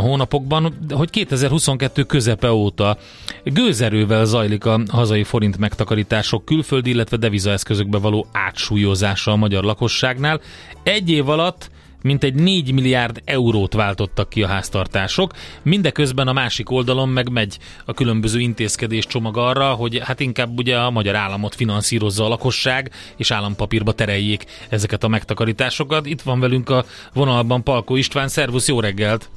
hónapokban, 0.00 0.74
hogy 0.90 1.10
2022 1.10 2.02
közepe 2.02 2.52
óta 2.52 2.98
gőzerővel 3.44 4.24
zajlik 4.24 4.64
a 4.64 4.80
hazai 4.88 5.24
forint 5.24 5.58
megtakarítások 5.58 6.44
külföldi, 6.44 6.90
illetve 6.90 7.16
devizaeszközökbe 7.16 7.98
való 7.98 8.26
átsúlyozása 8.32 9.32
a 9.32 9.36
magyar 9.36 9.64
lakosságnál. 9.64 10.40
Egy 10.82 11.10
év 11.10 11.28
alatt 11.28 11.70
mintegy 12.02 12.34
4 12.34 12.72
milliárd 12.72 13.22
eurót 13.24 13.74
váltottak 13.74 14.28
ki 14.28 14.42
a 14.42 14.46
háztartások, 14.46 15.32
mindeközben 15.62 16.28
a 16.28 16.32
másik 16.32 16.70
oldalon 16.70 17.08
meg 17.08 17.30
megy 17.30 17.58
a 17.84 17.92
különböző 17.92 18.40
intézkedés 18.40 19.06
csomag 19.06 19.36
arra, 19.36 19.72
hogy 19.72 20.00
hát 20.04 20.20
inkább 20.20 20.58
ugye 20.58 20.78
a 20.78 20.90
magyar 20.90 21.14
államot 21.14 21.54
finanszírozza 21.54 22.24
a 22.24 22.28
lakosság, 22.28 22.90
és 23.16 23.30
állampapírba 23.30 23.92
tereljék 23.92 24.44
ezeket 24.68 25.04
a 25.04 25.08
megtakarításokat. 25.08 26.06
Itt 26.06 26.22
van 26.22 26.40
velünk 26.40 26.70
a 26.70 26.84
vonalban 27.12 27.62
Palkó 27.62 27.96
István, 27.96 28.28
szervusz, 28.28 28.68
jó 28.68 28.80
reggelt! 28.80 29.30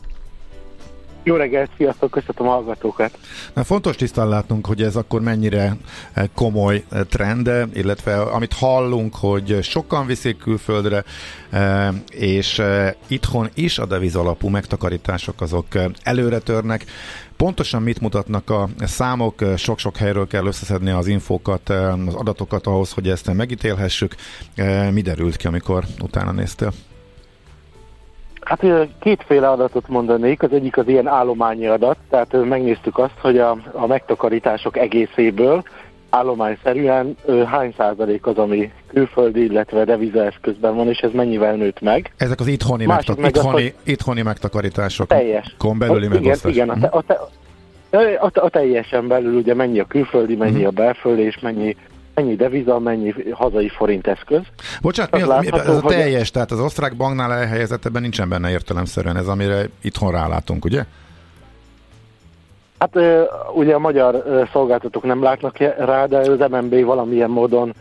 Jó 1.24 1.36
reggelt, 1.36 1.70
sziasztok, 1.78 2.12
köszönöm 2.12 2.52
a 2.52 2.56
hallgatókat. 2.56 3.18
Na, 3.54 3.64
fontos 3.64 3.96
tisztán 3.96 4.30
látnunk, 4.30 4.66
hogy 4.66 4.82
ez 4.82 4.96
akkor 4.96 5.22
mennyire 5.22 5.76
eh, 6.14 6.26
komoly 6.36 6.84
eh, 6.90 7.02
trend, 7.10 7.52
illetve 7.74 8.22
amit 8.22 8.54
hallunk, 8.54 9.16
hogy 9.16 9.64
sokan 9.64 10.06
viszik 10.06 10.38
külföldre, 10.38 11.04
eh, 11.50 11.90
és 12.10 12.62
itthon 13.08 13.50
is 13.54 13.80
a 13.80 13.86
devizalapú 13.86 14.48
megtakarítások 14.48 15.42
azok 15.42 15.66
előre 16.04 16.40
törnek. 16.40 16.86
Pontosan 17.38 17.82
mit 17.82 18.00
mutatnak 18.00 18.50
a 18.50 18.70
számok? 18.80 19.44
Sok-sok 19.58 19.98
helyről 19.98 20.28
kell 20.28 20.46
összeszedni 20.46 20.90
az 20.90 21.08
infókat, 21.08 21.70
az 21.70 22.14
adatokat 22.14 22.68
ahhoz, 22.68 22.92
hogy 22.92 23.10
ezt 23.10 23.34
megítélhessük. 23.34 24.16
Mi 24.92 25.02
derült 25.02 25.36
ki, 25.36 25.48
amikor 25.48 25.86
utána 26.02 26.32
néztél? 26.32 26.72
Hát 28.42 28.66
kétféle 29.00 29.50
adatot 29.50 29.88
mondanék, 29.88 30.44
az 30.44 30.52
egyik 30.52 30.78
az 30.78 30.88
ilyen 30.88 31.08
állományi 31.08 31.68
adat, 31.68 31.98
tehát 32.10 32.46
megnéztük 32.46 32.98
azt, 32.98 33.20
hogy 33.22 33.38
a, 33.38 33.58
a 33.72 33.88
megtakarítások 33.88 34.78
egészéből 34.78 35.64
állományszerűen 36.12 37.16
hány 37.46 37.74
százalék 37.78 38.26
az, 38.26 38.38
ami 38.38 38.72
külföldi, 38.88 39.44
illetve 39.44 39.86
devizaeszközben 39.86 40.76
van, 40.76 40.88
és 40.88 40.98
ez 40.98 41.12
mennyivel 41.14 41.56
nőtt 41.56 41.82
meg. 41.82 42.14
Ezek 42.18 42.40
az 42.40 42.48
itthoni, 42.48 42.86
megtak- 42.86 43.18
meg 43.18 43.36
itthoni, 43.36 43.66
az, 43.66 43.74
itthoni 43.84 44.22
megtakarítások. 44.22 45.08
Teljes. 45.08 45.56
Kon 45.58 45.78
belüli 45.78 46.06
igen, 46.06 46.22
megosztás. 46.22 46.54
Igen, 46.54 46.70
a, 46.70 46.80
te, 46.80 46.88
a, 46.88 47.02
te, 47.02 47.20
a, 48.20 48.32
a 48.34 48.50
teljesen 48.50 49.08
belül 49.08 49.36
ugye 49.36 49.54
mennyi 49.54 49.80
a 49.80 49.86
külföldi, 49.86 50.36
mennyi 50.36 50.52
uh-huh. 50.52 50.68
a 50.68 50.72
belföldi, 50.72 51.22
és 51.22 51.40
mennyi 51.40 51.76
mennyi 52.16 52.36
deviza, 52.36 52.80
mennyi 52.80 53.14
hazai 53.32 53.70
forint 53.70 54.08
eszköz. 54.08 54.42
Bocsánat, 54.82 55.12
mi 55.12 55.22
az, 55.22 55.28
látható, 55.28 55.72
ez 55.72 55.78
a 55.78 55.88
teljes, 55.88 56.20
hogy... 56.20 56.32
tehát 56.32 56.52
az 56.52 56.60
osztrák 56.60 56.96
banknál 56.96 57.34
elhelyezett, 57.34 57.86
ebben 57.86 58.02
nincsen 58.02 58.30
benne 58.30 58.50
értelemszerűen 58.50 59.18
ez, 59.18 59.28
amire 59.28 59.66
itthon 59.82 60.12
rálátunk, 60.12 60.66
ugye? 60.66 60.86
Hát 62.80 62.96
ugye 63.54 63.74
a 63.74 63.80
magyar 63.80 64.24
szolgáltatók 64.52 65.04
nem 65.04 65.24
látnak 65.24 65.58
rá, 65.58 66.06
de 66.06 66.18
az 66.18 66.50
MNB 66.50 66.84
valamilyen 66.84 67.30
módon 67.30 67.74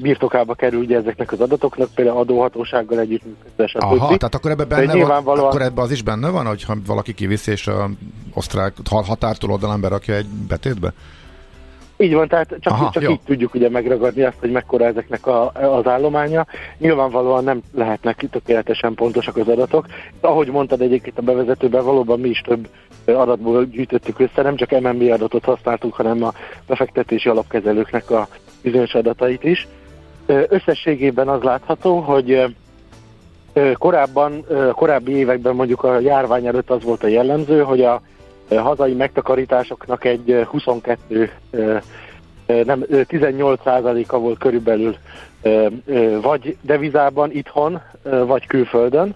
birtokába 0.00 0.54
kerül 0.54 0.80
ugye 0.80 0.96
ezeknek 0.96 1.32
az 1.32 1.40
adatoknak, 1.40 1.88
például 1.94 2.18
adóhatósággal 2.18 2.98
együttműködve. 2.98 3.68
Aha, 3.72 4.16
tehát 4.16 4.34
akkor 4.34 4.50
ebben 4.50 4.68
benne 4.68 5.04
van, 5.04 5.38
akkor 5.38 5.62
ebben 5.62 5.84
az 5.84 5.90
is 5.90 6.02
benne 6.02 6.30
van, 6.30 6.46
hogy 6.46 6.64
ha 6.64 6.76
valaki 6.86 7.14
kiviszi 7.14 7.50
és 7.50 7.66
a 7.66 7.90
osztrák 8.34 8.74
ha- 8.90 9.04
határtól 9.04 9.50
oldalán 9.50 9.80
berakja 9.80 10.14
egy 10.14 10.26
betétbe? 10.48 10.92
Így 12.02 12.14
van, 12.14 12.28
tehát 12.28 12.48
csak, 12.60 12.72
Aha, 12.72 12.90
csak 12.92 13.02
jó. 13.02 13.10
így 13.10 13.20
tudjuk 13.24 13.54
ugye 13.54 13.68
megragadni 13.68 14.22
azt, 14.22 14.38
hogy 14.40 14.50
mekkora 14.50 14.84
ezeknek 14.84 15.26
a, 15.26 15.52
az 15.52 15.86
állománya. 15.86 16.46
Nyilvánvalóan 16.78 17.44
nem 17.44 17.60
lehetnek 17.74 18.26
tökéletesen 18.30 18.94
pontosak 18.94 19.36
az 19.36 19.48
adatok. 19.48 19.86
Ahogy 20.20 20.48
mondtad 20.48 20.80
egyébként 20.80 21.18
a 21.18 21.22
bevezetőben, 21.22 21.84
valóban 21.84 22.20
mi 22.20 22.28
is 22.28 22.40
több 22.40 22.68
adatból 23.04 23.64
gyűjtöttük 23.64 24.18
össze, 24.18 24.42
nem 24.42 24.56
csak 24.56 24.80
MNB 24.80 25.10
adatot 25.10 25.44
használtunk, 25.44 25.94
hanem 25.94 26.22
a 26.22 26.32
befektetési 26.66 27.28
alapkezelőknek 27.28 28.10
a 28.10 28.28
bizonyos 28.62 28.94
adatait 28.94 29.44
is. 29.44 29.68
Összességében 30.26 31.28
az 31.28 31.42
látható, 31.42 31.98
hogy 31.98 32.54
korábban, 33.78 34.44
korábbi 34.72 35.12
években 35.12 35.54
mondjuk 35.54 35.84
a 35.84 35.98
járvány 35.98 36.46
előtt 36.46 36.70
az 36.70 36.82
volt 36.82 37.04
a 37.04 37.08
jellemző, 37.08 37.62
hogy 37.62 37.80
a 37.80 38.02
hazai 38.56 38.92
megtakarításoknak 38.92 40.04
egy 40.04 40.30
ö, 40.30 40.42
22 40.42 41.30
ö, 41.50 41.76
ö, 42.46 42.64
nem, 42.64 42.84
ö, 42.88 43.00
18%-a 43.08 44.18
volt 44.18 44.38
körülbelül 44.38 44.96
vagy 46.22 46.56
devizában 46.60 47.30
itthon, 47.30 47.80
vagy 48.02 48.46
külföldön, 48.46 49.14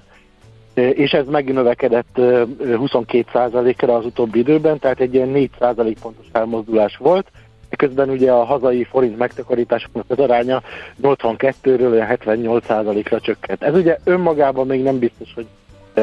és 0.74 1.12
ez 1.12 1.26
megnövekedett 1.26 2.18
ö, 2.18 2.42
ö, 2.58 2.76
22%-ra 2.78 3.94
az 3.94 4.04
utóbbi 4.04 4.38
időben, 4.38 4.78
tehát 4.78 5.00
egy 5.00 5.14
ilyen 5.14 5.32
4% 5.34 5.96
pontos 6.00 6.26
elmozdulás 6.32 6.96
volt. 6.96 7.30
Közben 7.76 8.08
ugye 8.08 8.32
a 8.32 8.44
hazai 8.44 8.84
forint 8.84 9.18
megtakarításoknak 9.18 10.04
az 10.08 10.18
aránya 10.18 10.62
82-ről 11.02 11.90
olyan 11.90 12.06
78%-ra 12.10 13.20
csökkent. 13.20 13.62
Ez 13.62 13.74
ugye 13.74 13.98
önmagában 14.04 14.66
még 14.66 14.82
nem 14.82 14.98
biztos, 14.98 15.34
hogy 15.34 15.46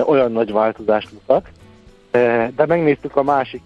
olyan 0.05 0.31
nagy 0.31 0.51
változást 0.51 1.11
mutat, 1.11 1.47
de 2.55 2.65
megnéztük 2.67 3.15
a 3.15 3.23
másik 3.23 3.61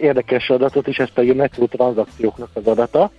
érdekes 0.00 0.50
adatot 0.50 0.86
is, 0.86 0.98
ez 0.98 1.12
pedig 1.14 1.30
a 1.30 1.34
nettó 1.34 1.66
tranzakcióknak 1.66 2.48
az 2.52 2.66
adata, 2.66 3.10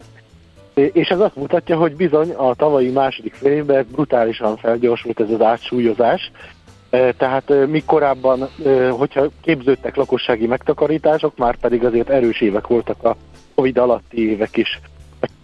és 0.74 1.08
ez 1.08 1.20
azt 1.20 1.36
mutatja, 1.36 1.78
hogy 1.78 1.96
bizony 1.96 2.32
a 2.32 2.56
tavalyi 2.56 2.90
második 2.90 3.34
fél 3.34 3.52
évben 3.52 3.88
brutálisan 3.92 4.58
felgyorsult 4.58 5.20
ez 5.20 5.30
az 5.30 5.42
átsúlyozás, 5.42 6.32
Eh, 6.94 7.10
tehát 7.18 7.50
eh, 7.50 7.68
míg 7.68 7.86
korábban, 7.86 8.50
hogyha 8.92 9.30
képződtek 9.42 9.96
lakossági 9.96 10.48
megtakarítások, 10.48 11.38
már 11.38 11.56
pedig 11.56 11.86
azért 11.86 12.10
erős 12.10 12.42
évek 12.42 12.68
voltak 12.68 13.04
a 13.04 13.16
Covid 13.56 13.78
alatti 13.78 14.30
évek 14.30 14.58
is 14.58 14.80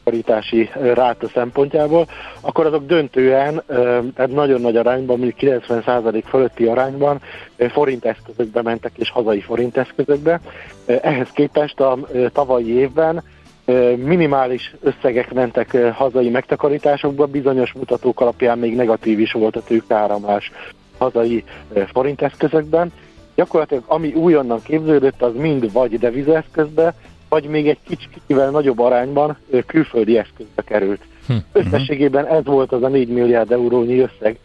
megtakarítási 0.10 0.70
eh, 0.74 0.94
ráta 0.96 1.28
szempontjából, 1.28 2.08
akkor 2.42 2.66
azok 2.66 2.86
döntően, 2.86 3.64
eh, 3.68 3.76
tehát 4.16 4.32
nagyon 4.32 4.62
nagy 4.62 4.78
arányban, 4.78 5.20
mondjuk 5.20 5.62
90% 5.62 6.24
fölötti 6.28 6.66
arányban 6.66 7.22
eh, 7.56 7.70
forint 7.70 8.06
eszközökbe 8.06 8.62
mentek 8.62 8.92
és 8.96 9.10
hazai 9.10 9.40
forint 9.42 9.78
eszközökbe. 9.78 10.40
Eh, 10.86 11.00
Ehhez 11.02 11.30
képest 11.34 11.80
a 11.80 11.98
tavalyi 12.34 12.74
évben 12.74 13.24
minimális 13.96 14.76
összegek 14.82 15.34
mentek 15.34 15.78
hazai 15.94 16.30
megtakarításokba, 16.30 17.26
bizonyos 17.26 17.74
mutatók 17.74 18.22
alapján 18.22 18.58
még 18.58 18.76
negatív 18.76 19.20
is 19.20 19.32
volt 19.32 19.56
a 19.56 19.62
tőkeáramlás 19.62 20.52
hazai 20.98 21.44
eh, 21.74 21.86
forint 21.94 22.22
eszközökben. 22.22 22.92
Gyakorlatilag 23.36 23.84
ami 23.88 24.14
újonnan 24.14 24.62
képződött, 24.64 25.22
az 25.22 25.36
mind 25.36 25.72
vagy 25.72 26.00
devizaeszközbe, 26.00 26.94
vagy 27.30 27.46
még 27.46 27.68
egy 27.68 27.78
kicsivel 28.14 28.50
nagyobb 28.50 28.80
arányban 28.80 29.38
külföldi 29.66 30.18
eszközbe 30.18 30.62
került. 30.62 31.02
Összességében 31.52 32.28
ez 32.28 32.46
volt 32.46 32.72
az 32.72 32.84
a 32.84 32.88
4 32.88 33.08
milliárd 33.08 33.52
eurónyi 33.52 34.00
összeg, 34.00 34.38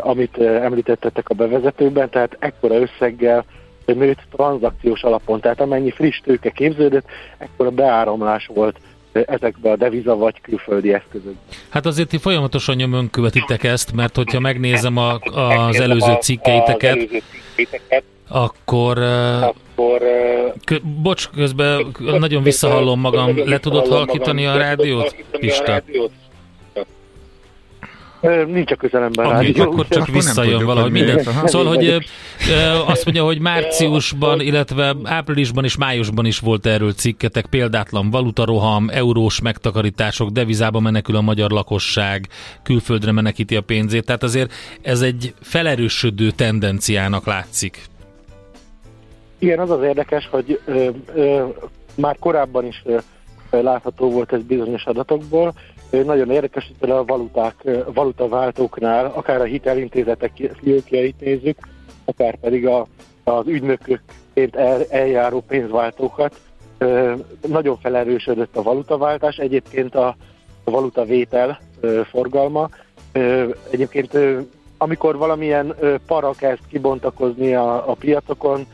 amit 0.00 0.38
említettetek 0.38 1.28
a 1.28 1.34
bevezetőben, 1.34 2.10
tehát 2.10 2.36
ekkora 2.38 2.74
összeggel 2.74 3.44
nőtt 3.86 4.22
tranzakciós 4.30 5.02
alapon, 5.02 5.40
tehát 5.40 5.60
amennyi 5.60 5.90
friss 5.90 6.20
tőke 6.20 6.50
képződött, 6.50 7.06
ekkora 7.38 7.70
beáramlás 7.70 8.46
volt 8.54 8.78
ezekbe 9.12 9.70
a 9.70 9.76
deviza 9.76 10.16
vagy 10.16 10.40
külföldi 10.40 10.92
eszközökbe. 10.92 11.40
Hát 11.68 11.86
azért 11.86 12.08
ti 12.08 12.18
folyamatosan 12.18 12.76
nyomon 12.76 13.10
követitek 13.10 13.64
ezt, 13.64 13.92
mert 13.92 14.16
hogyha 14.16 14.40
megnézem 14.40 14.96
a, 14.96 15.18
az 15.66 15.80
előző 15.80 16.16
cikkeiteket, 16.20 17.08
akkor, 18.28 18.98
akkor 18.98 20.02
kö, 20.64 20.76
bocs, 21.02 21.28
közben 21.28 21.94
nagyon 22.18 22.42
visszahallom 22.42 23.00
magam, 23.00 23.48
le 23.48 23.58
tudod 23.58 23.86
halkítani 23.86 24.46
a 24.46 24.56
rádiót, 24.56 25.14
Pista? 25.30 25.82
Nincs 28.46 28.70
a 28.70 28.76
közelemben 28.76 29.26
Okay, 29.26 29.46
rádió, 29.46 29.62
akkor 29.62 29.88
csak 29.88 30.06
visszajön 30.06 30.50
tudjuk, 30.50 30.68
valahogy 30.68 30.90
hogy 30.90 31.00
minden. 31.00 31.46
Szóval, 31.46 31.74
hogy 31.74 32.08
azt 32.86 33.04
mondja, 33.04 33.24
hogy 33.24 33.40
márciusban, 33.40 34.40
illetve 34.40 34.96
áprilisban 35.04 35.64
és 35.64 35.76
májusban 35.76 36.24
is 36.24 36.38
volt 36.38 36.66
erről 36.66 36.92
cikketek, 36.92 37.46
példátlan 37.46 38.10
valutaroham, 38.10 38.88
eurós 38.90 39.40
megtakarítások, 39.40 40.28
devizába 40.28 40.80
menekül 40.80 41.16
a 41.16 41.20
magyar 41.20 41.50
lakosság, 41.50 42.28
külföldre 42.62 43.12
menekíti 43.12 43.56
a 43.56 43.60
pénzét, 43.60 44.04
tehát 44.04 44.22
azért 44.22 44.52
ez 44.82 45.00
egy 45.00 45.34
felerősödő 45.40 46.30
tendenciának 46.30 47.26
látszik. 47.26 47.82
Igen, 49.38 49.58
az 49.58 49.70
az 49.70 49.82
érdekes, 49.82 50.28
hogy 50.28 50.60
ö, 50.64 50.88
ö, 51.14 51.46
már 51.94 52.16
korábban 52.18 52.64
is 52.64 52.82
ö, 52.84 52.98
látható 53.50 54.10
volt 54.10 54.32
ez 54.32 54.42
bizonyos 54.42 54.84
adatokból. 54.84 55.52
Ö, 55.90 56.02
nagyon 56.02 56.30
érdekes, 56.30 56.66
hogy 56.66 56.76
például 56.78 57.00
a 57.00 57.04
valuták, 57.04 57.54
ö, 57.62 57.80
valutaváltóknál, 57.94 59.12
akár 59.14 59.40
a 59.40 59.44
hitelintézetek 59.44 60.32
fiókjait 60.62 61.20
nézzük, 61.20 61.58
akár 62.04 62.36
pedig 62.36 62.66
a, 62.66 62.86
az 63.24 63.46
ügynökökként 63.46 64.56
el, 64.56 64.84
eljáró 64.90 65.40
pénzváltókat. 65.40 66.40
Ö, 66.78 67.14
nagyon 67.46 67.78
felerősödött 67.78 68.56
a 68.56 68.62
valutaváltás, 68.62 69.36
egyébként 69.36 69.94
a, 69.94 70.16
a 70.64 70.70
valutavétel 70.70 71.60
ö, 71.80 72.00
forgalma. 72.10 72.68
Ö, 73.12 73.48
egyébként 73.70 74.14
ö, 74.14 74.40
amikor 74.78 75.16
valamilyen 75.16 75.74
para 76.06 76.30
kezd 76.30 76.60
kibontakozni 76.68 77.54
a, 77.54 77.90
a 77.90 77.94
piacokon, 77.94 78.66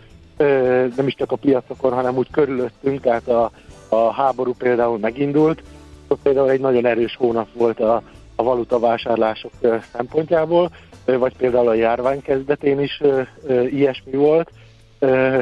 nem 0.96 1.06
is 1.06 1.14
csak 1.14 1.32
a 1.32 1.36
piacokon, 1.36 1.92
hanem 1.92 2.16
úgy 2.16 2.30
körülöttünk, 2.30 3.00
tehát 3.00 3.28
a, 3.28 3.50
a 3.88 4.12
háború 4.12 4.54
például 4.58 4.98
megindult, 4.98 5.62
akkor 6.04 6.18
például 6.22 6.50
egy 6.50 6.60
nagyon 6.60 6.86
erős 6.86 7.16
hónap 7.16 7.48
volt 7.52 7.80
a, 7.80 8.02
a 8.36 8.42
valutavásárlások 8.42 9.52
szempontjából, 9.92 10.70
vagy 11.04 11.36
például 11.36 11.68
a 11.68 11.74
járvány 11.74 12.22
kezdetén 12.22 12.80
is 12.80 13.00
ilyesmi 13.70 14.12
volt, 14.12 14.50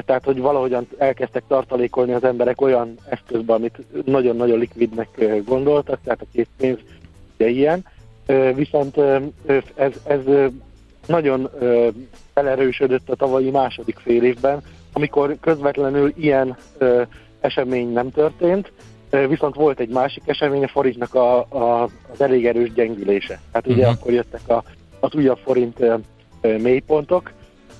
tehát 0.04 0.24
hogy 0.24 0.40
valahogyan 0.40 0.86
elkezdtek 0.98 1.42
tartalékolni 1.48 2.12
az 2.12 2.24
emberek 2.24 2.60
olyan 2.60 2.94
eszközbe, 3.08 3.54
amit 3.54 3.78
nagyon-nagyon 4.04 4.58
likvidnek 4.58 5.08
gondoltak, 5.44 5.98
tehát 6.04 6.20
a 6.20 6.26
készpénz 6.32 6.78
ugye 7.36 7.48
ilyen, 7.48 7.84
viszont 8.54 8.96
ez, 9.74 9.92
ez 10.04 10.20
nagyon 11.06 11.50
felerősödött 12.34 13.10
a 13.10 13.16
tavalyi 13.16 13.50
második 13.50 13.98
fél 13.98 14.22
évben, 14.22 14.62
amikor 14.92 15.36
közvetlenül 15.40 16.12
ilyen 16.16 16.56
ö, 16.78 17.02
esemény 17.40 17.92
nem 17.92 18.10
történt, 18.10 18.72
viszont 19.28 19.54
volt 19.54 19.80
egy 19.80 19.88
másik 19.88 20.22
esemény, 20.26 20.64
a 20.64 20.68
forintnak 20.68 21.14
a, 21.14 21.38
a, 21.38 21.82
az 22.12 22.20
elég 22.20 22.46
erős 22.46 22.72
gyengülése. 22.72 23.40
Tehát 23.52 23.66
ugye 23.66 23.86
Mhm. 23.86 23.96
akkor 23.98 24.12
jöttek 24.12 24.48
a, 24.48 24.62
az 25.00 25.14
újabb 25.14 25.38
forint 25.44 25.80
ö, 25.80 25.94
ö, 26.40 26.58
mélypontok, 26.58 27.30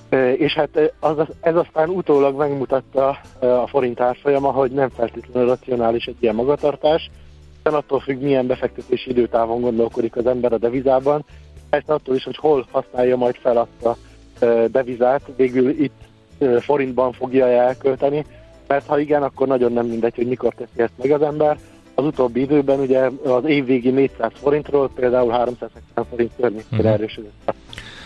Ö, 0.09 0.31
és 0.31 0.53
hát 0.53 0.93
az, 0.99 1.15
ez 1.41 1.55
aztán 1.55 1.89
utólag 1.89 2.37
megmutatta 2.37 3.17
ö, 3.39 3.47
a 3.47 3.67
forint 3.67 3.99
árfolyama, 3.99 4.51
hogy 4.51 4.71
nem 4.71 4.89
feltétlenül 4.89 5.49
racionális 5.49 6.05
egy 6.05 6.17
ilyen 6.19 6.35
magatartás, 6.35 7.09
hiszen 7.57 7.79
attól 7.79 7.99
függ, 7.99 8.21
milyen 8.21 8.47
befektetési 8.47 9.09
időtávon 9.09 9.61
gondolkodik 9.61 10.15
az 10.15 10.25
ember 10.25 10.53
a 10.53 10.57
devizában, 10.57 11.25
persze 11.69 11.93
attól 11.93 12.15
is, 12.15 12.23
hogy 12.23 12.37
hol 12.37 12.65
használja 12.71 13.17
majd 13.17 13.35
fel 13.35 13.57
azt 13.57 13.85
a 13.85 13.97
devizát, 14.67 15.21
végül 15.35 15.69
itt 15.69 16.01
forintban 16.59 17.11
fogja 17.11 17.47
elkölteni, 17.47 18.25
mert 18.67 18.85
ha 18.87 18.99
igen, 18.99 19.23
akkor 19.23 19.47
nagyon 19.47 19.73
nem 19.73 19.85
mindegy, 19.85 20.15
hogy 20.15 20.27
mikor 20.27 20.53
teszi 20.53 20.81
ezt 20.81 20.93
meg 21.01 21.11
az 21.11 21.21
ember. 21.21 21.57
Az 21.95 22.05
utóbbi 22.05 22.41
időben 22.41 22.79
ugye 22.79 23.09
az 23.25 23.45
évvégi 23.45 23.89
400 23.89 24.31
forintról 24.41 24.89
például 24.95 25.31
370 25.31 26.05
forint 26.09 26.31
környékére 26.39 26.77
Mhm. 26.83 26.87
erősödött 26.87 27.53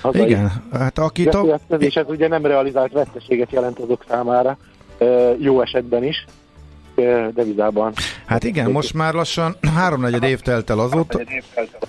hazai 0.02 0.22
Igen, 0.22 0.52
hát 0.72 0.98
akit 0.98 1.34
a... 1.34 1.38
veszélyeszköz, 1.38 1.82
és 1.82 1.96
ez 1.96 2.06
ugye 2.08 2.28
nem 2.28 2.46
realizált 2.46 2.92
veszteséget 2.92 3.52
jelent 3.52 3.80
azok 3.80 4.06
számára, 4.10 4.58
jó 5.38 5.62
esetben 5.62 6.04
is. 6.04 6.26
Devizában. 7.34 7.94
Hát 8.26 8.44
igen, 8.44 8.72
most 8.72 8.94
már 8.94 9.14
lassan 9.14 9.56
háromnegyed 9.76 10.24
év 10.24 10.40
telt 10.40 10.70
el 10.70 10.80
azóta, 10.80 11.20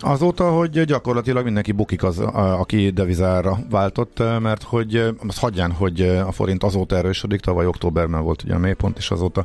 azóta, 0.00 0.50
hogy 0.50 0.84
gyakorlatilag 0.84 1.44
mindenki 1.44 1.72
bukik 1.72 2.02
az, 2.02 2.18
aki 2.34 2.90
devizára 2.90 3.58
váltott, 3.70 4.22
mert 4.40 4.62
hogy 4.62 5.14
azt 5.26 5.38
hagyján, 5.38 5.72
hogy 5.72 6.00
a 6.00 6.32
forint 6.32 6.62
azóta 6.62 6.96
erősödik, 6.96 7.40
tavaly 7.40 7.66
októberben 7.66 8.22
volt 8.22 8.42
ugye 8.42 8.54
a 8.54 8.58
mélypont, 8.58 8.98
és 8.98 9.10
azóta 9.10 9.44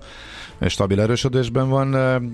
stabil 0.68 1.02
erősödésben 1.02 1.70
van, 1.70 1.92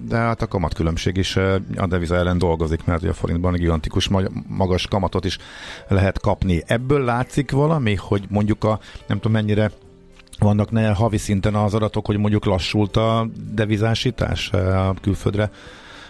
de 0.08 0.16
hát 0.16 0.42
a 0.42 0.48
kamatkülönbség 0.48 1.18
is 1.18 1.36
a 1.76 1.88
deviza 1.88 2.16
ellen 2.16 2.38
dolgozik, 2.38 2.86
mert 2.86 3.04
a 3.04 3.14
forintban 3.14 3.54
gigantikus 3.54 4.08
ma- 4.08 4.32
magas 4.48 4.88
kamatot 4.88 5.26
is 5.26 5.38
lehet 5.88 6.20
kapni. 6.20 6.64
Ebből 6.66 7.04
látszik 7.04 7.52
valami, 7.52 7.96
hogy 7.96 8.24
mondjuk 8.30 8.64
a, 8.64 8.80
nem 9.08 9.18
tudom 9.18 9.32
mennyire 9.32 9.72
vannak 10.40 10.72
ne 10.72 10.88
havi 10.88 11.18
szinten 11.18 11.56
az 11.56 11.74
adatok, 11.74 12.06
hogy 12.06 12.18
mondjuk 12.18 12.46
lassult 12.46 12.98
a 12.98 13.28
devizásítás 13.52 14.50
eh, 14.54 14.88
a 14.90 14.94
külföldre 15.02 15.52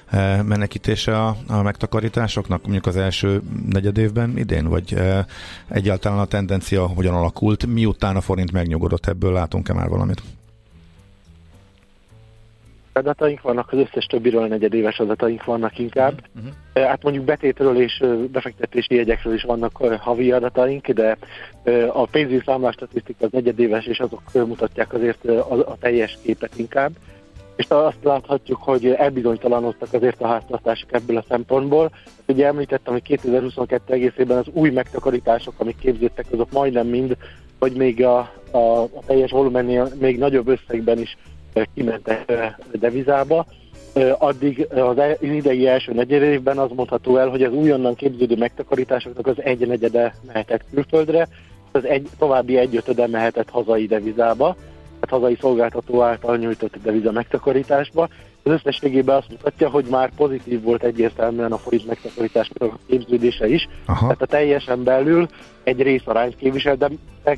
eh, 0.10 0.44
menekítése 0.44 1.24
a, 1.24 1.38
a 1.48 1.62
megtakarításoknak, 1.62 2.62
mondjuk 2.62 2.86
az 2.86 2.98
első 2.98 3.42
negyed 3.70 3.98
évben 3.98 4.38
idén, 4.38 4.68
vagy 4.68 4.94
eh, 4.94 5.26
egyáltalán 5.68 6.20
a 6.20 6.26
tendencia 6.26 6.88
hogyan 6.88 7.14
alakult, 7.14 7.66
miután 7.66 8.16
a 8.16 8.22
forint 8.22 8.52
megnyugodott, 8.52 9.06
ebből 9.06 9.34
látunk-e 9.34 9.74
már 9.74 9.90
valamit? 9.90 10.22
Adataink 13.00 13.42
vannak, 13.42 13.72
az 13.72 13.78
összes 13.78 14.06
többiről 14.06 14.48
negyedéves 14.48 15.00
adataink 15.00 15.44
vannak 15.44 15.80
inkább. 15.80 16.22
Uh-huh. 16.36 16.88
Hát 16.88 17.04
mondjuk 17.04 17.26
betétről 17.26 17.82
és 17.82 18.04
befektetési 18.32 18.96
jegyekről 18.96 19.34
is 19.34 19.44
vannak 19.44 19.78
havi 20.00 20.32
adataink, 20.32 20.90
de 20.90 21.18
a 21.94 22.06
pénzügyi 22.06 22.42
számlás 22.46 22.74
statisztika 22.74 23.26
az 23.26 23.32
negyedéves, 23.32 23.86
és 23.86 24.00
azok 24.00 24.22
mutatják 24.34 24.94
azért 24.94 25.26
a, 25.26 25.78
teljes 25.80 26.18
képet 26.24 26.58
inkább. 26.58 26.92
És 27.56 27.66
azt 27.68 28.04
láthatjuk, 28.04 28.62
hogy 28.62 28.86
elbizonytalanodtak 28.86 29.94
azért 29.94 30.22
a 30.22 30.28
háztartások 30.28 30.94
ebből 30.94 31.18
a 31.18 31.24
szempontból. 31.28 31.92
Ugye 32.28 32.46
említettem, 32.46 32.94
hogy 32.94 33.02
2022 33.02 33.94
egészében 33.94 34.38
az 34.38 34.48
új 34.54 34.70
megtakarítások, 34.70 35.54
amik 35.58 35.78
képződtek, 35.80 36.26
azok 36.32 36.52
majdnem 36.52 36.88
mind, 36.88 37.18
vagy 37.60 37.74
még 37.74 38.04
a, 38.04 38.18
a, 38.52 38.82
a 38.82 39.04
teljes 39.06 39.32
volumennél 39.32 39.88
még 40.00 40.18
nagyobb 40.18 40.48
összegben 40.48 41.00
is 41.00 41.18
kimentek 41.74 42.34
devizába. 42.72 43.46
Addig 44.18 44.68
az 44.74 44.98
e- 44.98 45.18
idei 45.20 45.68
első 45.68 45.94
negyed 45.94 46.22
évben 46.22 46.58
az 46.58 46.70
mondható 46.76 47.18
el, 47.18 47.30
hogy 47.30 47.44
az 47.44 47.54
újonnan 47.54 47.96
képződő 47.96 48.36
megtakarításoknak 48.36 49.28
az 49.28 49.42
egy 49.44 49.68
negyede 49.68 50.16
mehetett 50.28 50.62
külföldre, 50.74 51.28
az 51.72 51.86
egy, 51.86 52.08
további 52.18 52.58
egyötöde 52.58 53.08
mehetett 53.08 53.50
hazai 53.50 53.86
devizába, 53.86 54.56
tehát 55.00 55.10
hazai 55.10 55.38
szolgáltató 55.42 56.02
által 56.02 56.38
nyújtott 56.38 56.76
deviza 56.84 57.12
megtakarításba. 57.12 58.10
Az 58.44 58.52
összességében 58.52 59.16
azt 59.16 59.30
mutatja, 59.30 59.70
hogy 59.70 59.86
már 59.90 60.12
pozitív 60.16 60.62
volt 60.62 60.84
egyértelműen 60.84 61.52
a 61.52 61.58
forint 61.58 61.88
megtakarításnak 61.88 62.74
a 62.74 62.78
képződése 62.88 63.48
is. 63.48 63.68
Aha. 63.86 64.00
Tehát 64.00 64.22
a 64.22 64.26
teljesen 64.26 64.84
belül 64.84 65.28
egy 65.64 65.82
részarányt 65.82 66.36
képviseltek, 66.36 66.92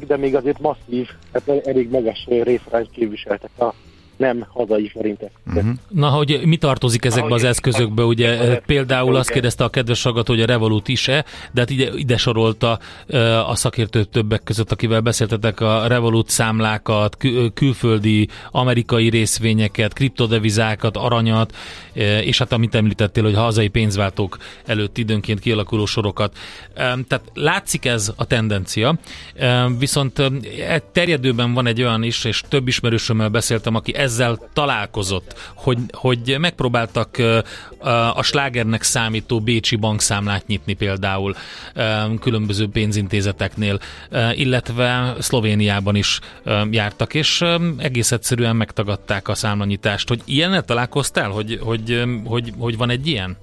de 0.07 0.17
még 0.17 0.35
azért 0.35 0.59
masszív, 0.59 1.09
tehát 1.31 1.67
elég 1.67 1.89
magas 1.89 2.25
részarányt 2.27 2.89
képviseltek 2.91 3.51
a 3.59 3.73
nem 4.21 4.45
hazai 4.49 4.89
forintek. 4.89 5.31
Uh-huh. 5.47 5.69
Na, 5.87 6.07
hogy 6.07 6.41
mi 6.43 6.57
tartozik 6.57 7.05
ezekbe 7.05 7.33
az 7.33 7.43
eszközökbe, 7.43 8.03
ugye 8.03 8.39
eh, 8.39 8.57
például 8.65 9.15
azt 9.15 9.31
kérdezte 9.31 9.63
a 9.63 9.69
kedves 9.69 10.03
hallgató, 10.03 10.33
hogy 10.33 10.41
a 10.41 10.45
Revolut 10.45 10.87
is-e, 10.87 11.25
de 11.51 11.61
hát 11.61 11.69
ide, 11.69 11.91
ide 11.95 12.17
sorolta 12.17 12.79
eh, 13.07 13.49
a 13.49 13.55
szakértő 13.55 14.03
többek 14.03 14.43
között, 14.43 14.71
akivel 14.71 15.01
beszéltetek 15.01 15.59
a 15.59 15.87
Revolut 15.87 16.29
számlákat, 16.29 17.17
kül- 17.17 17.53
külföldi 17.53 18.27
amerikai 18.51 19.09
részvényeket, 19.09 19.93
kriptodevizákat, 19.93 20.97
aranyat, 20.97 21.55
eh, 21.93 22.27
és 22.27 22.37
hát 22.37 22.51
amit 22.51 22.75
említettél, 22.75 23.23
hogy 23.23 23.35
hazai 23.35 23.67
pénzváltók 23.67 24.37
előtt 24.65 24.97
időnként 24.97 25.39
kialakuló 25.39 25.85
sorokat. 25.85 26.37
Tehát 26.73 27.21
látszik 27.33 27.85
ez 27.85 28.11
a 28.15 28.25
tendencia, 28.25 28.95
viszont 29.79 30.21
terjedőben 30.91 31.53
van 31.53 31.67
egy 31.67 31.81
olyan 31.81 32.03
is, 32.03 32.23
és 32.23 32.43
több 32.49 32.67
ismerősömmel 32.67 33.29
beszéltem, 33.29 33.75
aki 33.75 33.95
ezzel 34.11 34.37
találkozott, 34.53 35.51
hogy, 35.55 35.77
hogy 35.91 36.35
megpróbáltak 36.39 37.17
a 38.13 38.23
slágernek 38.23 38.83
számító 38.83 39.39
bécsi 39.39 39.75
bankszámlát 39.75 40.47
nyitni 40.47 40.73
például 40.73 41.35
különböző 42.21 42.69
pénzintézeteknél, 42.69 43.79
illetve 44.33 45.15
Szlovéniában 45.19 45.95
is 45.95 46.19
jártak, 46.71 47.13
és 47.13 47.43
egész 47.77 48.11
egyszerűen 48.11 48.55
megtagadták 48.55 49.27
a 49.27 49.35
számlanyitást. 49.35 50.07
Hogy 50.07 50.21
ilyennel 50.25 50.63
találkoztál, 50.63 51.29
hogy, 51.29 51.59
hogy, 51.61 52.03
hogy, 52.25 52.53
hogy 52.57 52.77
van 52.77 52.89
egy 52.89 53.07
ilyen? 53.07 53.37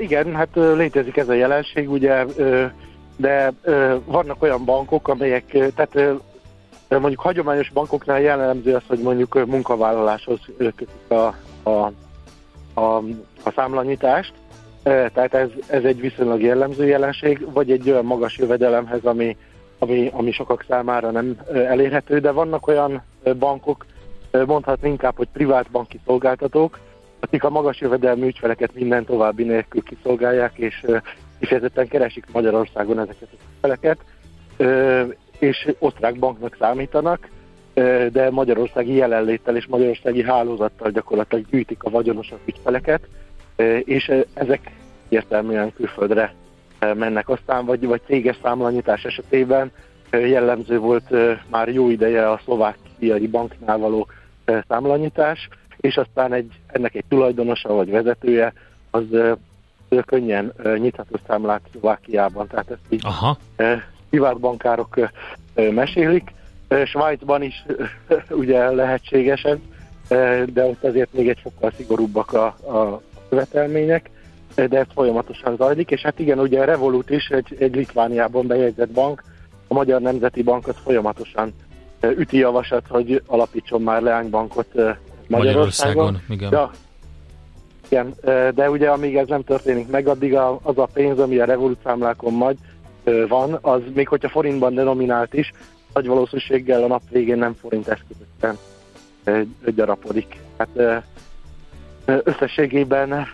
Igen, 0.00 0.34
hát 0.34 0.48
létezik 0.54 1.16
ez 1.16 1.28
a 1.28 1.34
jelenség, 1.34 1.90
ugye, 1.90 2.24
de 3.16 3.52
vannak 4.04 4.42
olyan 4.42 4.64
bankok, 4.64 5.08
amelyek, 5.08 5.44
tehát 5.74 6.20
mondjuk 6.98 7.20
hagyományos 7.20 7.70
bankoknál 7.70 8.20
jellemző 8.20 8.74
az, 8.74 8.82
hogy 8.86 8.98
mondjuk 8.98 9.46
munkavállaláshoz 9.46 10.40
kötik 10.58 10.88
a, 11.08 11.34
a, 11.62 11.92
a, 12.74 12.96
a 13.42 13.52
számlanyítást, 13.54 14.32
Ö, 14.82 15.06
tehát 15.12 15.34
ez, 15.34 15.48
ez 15.66 15.84
egy 15.84 16.00
viszonylag 16.00 16.42
jellemző 16.42 16.86
jelenség, 16.86 17.52
vagy 17.52 17.70
egy 17.70 17.90
olyan 17.90 18.04
magas 18.04 18.38
jövedelemhez, 18.38 19.04
ami, 19.04 19.36
ami, 19.78 20.10
ami 20.12 20.32
sokak 20.32 20.64
számára 20.68 21.10
nem 21.10 21.36
ö, 21.48 21.58
elérhető, 21.58 22.18
de 22.18 22.30
vannak 22.30 22.66
olyan 22.66 23.02
ö, 23.22 23.34
bankok, 23.34 23.86
mondhatni 24.46 24.88
inkább, 24.88 25.16
hogy 25.16 25.28
privát 25.32 25.70
banki 25.70 26.00
szolgáltatók, 26.06 26.78
akik 27.20 27.44
a 27.44 27.50
magas 27.50 27.80
jövedelmű 27.80 28.26
ügyfeleket 28.26 28.74
minden 28.74 29.04
további 29.04 29.44
nélkül 29.44 29.82
kiszolgálják, 29.82 30.58
és 30.58 30.86
kifejezetten 31.38 31.88
keresik 31.88 32.24
Magyarországon 32.32 32.98
ezeket 32.98 33.28
az 33.32 33.38
ügyfeleket, 33.54 33.98
és 35.40 35.74
osztrák 35.78 36.18
banknak 36.18 36.56
számítanak, 36.58 37.28
de 38.12 38.30
magyarországi 38.30 38.94
jelenléttel 38.94 39.56
és 39.56 39.66
magyarországi 39.66 40.22
hálózattal 40.22 40.90
gyakorlatilag 40.90 41.44
gyűjtik 41.50 41.82
a 41.82 41.90
vagyonosabb 41.90 42.40
ügyfeleket, 42.44 43.00
és 43.84 44.12
ezek 44.34 44.70
értelműen 45.08 45.72
külföldre 45.72 46.34
mennek 46.94 47.28
aztán, 47.28 47.64
vagy, 47.64 47.86
vagy 47.86 48.00
céges 48.06 48.38
számlanyítás 48.42 49.04
esetében 49.04 49.72
jellemző 50.10 50.78
volt 50.78 51.14
már 51.50 51.68
jó 51.68 51.90
ideje 51.90 52.30
a 52.30 52.40
szlovákiai 52.44 53.26
banknál 53.26 53.78
való 53.78 54.06
számlanyítás, 54.68 55.48
és 55.76 55.96
aztán 55.96 56.32
egy, 56.32 56.52
ennek 56.66 56.94
egy 56.94 57.04
tulajdonosa 57.08 57.72
vagy 57.72 57.90
vezetője 57.90 58.52
az 58.90 59.04
könnyen 60.06 60.52
nyitható 60.76 61.18
számlát 61.26 61.60
Szlovákiában, 61.70 62.46
tehát 62.46 62.70
ezt 62.70 62.80
így 62.88 63.00
Aha. 63.04 63.38
Privát 64.10 64.38
bankárok 64.38 65.10
mesélik. 65.54 66.32
Svájcban 66.84 67.42
is 67.42 67.64
ugye 68.30 68.70
lehetséges 68.70 69.42
ez, 69.42 69.56
ö, 70.08 70.42
de 70.52 70.64
ott 70.64 70.84
azért 70.84 71.12
még 71.12 71.28
egy 71.28 71.38
sokkal 71.38 71.72
szigorúbbak 71.76 72.32
a, 72.32 72.44
a 72.46 73.02
követelmények, 73.28 74.10
de 74.54 74.78
ez 74.78 74.86
folyamatosan 74.94 75.56
zajlik, 75.56 75.90
és 75.90 76.00
hát 76.00 76.18
igen, 76.18 76.38
ugye 76.38 76.60
a 76.60 76.64
Revolut 76.64 77.10
is 77.10 77.28
egy, 77.28 77.56
egy 77.58 77.74
Litvániában 77.74 78.46
bejegyzett 78.46 78.90
bank, 78.90 79.24
a 79.68 79.74
Magyar 79.74 80.00
Nemzeti 80.00 80.42
Bank 80.42 80.68
az 80.68 80.74
folyamatosan 80.84 81.52
üti 82.16 82.38
javaslat, 82.38 82.86
hogy 82.88 83.22
alapítson 83.26 83.82
már 83.82 84.02
leánybankot 84.02 84.74
Magyarországon. 84.74 84.96
Magyarországon, 85.26 86.20
igen. 86.28 86.50
Ja, 86.52 86.70
igen, 87.88 88.14
de 88.54 88.70
ugye 88.70 88.90
amíg 88.90 89.16
ez 89.16 89.28
nem 89.28 89.44
történik 89.44 89.88
meg, 89.88 90.06
addig 90.06 90.34
az 90.62 90.78
a 90.78 90.88
pénz, 90.92 91.18
ami 91.18 91.38
a 91.38 91.44
Revolut 91.44 91.78
számlákon 91.84 92.32
majd 92.32 92.56
van, 93.28 93.58
az 93.60 93.80
még 93.94 94.08
hogyha 94.08 94.28
forintban 94.28 94.74
denominált 94.74 95.34
is, 95.34 95.52
nagy 95.94 96.06
valószínűséggel 96.06 96.82
a 96.82 96.86
nap 96.86 97.02
végén 97.10 97.38
nem 97.38 97.54
forint 97.54 97.88
eszközökben 97.88 98.58
gyarapodik. 99.74 100.40
Hát 100.58 101.04
összességében 102.04 103.26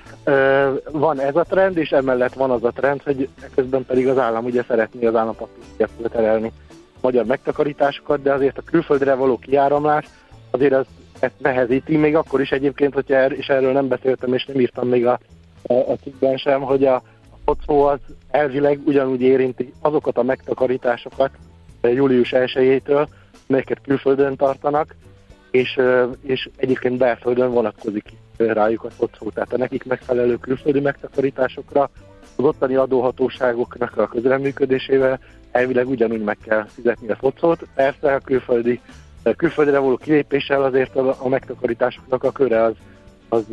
van 0.90 1.20
ez 1.20 1.36
a 1.36 1.42
trend, 1.42 1.76
és 1.76 1.90
emellett 1.90 2.34
van 2.34 2.50
az 2.50 2.64
a 2.64 2.70
trend, 2.70 3.02
hogy 3.02 3.28
közben 3.54 3.84
pedig 3.84 4.08
az 4.08 4.18
állam 4.18 4.44
ugye 4.44 4.62
szeretné 4.62 5.06
az 5.06 5.14
állampapírpiacra 5.14 6.08
terelni 6.08 6.52
magyar 7.00 7.24
megtakarításokat, 7.24 8.22
de 8.22 8.32
azért 8.32 8.58
a 8.58 8.62
külföldre 8.62 9.14
való 9.14 9.38
kiáramlás 9.38 10.06
azért 10.50 10.72
az 10.72 10.86
ezt 11.20 11.34
nehezíti, 11.38 11.96
még 11.96 12.16
akkor 12.16 12.40
is 12.40 12.50
egyébként, 12.50 12.94
hogyha 12.94 13.14
er, 13.14 13.32
és 13.32 13.46
erről 13.46 13.72
nem 13.72 13.88
beszéltem, 13.88 14.34
és 14.34 14.44
nem 14.44 14.60
írtam 14.60 14.88
még 14.88 15.06
a, 15.06 15.18
a, 15.62 15.72
a 15.72 15.96
cikkben 16.02 16.36
sem, 16.36 16.60
hogy 16.60 16.84
a 16.84 17.02
focó 17.46 17.82
az 17.82 17.98
elvileg 18.30 18.80
ugyanúgy 18.84 19.20
érinti 19.20 19.72
azokat 19.80 20.18
a 20.18 20.22
megtakarításokat 20.22 21.30
eh, 21.80 21.94
július 21.94 22.32
1-től, 22.32 23.06
melyeket 23.46 23.80
külföldön 23.82 24.36
tartanak, 24.36 24.94
és, 25.50 25.76
eh, 25.76 26.08
és 26.22 26.48
egyébként 26.56 26.98
belföldön 26.98 27.50
vonatkozik 27.50 28.12
eh, 28.36 28.52
rájuk 28.52 28.84
a 28.84 28.90
focó. 28.90 29.30
Tehát 29.30 29.52
a 29.52 29.56
nekik 29.56 29.84
megfelelő 29.84 30.36
külföldi 30.36 30.80
megtakarításokra 30.80 31.90
az 32.36 32.44
ottani 32.44 32.74
adóhatóságoknak 32.74 33.96
a 33.96 34.06
közreműködésével 34.06 35.18
elvileg 35.50 35.88
ugyanúgy 35.88 36.22
meg 36.22 36.38
kell 36.44 36.66
fizetni 36.74 37.08
a 37.08 37.16
focót. 37.16 37.66
Persze 37.74 38.14
a 38.14 38.18
külföldi 38.18 38.80
külföldre 39.36 39.78
való 39.78 39.96
kilépéssel 39.96 40.62
azért 40.62 40.96
a, 40.96 41.16
a 41.18 41.28
megtakarításoknak 41.28 42.24
a 42.24 42.32
köre 42.32 42.62
az, 42.62 42.74
az 43.28 43.44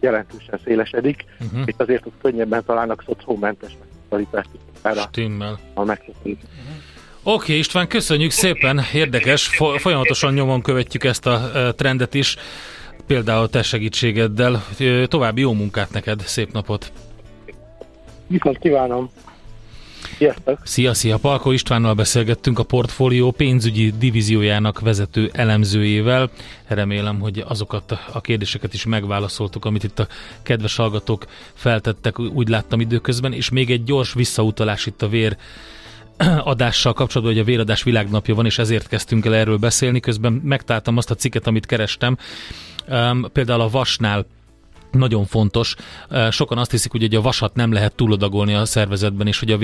jelentősen 0.00 0.60
szélesedik, 0.64 1.24
Uh-huh. 1.40 1.62
itt 1.64 1.80
azért 1.80 2.06
ott 2.06 2.12
könnyebben 2.22 2.64
találnak 2.64 3.02
szociómentes 3.06 3.76
megtakarítást 3.80 4.48
erre 4.82 5.00
Stimmel. 5.00 5.58
a 5.74 5.84
megtakarítás. 5.84 6.50
Oké, 7.22 7.58
István, 7.58 7.88
köszönjük 7.88 8.30
szépen, 8.30 8.80
érdekes, 8.92 9.46
fo- 9.46 9.80
folyamatosan 9.80 10.32
nyomon 10.32 10.62
követjük 10.62 11.04
ezt 11.04 11.26
a 11.26 11.50
e, 11.54 11.72
trendet 11.72 12.14
is, 12.14 12.36
például 13.06 13.48
te 13.48 13.62
segítségeddel. 13.62 14.64
További 15.06 15.40
jó 15.40 15.52
munkát 15.52 15.90
neked, 15.90 16.20
szép 16.20 16.52
napot! 16.52 16.92
Viszont 18.26 18.58
kívánom! 18.58 19.10
Sziasztok! 20.16 20.58
Szia, 20.64 20.94
szia! 20.94 21.16
Palko 21.16 21.50
Istvánnal 21.50 21.94
beszélgettünk 21.94 22.58
a 22.58 22.62
portfólió 22.62 23.30
pénzügyi 23.30 23.92
divíziójának 23.98 24.80
vezető 24.80 25.30
elemzőjével. 25.32 26.30
Remélem, 26.66 27.18
hogy 27.18 27.44
azokat 27.48 27.98
a 28.12 28.20
kérdéseket 28.20 28.74
is 28.74 28.84
megválaszoltuk, 28.84 29.64
amit 29.64 29.84
itt 29.84 29.98
a 29.98 30.06
kedves 30.42 30.76
hallgatók 30.76 31.26
feltettek, 31.54 32.18
úgy 32.18 32.48
láttam 32.48 32.80
időközben, 32.80 33.32
és 33.32 33.50
még 33.50 33.70
egy 33.70 33.84
gyors 33.84 34.12
visszautalás 34.12 34.86
itt 34.86 35.02
a 35.02 35.08
vér 35.08 35.36
adással 36.38 36.92
kapcsolatban, 36.92 37.36
hogy 37.36 37.42
a 37.42 37.50
véradás 37.50 37.82
világnapja 37.82 38.34
van, 38.34 38.46
és 38.46 38.58
ezért 38.58 38.88
kezdtünk 38.88 39.26
el 39.26 39.34
erről 39.34 39.56
beszélni. 39.56 40.00
Közben 40.00 40.32
megtaláltam 40.32 40.96
azt 40.96 41.10
a 41.10 41.14
cikket, 41.14 41.46
amit 41.46 41.66
kerestem. 41.66 42.16
Um, 42.88 43.26
például 43.32 43.60
a 43.60 43.68
vasnál 43.68 44.26
nagyon 44.92 45.24
fontos. 45.24 45.74
Sokan 46.30 46.58
azt 46.58 46.70
hiszik, 46.70 46.90
hogy 46.90 47.14
a 47.14 47.20
vasat 47.20 47.54
nem 47.54 47.72
lehet 47.72 47.94
túlodagolni 47.94 48.54
a 48.54 48.64
szervezetben, 48.64 49.26
és 49.26 49.38
hogy 49.38 49.50
a 49.50 49.58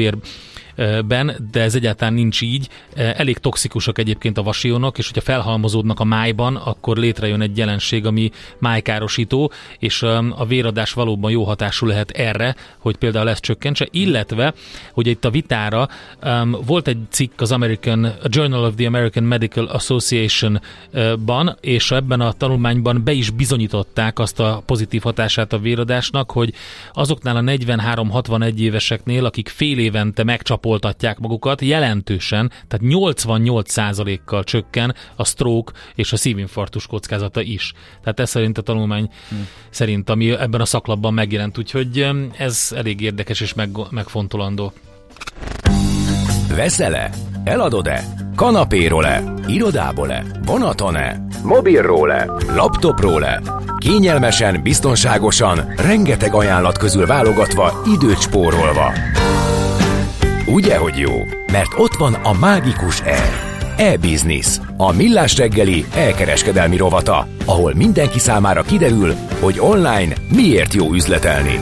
vérben, 0.76 1.48
de 1.52 1.60
ez 1.60 1.74
egyáltalán 1.74 2.14
nincs 2.14 2.40
így. 2.40 2.68
Uh, 2.96 3.20
Elég 3.20 3.38
toxikusak 3.38 3.98
egyébként 3.98 4.38
a 4.38 4.42
vasionok, 4.42 4.98
és 4.98 5.06
hogyha 5.06 5.32
felhalmozódnak 5.32 6.00
a 6.00 6.04
májban, 6.04 6.56
akkor 6.56 6.96
létrejön 6.96 7.40
egy 7.40 7.56
jelenség, 7.56 8.06
ami 8.06 8.30
májkárosító, 8.58 9.52
és 9.78 10.02
a 10.36 10.44
véradás 10.48 10.92
valóban 10.92 11.30
jó 11.30 11.44
hatású 11.44 11.86
lehet 11.86 12.10
erre, 12.10 12.56
hogy 12.78 12.96
például 12.96 13.28
ezt 13.28 13.42
csökkentse, 13.42 13.88
illetve, 13.90 14.54
hogy 14.92 15.06
itt 15.06 15.24
a 15.24 15.30
vitára 15.30 15.88
um, 16.22 16.56
volt 16.66 16.88
egy 16.88 16.98
cikk 17.10 17.40
az 17.40 17.52
American 17.52 18.04
a 18.04 18.28
Journal 18.28 18.64
of 18.64 18.74
the 18.74 18.86
American 18.86 19.24
Medical 19.24 19.64
Association-ban, 19.64 21.56
és 21.60 21.90
ebben 21.90 22.20
a 22.20 22.32
tanulmányban 22.32 23.04
be 23.04 23.12
is 23.12 23.30
bizonyították 23.30 24.18
azt 24.18 24.40
a 24.40 24.62
pozitív 24.66 25.02
hatását 25.02 25.52
a 25.52 25.58
véradásnak, 25.58 26.30
hogy 26.30 26.52
azoknál 26.92 27.36
a 27.36 27.40
43-61 27.40 28.58
éveseknél, 28.58 29.24
akik 29.24 29.48
fél 29.48 29.78
évente 29.78 30.24
megcsapoltatják 30.66 31.18
magukat, 31.18 31.60
jelentősen, 31.60 32.52
tehát 32.68 32.86
88%-kal 32.96 34.44
csökken 34.44 34.94
a 35.16 35.24
stroke 35.24 35.72
és 35.94 36.12
a 36.12 36.16
szívinfarktus 36.16 36.86
kockázata 36.86 37.40
is. 37.40 37.72
Tehát 38.02 38.20
ez 38.20 38.30
szerint 38.30 38.58
a 38.58 38.62
tanulmány 38.62 39.10
hmm. 39.28 39.48
szerint, 39.70 40.10
ami 40.10 40.30
ebben 40.30 40.60
a 40.60 40.64
szaklapban 40.64 41.14
megjelent, 41.14 41.58
úgyhogy 41.58 42.06
ez 42.38 42.72
elég 42.76 43.00
érdekes 43.00 43.40
és 43.40 43.54
meg, 43.54 43.70
megfontolandó. 43.90 44.72
Veszel-e? 46.56 47.10
Eladod-e? 47.44 48.04
Kanapéról-e? 48.34 49.22
Irodából-e? 49.46 50.24
Vonaton-e? 50.44 51.26
Mobilról-e? 51.42 52.26
Laptopról-e? 52.54 53.42
Kényelmesen, 53.78 54.62
biztonságosan, 54.62 55.72
rengeteg 55.76 56.34
ajánlat 56.34 56.78
közül 56.78 57.06
válogatva, 57.06 57.82
időt 57.84 58.20
spórolva. 58.20 58.92
Ugye, 60.48 60.76
hogy 60.76 60.98
jó? 60.98 61.12
Mert 61.52 61.72
ott 61.76 61.94
van 61.94 62.14
a 62.14 62.32
mágikus 62.32 63.00
E. 63.00 63.30
E-Business, 63.76 64.58
a 64.76 64.92
millás 64.92 65.36
reggeli 65.36 65.84
elkereskedelmi 65.94 66.76
rovata, 66.76 67.26
ahol 67.44 67.74
mindenki 67.74 68.18
számára 68.18 68.62
kiderül, 68.62 69.14
hogy 69.40 69.56
online 69.58 70.14
miért 70.28 70.74
jó 70.74 70.92
üzletelni. 70.92 71.60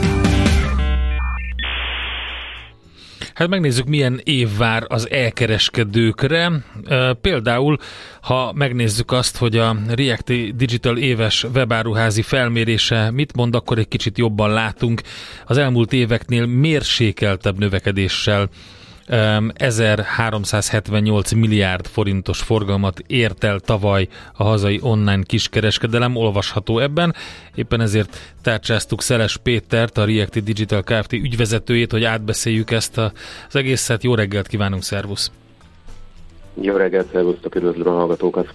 Hát 3.35 3.47
megnézzük, 3.47 3.85
milyen 3.85 4.21
év 4.23 4.57
vár 4.57 4.83
az 4.87 5.09
elkereskedőkre. 5.09 6.51
Például, 7.21 7.77
ha 8.21 8.53
megnézzük 8.53 9.11
azt, 9.11 9.37
hogy 9.37 9.57
a 9.57 9.75
React 9.87 10.55
Digital 10.55 10.97
éves 10.97 11.43
webáruházi 11.53 12.21
felmérése 12.21 13.11
mit 13.11 13.35
mond, 13.35 13.55
akkor 13.55 13.77
egy 13.77 13.87
kicsit 13.87 14.17
jobban 14.17 14.49
látunk. 14.49 15.01
Az 15.45 15.57
elmúlt 15.57 15.93
éveknél 15.93 16.45
mérsékeltebb 16.45 17.57
növekedéssel 17.57 18.49
1378 19.07 21.31
milliárd 21.31 21.87
forintos 21.87 22.41
forgalmat 22.41 22.99
ért 23.07 23.43
el 23.43 23.59
tavaly 23.59 24.07
a 24.33 24.43
hazai 24.43 24.79
online 24.81 25.23
kiskereskedelem, 25.23 26.15
olvasható 26.15 26.79
ebben. 26.79 27.15
Éppen 27.55 27.81
ezért 27.81 28.17
tárcsáztuk 28.41 29.01
Szeles 29.01 29.37
Pétert, 29.37 29.97
a 29.97 30.05
React 30.05 30.43
Digital 30.43 30.83
Kft. 30.83 31.13
ügyvezetőjét, 31.13 31.91
hogy 31.91 32.03
átbeszéljük 32.03 32.71
ezt 32.71 32.97
az 32.97 33.55
egészet. 33.55 34.03
Jó 34.03 34.15
reggelt 34.15 34.47
kívánunk, 34.47 34.83
szervusz! 34.83 35.31
Jó 36.61 36.75
reggelt, 36.75 37.11
szervusztok, 37.11 37.55
üdvözlöm 37.55 37.87
a 37.87 37.95
hallgatókat. 37.95 38.53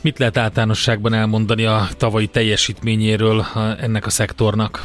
Mit 0.00 0.18
lehet 0.18 0.36
általánosságban 0.36 1.12
elmondani 1.12 1.64
a 1.64 1.88
tavalyi 1.96 2.26
teljesítményéről 2.26 3.44
ennek 3.80 4.06
a 4.06 4.10
szektornak? 4.10 4.82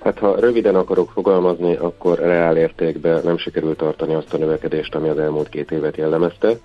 Hát 0.00 0.18
ha 0.18 0.40
röviden 0.40 0.74
akarok 0.74 1.10
fogalmazni, 1.10 1.76
akkor 1.76 2.18
reál 2.18 2.56
értékben 2.56 3.20
nem 3.24 3.38
sikerült 3.38 3.76
tartani 3.76 4.14
azt 4.14 4.34
a 4.34 4.38
növekedést, 4.38 4.94
ami 4.94 5.08
az 5.08 5.18
elmúlt 5.18 5.48
két 5.48 5.70
évet 5.70 5.96
jellemezte. 5.96 6.56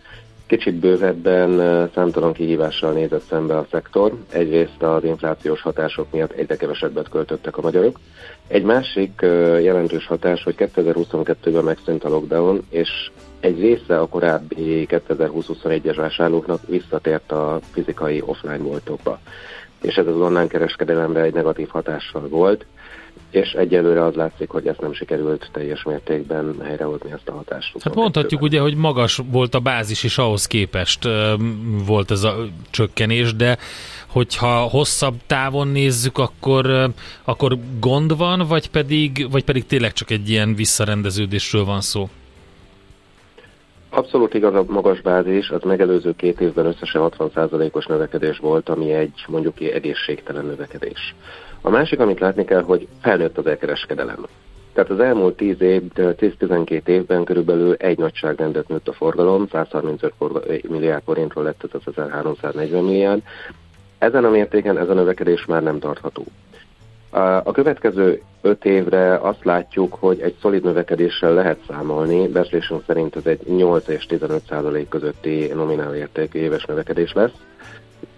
Kicsit 0.48 0.76
bővebben 0.76 1.62
eh, 1.62 1.90
számtalan 1.94 2.34
kihívással 2.34 2.92
nézett 2.92 3.26
szembe 3.30 3.58
a 3.58 3.68
szektor. 3.72 4.14
Egyrészt 4.30 4.84
az 4.84 5.04
inflációs 5.04 5.62
hatások 5.62 6.12
miatt 6.12 6.32
egyre 6.32 6.56
kevesebbet 6.56 7.10
költöttek 7.10 7.58
a 7.58 7.62
magyarok. 7.62 8.00
Egy 8.48 8.64
másik 8.64 9.22
eh, 9.22 9.64
jelentős 9.64 10.08
hatás, 10.08 10.44
hogy 10.44 10.56
2022-ben 10.58 11.64
megszűnt 11.64 12.04
a 12.04 12.10
lockdown, 12.10 12.66
és 12.70 13.12
egy 13.40 13.60
része 13.60 14.00
a 14.00 14.08
korábbi 14.08 14.88
2020-21-es 14.90 15.94
vásárlóknak 15.96 16.68
visszatért 16.68 17.32
a 17.32 17.60
fizikai 17.72 18.22
offline 18.26 18.58
boltokba. 18.58 19.20
És 19.82 19.96
ez 19.96 20.08
az 20.08 20.16
online 20.16 20.48
kereskedelemre 20.48 21.22
egy 21.22 21.34
negatív 21.34 21.68
hatással 21.68 22.28
volt, 22.28 22.66
és 23.36 23.52
egyelőre 23.52 24.04
az 24.04 24.14
látszik, 24.14 24.50
hogy 24.50 24.68
ezt 24.68 24.82
nem 24.82 24.94
sikerült 24.94 25.50
teljes 25.52 25.84
mértékben 25.84 26.56
helyrehozni 26.64 27.12
ezt 27.12 27.30
a 27.30 27.32
hatást. 27.32 27.84
Hát 27.84 27.96
mondhatjuk 27.96 28.42
ugye, 28.42 28.60
hogy 28.60 28.76
magas 28.76 29.22
volt 29.32 29.56
a 29.56 29.60
bázis, 29.60 30.04
és 30.04 30.18
ahhoz 30.18 30.48
képest 30.48 31.08
volt 31.86 32.12
ez 32.12 32.24
a 32.24 32.36
csökkenés, 32.70 33.36
de 33.36 33.58
hogyha 34.08 34.60
hosszabb 34.60 35.16
távon 35.28 35.68
nézzük, 35.68 36.18
akkor, 36.18 36.90
akkor 37.24 37.58
gond 37.80 38.18
van, 38.18 38.46
vagy 38.48 38.70
pedig, 38.70 39.28
vagy 39.32 39.44
pedig 39.44 39.66
tényleg 39.66 39.94
csak 39.94 40.10
egy 40.10 40.30
ilyen 40.30 40.56
visszarendeződésről 40.56 41.66
van 41.66 41.82
szó? 41.82 42.10
Abszolút 43.90 44.34
igaz 44.34 44.54
a 44.54 44.66
magas 44.68 45.02
bázis, 45.02 45.50
az 45.50 45.62
megelőző 45.64 46.14
két 46.16 46.42
évben 46.42 46.66
összesen 46.66 47.10
60%-os 47.18 47.86
növekedés 47.86 48.38
volt, 48.38 48.70
ami 48.70 48.94
egy 48.94 49.26
mondjuk 49.28 49.56
ki 49.56 49.72
egészségtelen 49.72 50.46
növekedés. 50.46 51.16
A 51.66 51.70
másik, 51.70 52.00
amit 52.00 52.20
látni 52.20 52.46
kell, 52.46 52.62
hogy 52.62 52.88
felnőtt 53.02 53.38
az 53.38 53.46
elkereskedelem. 53.48 54.26
Tehát 54.74 54.90
az 54.90 55.00
elmúlt 55.00 55.36
10 55.36 55.62
év, 55.62 55.82
10-12 55.96 56.88
évben 56.88 57.24
körülbelül 57.24 57.74
egy 57.74 57.98
nagyságrendet 57.98 58.68
nőtt 58.68 58.88
a 58.88 58.94
forgalom, 58.94 59.48
135 59.48 60.14
forga- 60.18 60.70
milliárd 60.70 61.04
forintról 61.04 61.44
lett 61.44 61.64
ez 61.64 61.70
az 61.74 61.82
1340 61.86 62.84
milliárd. 62.84 63.22
Ezen 63.98 64.26
a 64.26 64.30
mértéken 64.30 64.78
ez 64.78 64.90
a 64.90 64.94
növekedés 64.94 65.46
már 65.46 65.64
nem 65.64 65.80
tartható. 65.80 66.26
A 67.44 67.52
következő 67.52 68.22
öt 68.42 68.66
évre 68.66 69.18
azt 69.18 69.44
látjuk, 69.46 69.96
hogy 70.00 70.20
egy 70.20 70.36
szolid 70.42 70.64
növekedéssel 70.64 71.34
lehet 71.34 71.60
számolni, 71.68 72.28
becslésünk 72.28 72.84
szerint 72.88 73.16
ez 73.16 73.26
egy 73.26 73.42
8 73.48 73.88
és 73.88 74.06
15 74.06 74.42
százalék 74.50 74.90
közötti 74.90 75.52
nominál 75.54 75.96
értékű 75.96 76.40
éves 76.40 76.66
növekedés 76.66 77.14
lesz, 77.14 77.34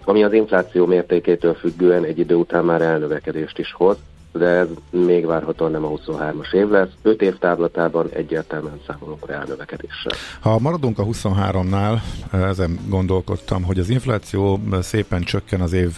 ami 0.08 0.22
az 0.22 0.32
infláció 0.32 0.86
mértékétől 0.86 1.54
függően 1.54 2.04
egy 2.04 2.18
idő 2.18 2.34
után 2.34 2.64
már 2.64 2.82
elnövekedést 2.82 3.58
is 3.58 3.72
hoz, 3.72 3.96
de 4.32 4.46
ez 4.46 4.68
még 4.90 5.26
várhatóan 5.26 5.70
nem 5.70 5.84
a 5.84 5.88
23-as 5.88 6.52
év 6.52 6.68
lesz. 6.68 6.88
5 7.02 7.22
év 7.22 7.38
távlatában 7.38 8.08
egyértelműen 8.12 8.80
számolunk 8.86 9.26
reál 9.26 9.44
növekedéssel. 9.48 10.12
Ha 10.40 10.58
maradunk 10.58 10.98
a 10.98 11.04
23-nál, 11.04 12.00
ezen 12.32 12.78
gondolkodtam, 12.88 13.62
hogy 13.62 13.78
az 13.78 13.88
infláció 13.88 14.60
szépen 14.80 15.22
csökken 15.22 15.60
az 15.60 15.72
év 15.72 15.90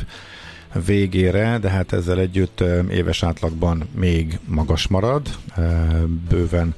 végére, 0.86 1.58
de 1.58 1.68
hát 1.68 1.92
ezzel 1.92 2.18
együtt 2.18 2.64
éves 2.90 3.22
átlagban 3.22 3.88
még 3.98 4.38
magas 4.44 4.88
marad, 4.88 5.28
bőven 6.28 6.74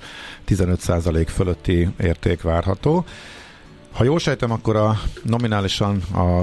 15% 0.48 1.26
fölötti 1.28 1.88
érték 2.00 2.42
várható. 2.42 3.04
Ha 3.92 4.04
jól 4.04 4.18
sejtem, 4.18 4.50
akkor 4.50 4.76
a 4.76 5.00
nominálisan 5.22 6.02
a 6.14 6.42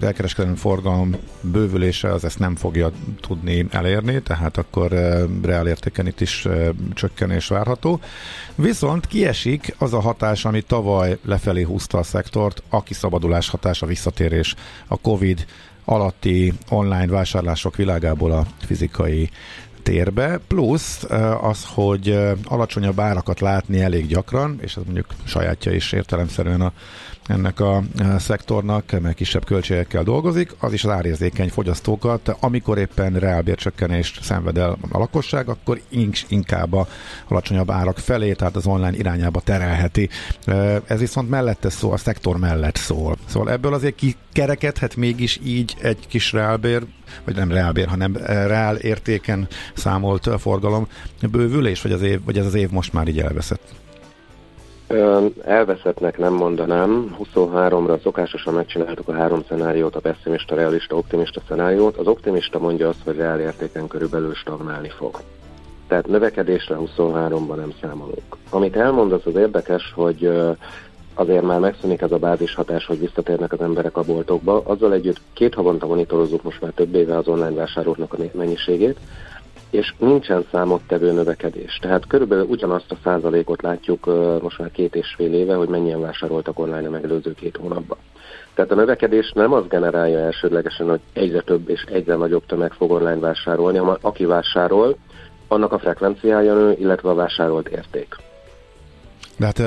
elkereskedelmi 0.00 0.56
forgalom 0.56 1.16
bővülése 1.40 2.12
az 2.12 2.24
ezt 2.24 2.38
nem 2.38 2.56
fogja 2.56 2.90
tudni 3.20 3.66
elérni, 3.70 4.22
tehát 4.22 4.56
akkor 4.56 4.90
reál 5.42 5.68
értéken 5.68 6.06
itt 6.06 6.20
is 6.20 6.48
csökkenés 6.94 7.46
várható. 7.46 8.00
Viszont 8.54 9.06
kiesik 9.06 9.74
az 9.78 9.94
a 9.94 10.00
hatás, 10.00 10.44
ami 10.44 10.60
tavaly 10.60 11.18
lefelé 11.24 11.62
húzta 11.62 11.98
a 11.98 12.02
szektort, 12.02 12.62
a 12.68 12.82
kiszabadulás 12.82 13.48
hatás, 13.48 13.82
a 13.82 13.86
visszatérés, 13.86 14.54
a 14.86 14.96
Covid 14.96 15.46
alatti 15.84 16.52
online 16.68 17.06
vásárlások 17.06 17.76
világából 17.76 18.32
a 18.32 18.46
fizikai 18.58 19.30
térbe, 19.82 20.40
plusz 20.48 21.04
az, 21.40 21.64
hogy 21.74 22.18
alacsonyabb 22.44 23.00
árakat 23.00 23.40
látni 23.40 23.80
elég 23.80 24.06
gyakran, 24.06 24.58
és 24.60 24.76
ez 24.76 24.82
mondjuk 24.84 25.06
sajátja 25.24 25.72
is 25.72 25.92
értelemszerűen 25.92 26.60
a 26.60 26.72
ennek 27.26 27.60
a 27.60 27.82
szektornak, 28.18 29.00
mert 29.00 29.14
kisebb 29.14 29.44
költségekkel 29.44 30.02
dolgozik, 30.02 30.54
az 30.58 30.72
is 30.72 30.84
az 30.84 30.90
árérzékeny 30.90 31.48
fogyasztókat, 31.48 32.36
amikor 32.40 32.78
éppen 32.78 33.12
reálbércsökkenést 33.12 34.22
szenved 34.22 34.58
el 34.58 34.76
a 34.90 34.98
lakosság, 34.98 35.48
akkor 35.48 35.80
inkább 36.28 36.72
a 36.72 36.86
alacsonyabb 37.28 37.70
árak 37.70 37.98
felé, 37.98 38.32
tehát 38.32 38.56
az 38.56 38.66
online 38.66 38.96
irányába 38.96 39.40
terelheti. 39.40 40.08
Ez 40.86 40.98
viszont 40.98 41.30
mellette 41.30 41.70
szól, 41.70 41.92
a 41.92 41.96
szektor 41.96 42.36
mellett 42.36 42.76
szól. 42.76 43.16
Szóval 43.26 43.50
ebből 43.50 43.74
azért 43.74 43.94
kikerekedhet 43.94 44.96
mégis 44.96 45.40
így 45.44 45.76
egy 45.80 46.06
kis 46.08 46.32
reálbér, 46.32 46.86
vagy 47.24 47.34
nem 47.34 47.50
reálbér, 47.50 47.86
hanem 47.86 48.16
reál 48.26 48.76
értéken 48.76 49.48
számolt 49.74 50.28
forgalom 50.38 50.86
bővülés, 51.30 51.82
vagy, 51.82 51.92
az 51.92 52.02
év, 52.02 52.24
vagy 52.24 52.38
ez 52.38 52.46
az 52.46 52.54
év 52.54 52.70
most 52.70 52.92
már 52.92 53.08
így 53.08 53.20
elveszett? 53.20 53.81
Elveszettnek 55.44 56.18
nem 56.18 56.32
mondanám. 56.32 57.16
23-ra 57.34 58.02
szokásosan 58.02 58.54
megcsináltuk 58.54 59.08
a 59.08 59.12
három 59.12 59.42
szenáriót, 59.48 59.96
a 59.96 60.00
pessimista, 60.00 60.54
realista, 60.54 60.96
optimista 60.96 61.40
szenáriót. 61.48 61.96
Az 61.96 62.06
optimista 62.06 62.58
mondja 62.58 62.88
azt, 62.88 63.02
hogy 63.04 63.16
reál 63.16 63.40
értéken 63.40 63.86
körülbelül 63.86 64.34
stagnálni 64.34 64.88
fog. 64.88 65.20
Tehát 65.88 66.06
növekedésre 66.06 66.76
23-ban 66.78 67.54
nem 67.54 67.72
számolunk. 67.80 68.36
Amit 68.50 68.76
elmond, 68.76 69.12
az 69.12 69.36
érdekes, 69.36 69.92
hogy 69.94 70.30
azért 71.14 71.42
már 71.42 71.58
megszűnik 71.58 72.00
ez 72.00 72.12
a 72.12 72.18
bázis 72.18 72.54
hatás, 72.54 72.86
hogy 72.86 72.98
visszatérnek 72.98 73.52
az 73.52 73.60
emberek 73.60 73.96
a 73.96 74.02
boltokba. 74.02 74.62
Azzal 74.64 74.92
együtt 74.92 75.20
két 75.32 75.54
havonta 75.54 75.86
monitorozzuk 75.86 76.42
most 76.42 76.60
már 76.60 76.72
több 76.74 76.94
éve 76.94 77.16
az 77.16 77.28
online 77.28 77.54
vásárolóknak 77.54 78.12
a 78.12 78.16
mennyiségét, 78.32 78.98
és 79.72 79.94
nincsen 79.98 80.44
számottevő 80.52 81.12
növekedés. 81.12 81.78
Tehát 81.80 82.06
körülbelül 82.06 82.44
ugyanazt 82.44 82.90
a 82.90 82.96
százalékot 83.04 83.62
látjuk 83.62 84.06
most 84.42 84.58
már 84.58 84.70
két 84.70 84.94
és 84.94 85.14
fél 85.16 85.34
éve, 85.34 85.54
hogy 85.54 85.68
mennyien 85.68 86.00
vásároltak 86.00 86.58
online 86.58 86.86
a 86.86 86.90
megelőző 86.90 87.34
két 87.34 87.56
hónapban. 87.56 87.98
Tehát 88.54 88.70
a 88.70 88.74
növekedés 88.74 89.32
nem 89.34 89.52
az 89.52 89.64
generálja 89.68 90.18
elsődlegesen, 90.18 90.88
hogy 90.88 91.00
egyre 91.12 91.40
több 91.40 91.68
és 91.68 91.82
egyre 91.82 92.14
nagyobb 92.14 92.46
tömeg 92.46 92.72
fog 92.72 92.90
online 92.90 93.18
vásárolni, 93.18 93.78
hanem 93.78 93.96
aki 94.00 94.24
vásárol, 94.24 94.96
annak 95.48 95.72
a 95.72 95.78
frekvenciája 95.78 96.54
nő, 96.54 96.72
illetve 96.78 97.08
a 97.10 97.14
vásárolt 97.14 97.68
érték. 97.68 98.16
De 99.36 99.44
hát 99.44 99.62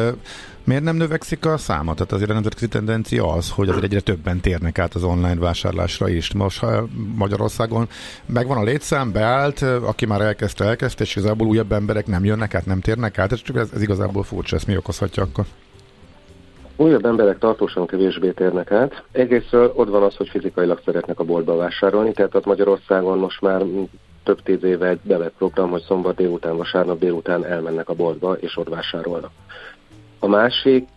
Miért 0.65 0.83
nem 0.83 0.95
növekszik 0.95 1.45
a 1.45 1.57
száma? 1.57 1.93
Tehát 1.93 2.11
azért 2.11 2.29
a 2.29 2.33
nemzetközi 2.33 2.67
tendencia 2.67 3.31
az, 3.31 3.51
hogy 3.51 3.69
azért 3.69 3.83
egyre 3.83 3.99
többen 3.99 4.39
térnek 4.39 4.79
át 4.79 4.93
az 4.93 5.03
online 5.03 5.39
vásárlásra 5.39 6.09
is. 6.09 6.33
Most 6.33 6.59
ha 6.59 6.85
Magyarországon 7.15 7.87
megvan 8.25 8.57
a 8.57 8.63
létszám, 8.63 9.11
beállt, 9.11 9.61
aki 9.61 10.05
már 10.05 10.21
elkezdte, 10.21 10.65
elkezdte, 10.65 11.03
és 11.03 11.15
igazából 11.15 11.47
újabb 11.47 11.71
emberek 11.71 12.07
nem 12.07 12.25
jönnek 12.25 12.55
át, 12.55 12.65
nem 12.65 12.79
térnek 12.79 13.17
át, 13.17 13.31
ez, 13.31 13.41
ez, 13.53 13.69
ez 13.73 13.81
igazából 13.81 14.23
furcsa, 14.23 14.55
ezt 14.55 14.67
mi 14.67 14.77
okozhatja 14.77 15.23
akkor? 15.23 15.45
Újabb 16.75 17.05
emberek 17.05 17.37
tartósan 17.37 17.85
kevésbé 17.85 18.31
térnek 18.31 18.71
át. 18.71 19.03
Egyrészt 19.11 19.53
ott 19.53 19.89
van 19.89 20.03
az, 20.03 20.15
hogy 20.15 20.29
fizikailag 20.29 20.81
szeretnek 20.85 21.19
a 21.19 21.23
boltba 21.23 21.55
vásárolni, 21.55 22.11
tehát 22.11 22.35
ott 22.35 22.45
Magyarországon 22.45 23.17
most 23.17 23.41
már 23.41 23.61
több 24.23 24.41
tíz 24.43 24.63
éve 24.63 24.87
egy 24.87 24.99
bevett 25.03 25.33
program, 25.37 25.69
hogy 25.69 25.83
szombat 25.87 26.15
délután, 26.15 26.57
vasárnap 26.57 26.99
délután 26.99 27.45
elmennek 27.45 27.89
a 27.89 27.93
boltba, 27.93 28.33
és 28.33 28.57
ott 28.57 28.69
vásárolnak. 28.69 29.31
A 30.25 30.27
másik, 30.27 30.87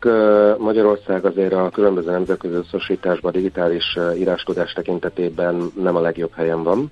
Magyarország 0.59 1.25
azért 1.25 1.53
a 1.53 1.71
különböző 1.73 2.11
nemzetközi 2.11 2.55
összosításban 2.55 3.33
digitális 3.33 3.99
írástudás 4.17 4.73
tekintetében 4.73 5.73
nem 5.83 5.97
a 5.97 6.01
legjobb 6.01 6.33
helyen 6.35 6.63
van 6.63 6.91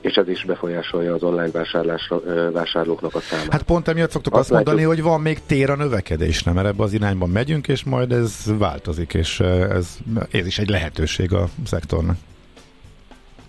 és 0.00 0.14
ez 0.14 0.28
is 0.28 0.44
befolyásolja 0.44 1.14
az 1.14 1.22
online 1.22 1.50
vásárlásra, 1.50 2.20
vásárlóknak 2.52 3.14
a 3.14 3.20
számát. 3.20 3.52
Hát 3.52 3.62
pont 3.62 3.88
emiatt 3.88 4.10
szoktuk 4.10 4.32
azt, 4.32 4.40
azt 4.40 4.50
mondani, 4.50 4.76
látjuk, 4.76 4.94
hogy 4.94 5.10
van 5.10 5.20
még 5.20 5.38
tér 5.46 5.70
a 5.70 5.76
növekedésre, 5.76 6.52
mert 6.52 6.66
ebbe 6.66 6.82
az 6.82 6.92
irányban 6.92 7.28
megyünk, 7.28 7.68
és 7.68 7.84
majd 7.84 8.12
ez 8.12 8.44
változik, 8.58 9.14
és 9.14 9.40
ez, 9.40 9.96
ez 10.30 10.46
is 10.46 10.58
egy 10.58 10.68
lehetőség 10.68 11.32
a 11.32 11.48
szektornak. 11.66 12.16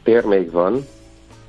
Tér 0.04 0.24
még 0.24 0.52
van, 0.52 0.86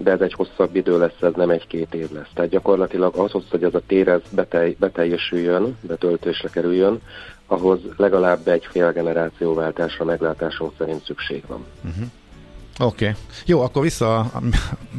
de 0.03 0.11
ez 0.11 0.21
egy 0.21 0.33
hosszabb 0.33 0.77
idő 0.77 0.99
lesz, 0.99 1.21
ez 1.21 1.33
nem 1.35 1.51
egy-két 1.51 1.95
év 1.95 2.13
lesz. 2.13 2.29
Tehát 2.35 2.51
gyakorlatilag 2.51 3.15
ahhoz, 3.17 3.45
hogy 3.51 3.65
ez 3.65 3.75
a 3.75 3.81
tér 3.87 4.09
ez 4.09 4.21
betelj, 4.31 4.77
beteljesüljön, 4.79 5.79
betöltésre 5.81 6.49
kerüljön, 6.49 7.01
ahhoz 7.47 7.79
legalább 7.97 8.49
egy 8.49 8.67
fél 8.71 8.93
generációváltásra 8.93 10.05
meglátásunk 10.05 10.73
szerint 10.79 11.05
szükség 11.05 11.43
van. 11.47 11.65
Uh-huh. 11.85 12.07
Oké. 12.81 13.09
Okay. 13.09 13.17
Jó, 13.47 13.61
akkor 13.61 13.83
vissza 13.83 14.31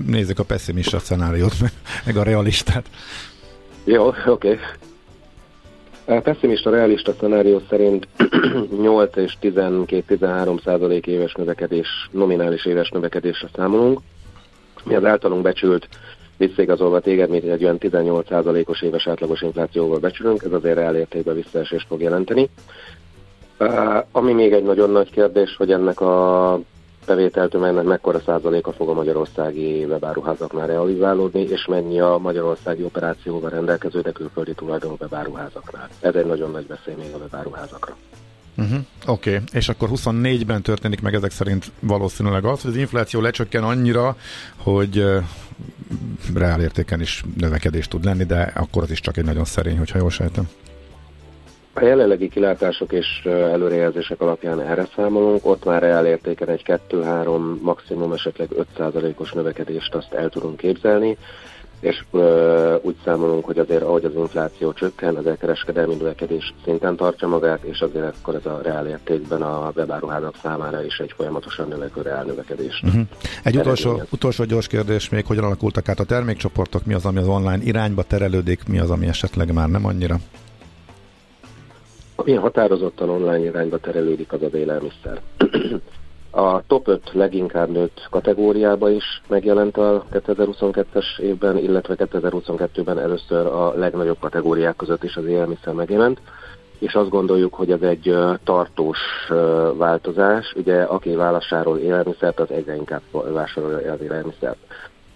nézzük 0.08 0.39
a 0.39 0.43
pessimista 0.43 0.99
szenáriót, 0.99 1.54
meg 2.06 2.18
a 2.18 2.24
realistát. 2.24 2.89
Jó, 3.84 4.08
oké. 4.08 4.28
Okay. 4.28 4.58
A 6.06 6.20
pessimista 6.20 6.70
realista 6.70 7.14
szenárió 7.20 7.62
szerint 7.70 8.08
8 8.82 9.16
és 9.16 9.38
12-13 9.41 10.64
százalék 10.64 11.08
éves 11.08 11.34
növekedés, 11.34 11.88
nominális 12.12 12.66
éves 12.66 12.89
növekedésre 12.89 13.47
számolunk. 13.56 13.99
Mi 14.84 14.96
az 14.96 15.06
általunk 15.06 15.42
becsült 15.42 15.88
visszaigazolva 16.38 17.00
téged, 17.00 17.30
mint 17.30 17.44
egy 17.44 17.64
olyan 17.64 17.78
18%-os 17.80 18.82
éves 18.82 19.08
átlagos 19.08 19.42
inflációval 19.42 20.00
becsülünk, 20.00 20.44
ez 20.44 20.52
azért 20.52 20.76
reál 20.76 20.96
értékben 20.96 21.36
visszaesést 21.36 21.88
fog 21.88 22.02
jelenteni. 22.02 22.50
Ami 24.12 24.34
még 24.34 24.54
egy 24.54 24.64
nagyon 24.64 24.90
nagy 24.90 25.10
kérdés, 25.12 25.56
hogy 25.56 25.72
ennek 25.72 26.02
a 26.02 26.60
bevételtömegnek 27.06 27.84
mekkora 27.84 28.20
százaléka 28.20 28.72
fog 28.72 28.90
a 28.90 28.94
magyarországi 28.94 29.86
webáruházaknál 29.86 30.68
realizálódni, 30.68 31.42
és 31.42 31.66
mennyi 31.66 32.00
a 32.00 32.18
magyarországi 32.22 32.84
operációval 32.84 33.50
rendelkező, 33.50 34.02
de 34.02 34.12
külföldi 34.12 34.54
tulajdonú 34.54 34.96
webáruházaknál. 35.00 35.90
Ez 36.00 36.16
egy 36.16 36.26
nagyon 36.26 36.52
nagy 36.52 36.68
veszély 36.68 36.96
még 36.96 37.14
a 37.14 37.18
webáruházakra. 37.18 37.96
Uh-huh. 38.58 38.80
Oké, 39.06 39.36
okay. 39.36 39.43
és 39.51 39.70
akkor 39.70 39.89
24-ben 39.91 40.62
történik 40.62 41.01
meg 41.01 41.14
ezek 41.14 41.32
szerint 41.32 41.72
valószínűleg 41.80 42.45
az, 42.45 42.62
hogy 42.62 42.72
az 42.72 42.78
infláció 42.78 43.22
lecsökken 43.22 43.64
annyira, 43.64 44.16
hogy 44.58 44.97
uh, 44.97 45.24
reál 46.36 46.72
is 46.99 47.24
növekedés 47.38 47.88
tud 47.88 48.06
lenni, 48.06 48.24
de 48.24 48.51
akkor 48.56 48.84
az 48.84 48.91
is 48.91 48.99
csak 48.99 49.18
egy 49.18 49.26
nagyon 49.26 49.45
szerény, 49.45 49.78
hogyha 49.78 49.97
jól 49.97 50.10
sejtem. 50.10 50.47
A 51.74 51.84
jelenlegi 51.84 52.30
kilátások 52.30 52.91
és 52.91 53.22
előrejelzések 53.26 54.22
alapján 54.22 54.62
erre 54.62 54.88
számolunk, 54.95 55.45
ott 55.45 55.66
már 55.66 55.82
reál 55.82 56.06
értéken 56.06 56.49
egy 56.49 56.64
2-3, 56.89 57.62
maximum 57.62 58.14
esetleg 58.14 58.49
5%-os 58.78 59.32
növekedést 59.32 59.95
azt 59.95 60.14
el 60.14 60.30
tudunk 60.30 60.58
képzelni 60.58 61.18
és 61.84 62.04
ö, 62.12 62.76
úgy 62.82 62.96
számolunk, 63.04 63.46
hogy 63.46 63.58
azért 63.58 63.82
ahogy 63.82 64.06
az 64.06 64.16
infláció 64.16 64.74
csökken, 64.74 65.16
az 65.16 65.26
elkereskedelmi 65.26 65.96
növekedés 65.96 66.54
szinten 66.64 66.96
tartja 66.96 67.28
magát, 67.28 67.64
és 67.64 67.80
azért 67.80 68.16
akkor 68.22 68.36
ez 68.36 68.46
a 68.46 68.60
reál 68.64 68.88
értékben 68.88 69.42
a 69.42 69.72
webáruházak 69.76 70.36
számára 70.42 70.84
is 70.84 70.98
egy 70.98 71.14
folyamatosan 71.16 71.68
növekvő 71.68 72.02
reál 72.02 72.24
növekedés. 72.24 72.82
Uh-huh. 72.84 73.02
Egy 73.44 73.58
utolsó, 73.58 74.02
utolsó 74.12 74.44
gyors 74.44 74.68
kérdés 74.68 75.10
még, 75.10 75.26
hogyan 75.26 75.44
alakultak 75.44 75.90
át 75.90 76.00
a 76.00 76.04
termékcsoportok, 76.04 76.86
mi 76.86 76.94
az, 76.94 77.06
ami 77.06 77.18
az 77.18 77.28
online 77.28 77.64
irányba 77.64 78.04
terelődik, 78.04 78.68
mi 78.68 78.80
az, 78.80 78.90
ami 78.90 79.08
esetleg 79.08 79.54
már 79.54 79.70
nem 79.70 79.86
annyira? 79.86 80.18
Ami 82.16 82.34
határozottan 82.34 83.10
online 83.10 83.44
irányba 83.44 83.78
terelődik, 83.78 84.34
az 84.34 84.42
az 84.42 84.54
élelmiszer. 84.54 85.22
A 86.36 86.62
top 86.68 86.88
5 86.88 87.12
leginkább 87.12 87.70
nőtt 87.70 88.08
kategóriába 88.10 88.90
is 88.90 89.22
megjelent 89.28 89.78
a 89.78 90.06
2022-es 90.12 91.20
évben, 91.20 91.58
illetve 91.58 91.96
2022-ben 91.98 93.00
először 93.00 93.46
a 93.46 93.74
legnagyobb 93.76 94.20
kategóriák 94.20 94.76
között 94.76 95.04
is 95.04 95.16
az 95.16 95.26
élelmiszer 95.26 95.74
megjelent, 95.74 96.20
és 96.80 96.94
azt 96.94 97.10
gondoljuk, 97.10 97.54
hogy 97.54 97.72
ez 97.72 97.82
egy 97.82 98.16
tartós 98.44 99.00
változás. 99.78 100.54
Ugye 100.56 100.82
aki 100.82 101.16
válassáról 101.16 101.78
élelmiszert, 101.78 102.40
az 102.40 102.52
egyre 102.52 102.76
inkább 102.76 103.02
vásárolja 103.12 103.92
az 103.92 104.02
élelmiszert. 104.02 104.58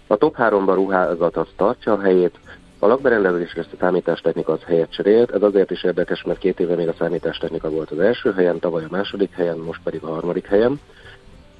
A 0.06 0.16
top 0.16 0.34
3-ban 0.38 0.72
ruházat 0.74 1.36
az 1.36 1.48
tartja 1.56 1.92
a 1.92 2.00
helyét, 2.00 2.38
a 2.78 2.86
lakberendezés 2.86 3.54
és 3.54 3.66
a 3.72 3.76
számítástechnika 3.80 4.52
az 4.52 4.62
helyet 4.62 4.92
cserélt, 4.92 5.30
ez 5.30 5.42
azért 5.42 5.70
is 5.70 5.84
érdekes, 5.84 6.22
mert 6.22 6.38
két 6.38 6.60
éve 6.60 6.74
még 6.74 6.88
a 6.88 6.94
számítástechnika 6.98 7.70
volt 7.70 7.90
az 7.90 7.98
első 7.98 8.32
helyen, 8.32 8.58
tavaly 8.58 8.84
a 8.84 8.88
második 8.90 9.30
helyen, 9.32 9.58
most 9.58 9.80
pedig 9.84 10.02
a 10.02 10.12
harmadik 10.12 10.46
helyen. 10.46 10.80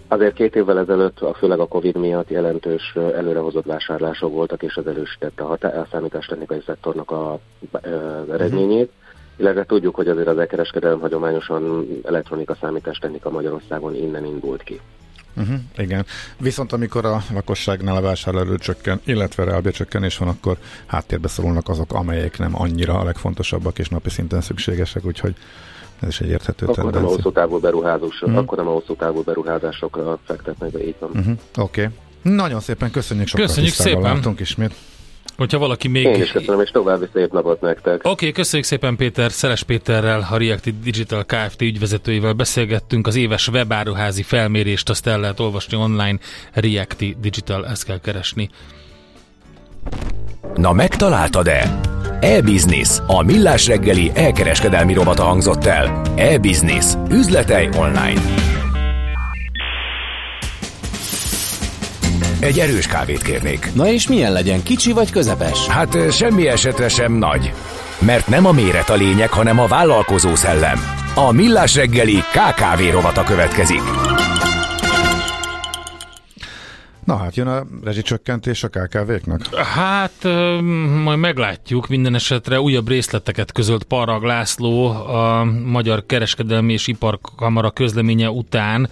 Azért 0.08 0.34
két 0.34 0.56
évvel 0.56 0.78
ezelőtt, 0.78 1.20
a 1.20 1.34
főleg 1.34 1.58
a 1.58 1.66
Covid 1.66 1.96
miatt 1.96 2.30
jelentős 2.30 2.92
előrehozott 2.94 3.64
vásárlások 3.66 4.32
voltak, 4.32 4.62
és 4.62 4.76
az 4.76 4.86
elősítette 4.86 5.42
a, 5.42 5.46
hatá- 5.46 5.76
a 5.76 5.86
számítástechnikai 5.90 6.62
szektornak 6.66 7.10
a, 7.10 7.32
az 7.70 8.30
eredményét. 8.30 8.92
Illetve 9.36 9.64
tudjuk, 9.64 9.94
hogy 9.94 10.08
azért 10.08 10.28
az 10.28 10.38
elkereskedelem 10.38 11.00
hagyományosan 11.00 11.88
elektronika 12.04 12.56
számítástechnika 12.60 13.30
Magyarországon 13.30 13.94
innen 13.94 14.24
indult 14.24 14.62
ki. 14.62 14.80
Uh-huh, 15.36 15.56
igen. 15.76 16.06
Viszont 16.38 16.72
amikor 16.72 17.04
a 17.04 17.22
lakosságnál 17.34 17.96
a 17.96 18.00
vásárlóerő 18.00 18.56
csökken, 18.56 19.00
illetve 19.04 19.44
reálbér 19.44 19.72
csökkenés 19.72 20.18
van, 20.18 20.28
akkor 20.28 20.56
háttérbe 20.86 21.28
szorulnak 21.28 21.68
azok, 21.68 21.92
amelyek 21.92 22.38
nem 22.38 22.60
annyira 22.60 22.98
a 22.98 23.04
legfontosabbak 23.04 23.78
és 23.78 23.88
napi 23.88 24.10
szinten 24.10 24.40
szükségesek, 24.40 25.04
úgyhogy 25.04 25.34
ez 26.00 26.08
is 26.08 26.20
egy 26.20 26.28
érthető 26.28 26.66
Akkor 26.66 26.76
nem 26.76 26.86
a 26.86 26.90
tendencia. 26.90 27.16
hosszú 27.16 27.32
távú 27.32 27.58
beruházások, 27.58 28.28
Mhm. 28.28 28.36
akkor 28.36 28.58
nem 28.58 28.66
a 28.68 28.70
hosszú 28.70 28.94
távú 28.96 29.22
beruházásokra 29.22 30.18
fektetnek 30.24 30.70
be, 30.70 30.86
így 30.86 30.94
van. 30.98 31.10
Uh-huh. 31.10 31.34
Oké. 31.56 31.82
Okay. 31.82 32.34
Nagyon 32.34 32.60
szépen 32.60 32.90
köszönjük, 32.90 33.26
sokkal 33.26 33.46
Köszönjük 33.46 33.72
szépen. 33.72 34.02
Látunk 34.02 34.40
ismét. 34.40 34.74
Hogyha 35.36 35.58
valaki 35.58 35.88
még... 35.88 36.04
Én 36.04 36.22
is 36.22 36.30
köszönöm, 36.30 36.60
és 36.60 36.70
további 36.70 37.06
szép 37.12 37.32
napot 37.32 37.60
nektek. 37.60 37.94
Oké, 37.94 38.08
okay, 38.08 38.32
köszönjük 38.32 38.66
szépen 38.68 38.96
Péter. 38.96 39.30
Szeles 39.30 39.62
Péterrel, 39.62 40.26
a 40.30 40.36
Reactive 40.36 40.76
Digital 40.82 41.24
Kft. 41.24 41.62
ügyvezetőivel 41.62 42.32
beszélgettünk. 42.32 43.06
Az 43.06 43.16
éves 43.16 43.48
webáruházi 43.48 44.22
felmérést 44.22 44.88
azt 44.88 45.06
el 45.06 45.20
lehet 45.20 45.40
olvasni 45.40 45.76
online. 45.76 46.18
Reactive 46.52 47.16
Digital, 47.20 47.66
ezt 47.66 47.84
kell 47.84 48.00
keresni. 48.00 48.50
Na 50.54 50.72
megtaláltad-e? 50.72 51.80
E-Business, 52.20 53.00
a 53.06 53.22
millás 53.22 53.66
reggeli 53.66 54.10
elkereskedelmi 54.14 54.94
robata 54.94 55.22
hangzott 55.22 55.66
el. 55.66 56.00
E-Business, 56.16 56.86
üzletei 57.10 57.68
online. 57.76 58.20
Egy 62.40 62.58
erős 62.58 62.86
kávét 62.86 63.22
kérnék. 63.22 63.70
Na 63.74 63.86
és 63.86 64.08
milyen 64.08 64.32
legyen, 64.32 64.62
kicsi 64.62 64.92
vagy 64.92 65.10
közepes? 65.10 65.66
Hát 65.66 65.94
ö, 65.94 66.10
semmi 66.10 66.48
esetre 66.48 66.88
sem 66.88 67.12
nagy. 67.12 67.52
Mert 67.98 68.28
nem 68.28 68.46
a 68.46 68.52
méret 68.52 68.90
a 68.90 68.94
lényeg, 68.94 69.30
hanem 69.30 69.58
a 69.58 69.66
vállalkozó 69.66 70.34
szellem. 70.34 70.80
A 71.14 71.32
millás 71.32 71.74
reggeli 71.74 72.16
KKV 72.32 72.92
rovata 72.92 73.22
következik. 73.22 73.82
Na 77.08 77.16
hát 77.16 77.36
jön 77.36 77.46
a 77.46 77.66
rezsicsökkentés 77.84 78.62
a 78.62 78.68
KKV-knak? 78.68 79.54
Hát, 79.54 80.22
majd 81.02 81.18
meglátjuk. 81.18 81.88
Minden 81.88 82.14
esetre 82.14 82.60
újabb 82.60 82.88
részleteket 82.88 83.52
közölt 83.52 83.82
Parag 83.82 84.22
László 84.22 84.86
a 84.88 85.44
Magyar 85.64 86.06
Kereskedelmi 86.06 86.72
és 86.72 86.86
Iparkamara 86.86 87.70
közleménye 87.70 88.30
után. 88.30 88.90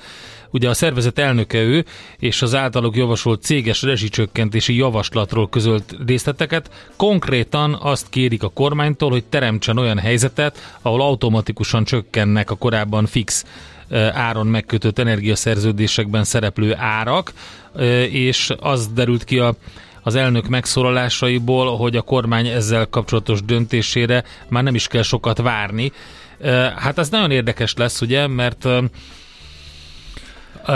Ugye 0.51 0.69
a 0.69 0.75
szervezet 0.75 1.19
elnöke 1.19 1.63
ő, 1.63 1.85
és 2.19 2.43
az 2.43 2.55
általuk 2.55 2.97
javasolt 2.97 3.43
céges 3.43 3.83
rezsicsökkentési 3.83 4.77
javaslatról 4.77 5.49
közölt 5.49 5.97
részleteket. 6.07 6.71
Konkrétan 6.97 7.79
azt 7.81 8.09
kérik 8.09 8.43
a 8.43 8.49
kormánytól, 8.49 9.11
hogy 9.11 9.25
teremtsen 9.25 9.79
olyan 9.79 9.99
helyzetet, 9.99 10.79
ahol 10.83 11.01
automatikusan 11.01 11.85
csökkennek 11.85 12.51
a 12.51 12.57
korábban 12.57 13.07
fix 13.07 13.45
áron 14.13 14.47
megkötött 14.47 14.99
energiaszerződésekben 14.99 16.25
szereplő 16.25 16.75
árak, 16.75 17.33
és 18.11 18.53
az 18.61 18.87
derült 18.93 19.25
ki 19.25 19.39
a 19.39 19.55
az 20.03 20.15
elnök 20.15 20.49
megszólalásaiból, 20.49 21.77
hogy 21.77 21.97
a 21.97 22.03
kormány 22.03 22.47
ezzel 22.47 22.87
kapcsolatos 22.87 23.43
döntésére 23.43 24.25
már 24.49 24.63
nem 24.63 24.75
is 24.75 24.87
kell 24.87 25.03
sokat 25.03 25.39
várni. 25.39 25.93
Hát 26.77 26.99
ez 26.99 27.09
nagyon 27.09 27.31
érdekes 27.31 27.75
lesz, 27.75 28.01
ugye, 28.01 28.27
mert 28.27 28.69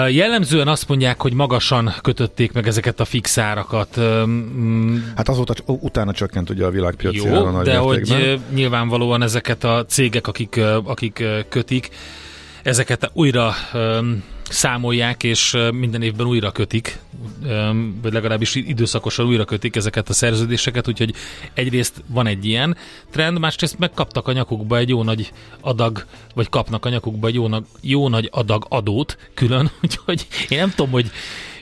jellemzően 0.08 0.68
azt 0.68 0.88
mondják, 0.88 1.20
hogy 1.20 1.32
magasan 1.32 1.94
kötötték 2.02 2.52
meg 2.52 2.66
ezeket 2.66 3.00
a 3.00 3.04
fix 3.04 3.38
árakat. 3.38 4.00
Mm, 4.00 4.96
Hát 5.16 5.28
azóta 5.28 5.54
utána 5.66 6.12
csökkent 6.12 6.50
ugye 6.50 6.64
a 6.64 6.70
világpiaci 6.70 7.16
jó, 7.26 7.50
nagy 7.50 7.64
de 7.64 7.76
hogy 7.76 7.96
mértékben. 7.96 8.20
ö, 8.50 8.54
nyilvánvalóan 8.54 9.22
ezeket 9.22 9.64
a 9.64 9.84
cégek, 9.88 10.26
akik, 10.26 10.61
akik 10.84 11.24
kötik, 11.48 11.88
ezeket 12.62 13.11
újra 13.12 13.54
öm, 13.72 14.22
számolják, 14.50 15.22
és 15.22 15.56
minden 15.72 16.02
évben 16.02 16.26
újra 16.26 16.50
kötik, 16.50 16.98
öm, 17.44 17.98
vagy 18.02 18.12
legalábbis 18.12 18.54
időszakosan 18.54 19.26
újra 19.26 19.44
kötik 19.44 19.76
ezeket 19.76 20.08
a 20.08 20.12
szerződéseket, 20.12 20.88
úgyhogy 20.88 21.14
egyrészt 21.54 22.02
van 22.06 22.26
egy 22.26 22.44
ilyen 22.44 22.76
trend, 23.11 23.38
másrészt 23.38 23.78
megkaptak 23.78 24.28
a 24.28 24.32
nyakukba 24.32 24.76
egy 24.76 24.88
jó 24.88 25.02
nagy 25.02 25.32
adag, 25.61 26.04
vagy 26.34 26.48
kapnak 26.48 26.84
a 26.84 26.88
nyakukba 26.88 27.28
egy 27.28 27.34
jó, 27.34 27.48
na- 27.48 27.64
jó 27.80 28.08
nagy 28.08 28.28
adag 28.32 28.66
adót 28.68 29.18
külön, 29.34 29.70
úgyhogy 29.82 30.26
én 30.48 30.58
nem 30.58 30.70
tudom, 30.70 30.90
hogy 30.90 31.11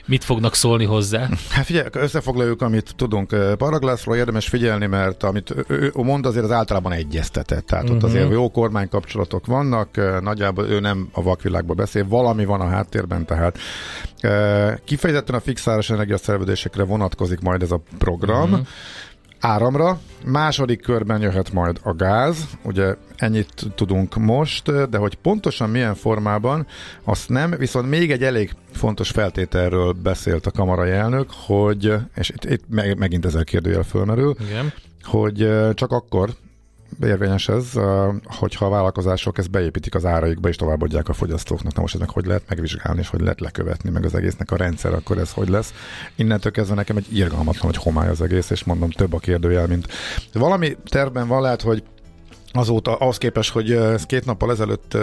mit 0.09 0.23
fognak 0.23 0.55
szólni 0.55 0.85
hozzá. 0.85 1.27
Hát 1.49 1.65
figyelj, 1.65 1.87
összefoglaljuk, 1.91 2.61
amit 2.61 2.93
tudunk. 2.95 3.35
Paraglászról 3.57 4.15
érdemes 4.15 4.47
figyelni, 4.47 4.85
mert 4.85 5.23
amit 5.23 5.53
ő- 5.67 5.91
mond, 5.95 6.25
azért 6.25 6.45
az 6.45 6.51
általában 6.51 6.91
egyeztetett. 6.91 7.65
Tehát 7.65 7.83
uh-huh. 7.83 7.97
ott 8.03 8.03
Mhm. 8.09 8.15
azért 8.15 8.31
jó 8.31 8.51
kormánykapcsolatok 8.51 9.45
vannak, 9.45 10.21
nagyjából 10.21 10.65
ő 10.67 10.79
nem 10.79 11.09
a 11.11 11.21
vakvilágba 11.21 11.73
beszél, 11.73 12.07
valami 12.07 12.45
van 12.45 12.61
a 12.61 12.67
háttérben, 12.67 13.25
tehát 13.25 13.57
eh, 14.19 14.73
kifejezetten 14.85 15.35
a 15.35 15.39
fixáros 15.39 15.89
energiaszerződésekre 15.89 16.83
vonatkozik 16.83 17.39
majd 17.39 17.61
ez 17.61 17.71
a 17.71 17.81
program. 17.97 18.51
Uh-huh. 18.51 18.67
Áramra, 19.39 19.99
második 20.25 20.81
körben 20.81 21.21
jöhet 21.21 21.51
majd 21.53 21.79
a 21.83 21.93
gáz, 21.93 22.47
ugye 22.63 22.95
ennyit 23.15 23.65
tudunk 23.75 24.15
most, 24.15 24.89
de 24.89 24.97
hogy 24.97 25.15
pontosan 25.15 25.69
milyen 25.69 25.95
formában, 25.95 26.67
azt 27.03 27.29
nem, 27.29 27.55
viszont 27.57 27.89
még 27.89 28.11
egy 28.11 28.23
elég 28.23 28.51
fontos 28.71 29.09
feltételről 29.09 29.91
beszélt 29.91 30.45
a 30.45 30.51
kamarai 30.51 30.91
elnök, 30.91 31.29
hogy, 31.45 31.93
és 32.15 32.29
itt, 32.29 32.45
itt 32.45 32.63
meg- 32.69 32.97
megint 32.97 33.25
ezer 33.25 33.43
kérdőjel 33.43 33.83
fölmerül, 33.83 34.35
Igen. 34.47 34.73
hogy 35.03 35.49
csak 35.73 35.91
akkor 35.91 36.29
érvényes 37.01 37.49
ez, 37.49 37.65
hogyha 38.23 38.65
a 38.65 38.69
vállalkozások 38.69 39.37
ezt 39.37 39.51
beépítik 39.51 39.95
az 39.95 40.05
áraikba 40.05 40.49
és 40.49 40.55
továbbadják 40.55 41.09
a 41.09 41.13
fogyasztóknak. 41.13 41.73
Na 41.73 41.81
most 41.81 41.99
meg 41.99 42.09
hogy 42.09 42.25
lehet 42.25 42.43
megvizsgálni, 42.47 42.99
és 42.99 43.09
hogy 43.09 43.21
lehet 43.21 43.39
lekövetni 43.39 43.89
meg 43.89 44.05
az 44.05 44.15
egésznek 44.15 44.51
a 44.51 44.55
rendszer, 44.55 44.93
akkor 44.93 45.17
ez 45.17 45.31
hogy 45.31 45.49
lesz. 45.49 45.73
Innentől 46.15 46.51
kezdve 46.51 46.75
nekem 46.75 46.97
egy 46.97 47.17
irgalmatlan, 47.17 47.71
hogy 47.71 47.83
homály 47.83 48.09
az 48.09 48.21
egész, 48.21 48.49
és 48.49 48.63
mondom 48.63 48.89
több 48.89 49.13
a 49.13 49.19
kérdőjel, 49.19 49.67
mint 49.67 49.87
valami 50.33 50.77
tervben 50.85 51.27
van 51.27 51.41
lehet, 51.41 51.61
hogy 51.61 51.83
azóta, 52.51 52.95
ahhoz 52.95 53.17
képest, 53.17 53.51
hogy 53.51 53.71
ezt 53.71 54.05
két 54.05 54.25
nappal 54.25 54.51
ezelőtt 54.51 54.97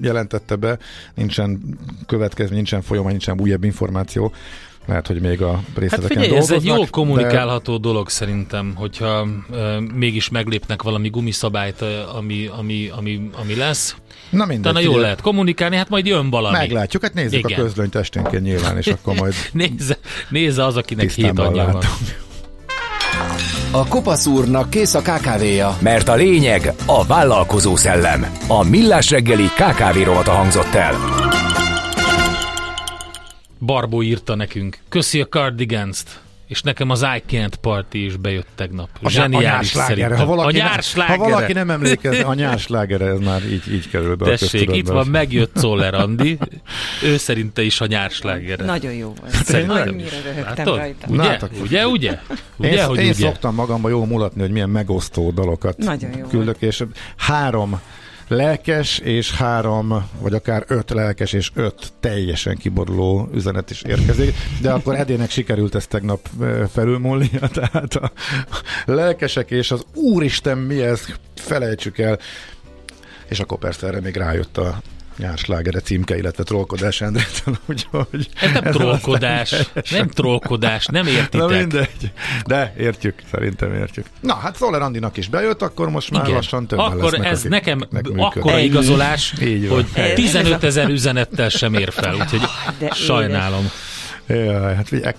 jelentette 0.00 0.56
be, 0.56 0.78
nincsen 1.14 1.78
következmény, 2.06 2.56
nincsen 2.56 2.82
folyamány, 2.82 3.10
nincsen 3.10 3.40
újabb 3.40 3.64
információ, 3.64 4.32
lehet, 4.86 5.06
hogy 5.06 5.20
még 5.20 5.42
a 5.42 5.52
Hát 5.52 5.78
részleteken 5.78 6.22
figyelj, 6.22 6.38
ez 6.38 6.50
egy 6.50 6.64
jól 6.64 6.86
kommunikálható 6.90 7.72
de... 7.76 7.88
dolog 7.88 8.08
szerintem, 8.08 8.72
hogyha 8.74 9.26
ö, 9.52 9.78
mégis 9.94 10.28
meglépnek 10.28 10.82
valami 10.82 11.08
gumiszabályt, 11.08 11.84
ami, 12.16 12.50
ami, 12.58 12.90
ami, 12.96 13.30
ami 13.42 13.54
lesz. 13.54 13.96
Na 14.30 14.46
mindegy, 14.46 14.72
Utána 14.72 14.80
jól 14.80 15.00
lehet 15.00 15.20
kommunikálni, 15.20 15.76
hát 15.76 15.88
majd 15.88 16.06
jön 16.06 16.30
valami. 16.30 16.56
Meglátjuk, 16.56 17.02
hát 17.02 17.14
nézzük 17.14 17.38
Igen. 17.38 17.60
a 17.60 17.62
közlönyt 17.62 17.94
esténként 17.94 18.42
nyilván, 18.42 18.76
és 18.76 18.86
akkor 18.86 19.14
majd 19.14 19.34
nézze, 19.52 19.98
nézze 20.28 20.64
az, 20.64 20.76
akinek 20.76 21.10
hét 21.10 21.38
anyja 21.38 21.70
van. 21.72 21.82
A 23.70 23.86
kopasz 23.86 24.26
úrnak 24.26 24.70
kész 24.70 24.94
a 24.94 25.00
KKV-ja. 25.00 25.76
Mert 25.80 26.08
a 26.08 26.14
lényeg 26.14 26.72
a 26.86 27.06
vállalkozó 27.06 27.76
szellem. 27.76 28.26
A 28.48 28.68
millás 28.68 29.10
reggeli 29.10 29.44
KKV 29.44 30.04
rovata 30.04 30.30
hangzott 30.30 30.74
el. 30.74 30.94
Barbó 33.64 34.02
írta 34.02 34.34
nekünk. 34.34 34.78
Köszi 34.88 35.20
a 35.20 35.26
Cardigans-t. 35.26 36.20
És 36.46 36.62
nekem 36.62 36.90
az 36.90 37.02
I 37.02 37.22
Can't 37.30 37.52
Party 37.60 37.94
is 37.94 38.16
bejött 38.16 38.48
tegnap. 38.54 38.88
A, 39.02 39.10
Zseniális 39.10 39.48
a 39.48 39.50
nyárslágere. 39.50 39.94
szerintem. 39.94 40.16
Ha 40.16 40.34
valaki, 40.34 40.56
a 40.56 40.62
nem, 40.62 40.66
nyárslágere. 40.72 41.18
ha 41.18 41.28
valaki 41.28 41.52
nem 41.52 41.70
emlékezik, 41.70 42.26
a 42.26 42.34
nyárslágere, 42.34 43.06
ez 43.06 43.18
már 43.18 43.44
így, 43.44 43.72
így 43.72 43.88
kerül 43.88 44.14
be 44.16 44.24
a 44.24 44.28
Tessék, 44.28 44.60
itt 44.60 44.66
köztudatba. 44.66 44.92
van, 44.94 45.06
megjött 45.06 45.54
Czoller 45.54 45.94
Andi. 45.94 46.38
Ő 47.04 47.16
szerinte 47.16 47.62
is 47.62 47.80
a 47.80 47.86
nyárslágere. 47.86 48.64
Nagyon 48.64 48.92
jó 48.92 49.12
volt. 49.20 49.32
Szerintem 49.32 49.88
Annyira 49.88 50.16
röhögtem 50.24 50.64
rajta. 50.64 51.06
Ugye? 51.08 51.22
Látod? 51.22 51.50
ugye, 51.62 51.86
ugye? 51.86 52.18
Ugye, 52.56 52.70
én, 52.70 52.84
hogy 52.84 52.98
én 52.98 53.04
ugye? 53.04 53.14
szoktam 53.14 53.54
magamba 53.54 53.88
jól 53.88 54.06
mulatni, 54.06 54.40
hogy 54.40 54.50
milyen 54.50 54.70
megosztó 54.70 55.30
dalokat 55.30 55.76
Nagyon 55.76 56.10
jó 56.18 56.26
küldök, 56.26 56.56
és 56.60 56.84
három 57.16 57.80
lelkes, 58.32 58.98
és 58.98 59.32
három, 59.32 60.08
vagy 60.20 60.34
akár 60.34 60.64
öt 60.68 60.90
lelkes, 60.90 61.32
és 61.32 61.50
öt 61.54 61.92
teljesen 62.00 62.56
kiboruló 62.56 63.28
üzenet 63.34 63.70
is 63.70 63.82
érkezik, 63.82 64.34
de 64.60 64.72
akkor 64.72 64.94
Edének 64.94 65.30
sikerült 65.30 65.74
ezt 65.74 65.88
tegnap 65.88 66.28
felülmúlnia, 66.72 67.48
tehát 67.54 67.94
a 67.94 68.12
lelkesek 68.84 69.50
és 69.50 69.70
az 69.70 69.84
Úristen 69.94 70.58
mi 70.58 70.82
ez, 70.82 71.06
felejtsük 71.34 71.98
el, 71.98 72.18
és 73.28 73.40
akkor 73.40 73.58
persze 73.58 73.86
erre 73.86 74.00
még 74.00 74.16
rájött 74.16 74.58
a 74.58 74.80
nyárslágere 75.18 75.80
címke, 75.80 76.16
illetve 76.16 76.42
trollkodás 76.42 77.00
Endrétől, 77.00 77.58
úgyhogy... 77.68 78.28
Ez 78.40 78.52
nem 78.52 78.64
ez 78.64 78.74
trollkodás, 78.74 79.52
aztán 79.52 79.82
nem 79.90 80.08
trollkodás, 80.08 80.86
nem 80.86 81.04
Na 81.04 81.10
értitek. 81.10 81.48
mindegy. 81.48 82.12
De 82.46 82.74
értjük, 82.78 83.22
szerintem 83.32 83.74
értjük. 83.74 84.06
Na, 84.20 84.34
hát 84.34 84.56
Szoller 84.56 84.82
Andinak 84.82 85.16
is 85.16 85.28
bejött, 85.28 85.62
akkor 85.62 85.90
most 85.90 86.10
már 86.10 86.22
Igen. 86.22 86.34
lassan 86.34 86.66
többen 86.66 86.84
Akkor 86.84 87.12
lesznek, 87.12 87.30
ez 87.30 87.38
akik 87.38 87.50
nekem 87.50 87.80
akkora 88.16 88.58
igazolás, 88.58 89.34
Így 89.42 89.68
van. 89.68 89.86
hogy 89.94 90.14
15 90.14 90.64
ezer 90.64 90.88
üzenettel 90.88 91.48
sem 91.48 91.74
ér 91.74 91.92
fel, 91.92 92.14
úgyhogy 92.14 92.40
De 92.78 92.90
sajnálom. 92.94 93.70
Jaj, 94.26 94.74
hát 94.74 94.88
figyelj, 94.88 95.12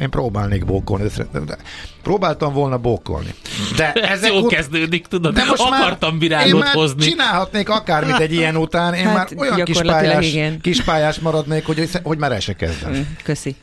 Én 0.00 0.10
próbálnék 0.10 0.64
bókolni. 0.64 1.08
De 1.46 1.56
próbáltam 2.02 2.52
volna 2.52 2.78
bókolni. 2.78 3.34
De 3.76 3.92
ez 4.12 4.26
jó 4.26 4.38
ut- 4.38 4.48
kezdődik, 4.52 5.06
tudod. 5.06 5.34
De 5.34 5.44
most 5.44 5.62
Akartam 5.70 6.18
virágot 6.18 6.46
én 6.46 6.54
már 6.56 6.74
hozni. 6.74 7.02
csinálhatnék 7.02 7.68
akármit 7.68 8.18
egy 8.18 8.32
ilyen 8.32 8.56
után. 8.56 8.94
Én 8.94 9.06
Hát, 9.06 9.14
már 9.14 9.28
olyan 9.50 9.64
kispályás, 9.64 10.26
igen. 10.26 10.60
kispályás 10.60 11.18
maradnék, 11.18 11.66
hogy, 11.66 11.88
hogy 12.02 12.18
már 12.18 12.32
el 12.32 12.40
se 12.40 12.52
kezdem. 12.52 12.92
Mm, 12.92 13.00
Köszi. 13.22 13.56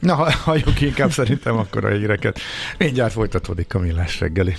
Na, 0.00 0.14
halljuk 0.44 0.80
inkább 0.80 1.12
szerintem 1.12 1.56
akkor 1.56 1.84
a 1.84 1.88
híreket. 1.88 2.40
Mindjárt 2.78 3.12
folytatódik 3.12 3.74
a 3.74 3.78
millás 3.78 4.20
reggeli. 4.20 4.56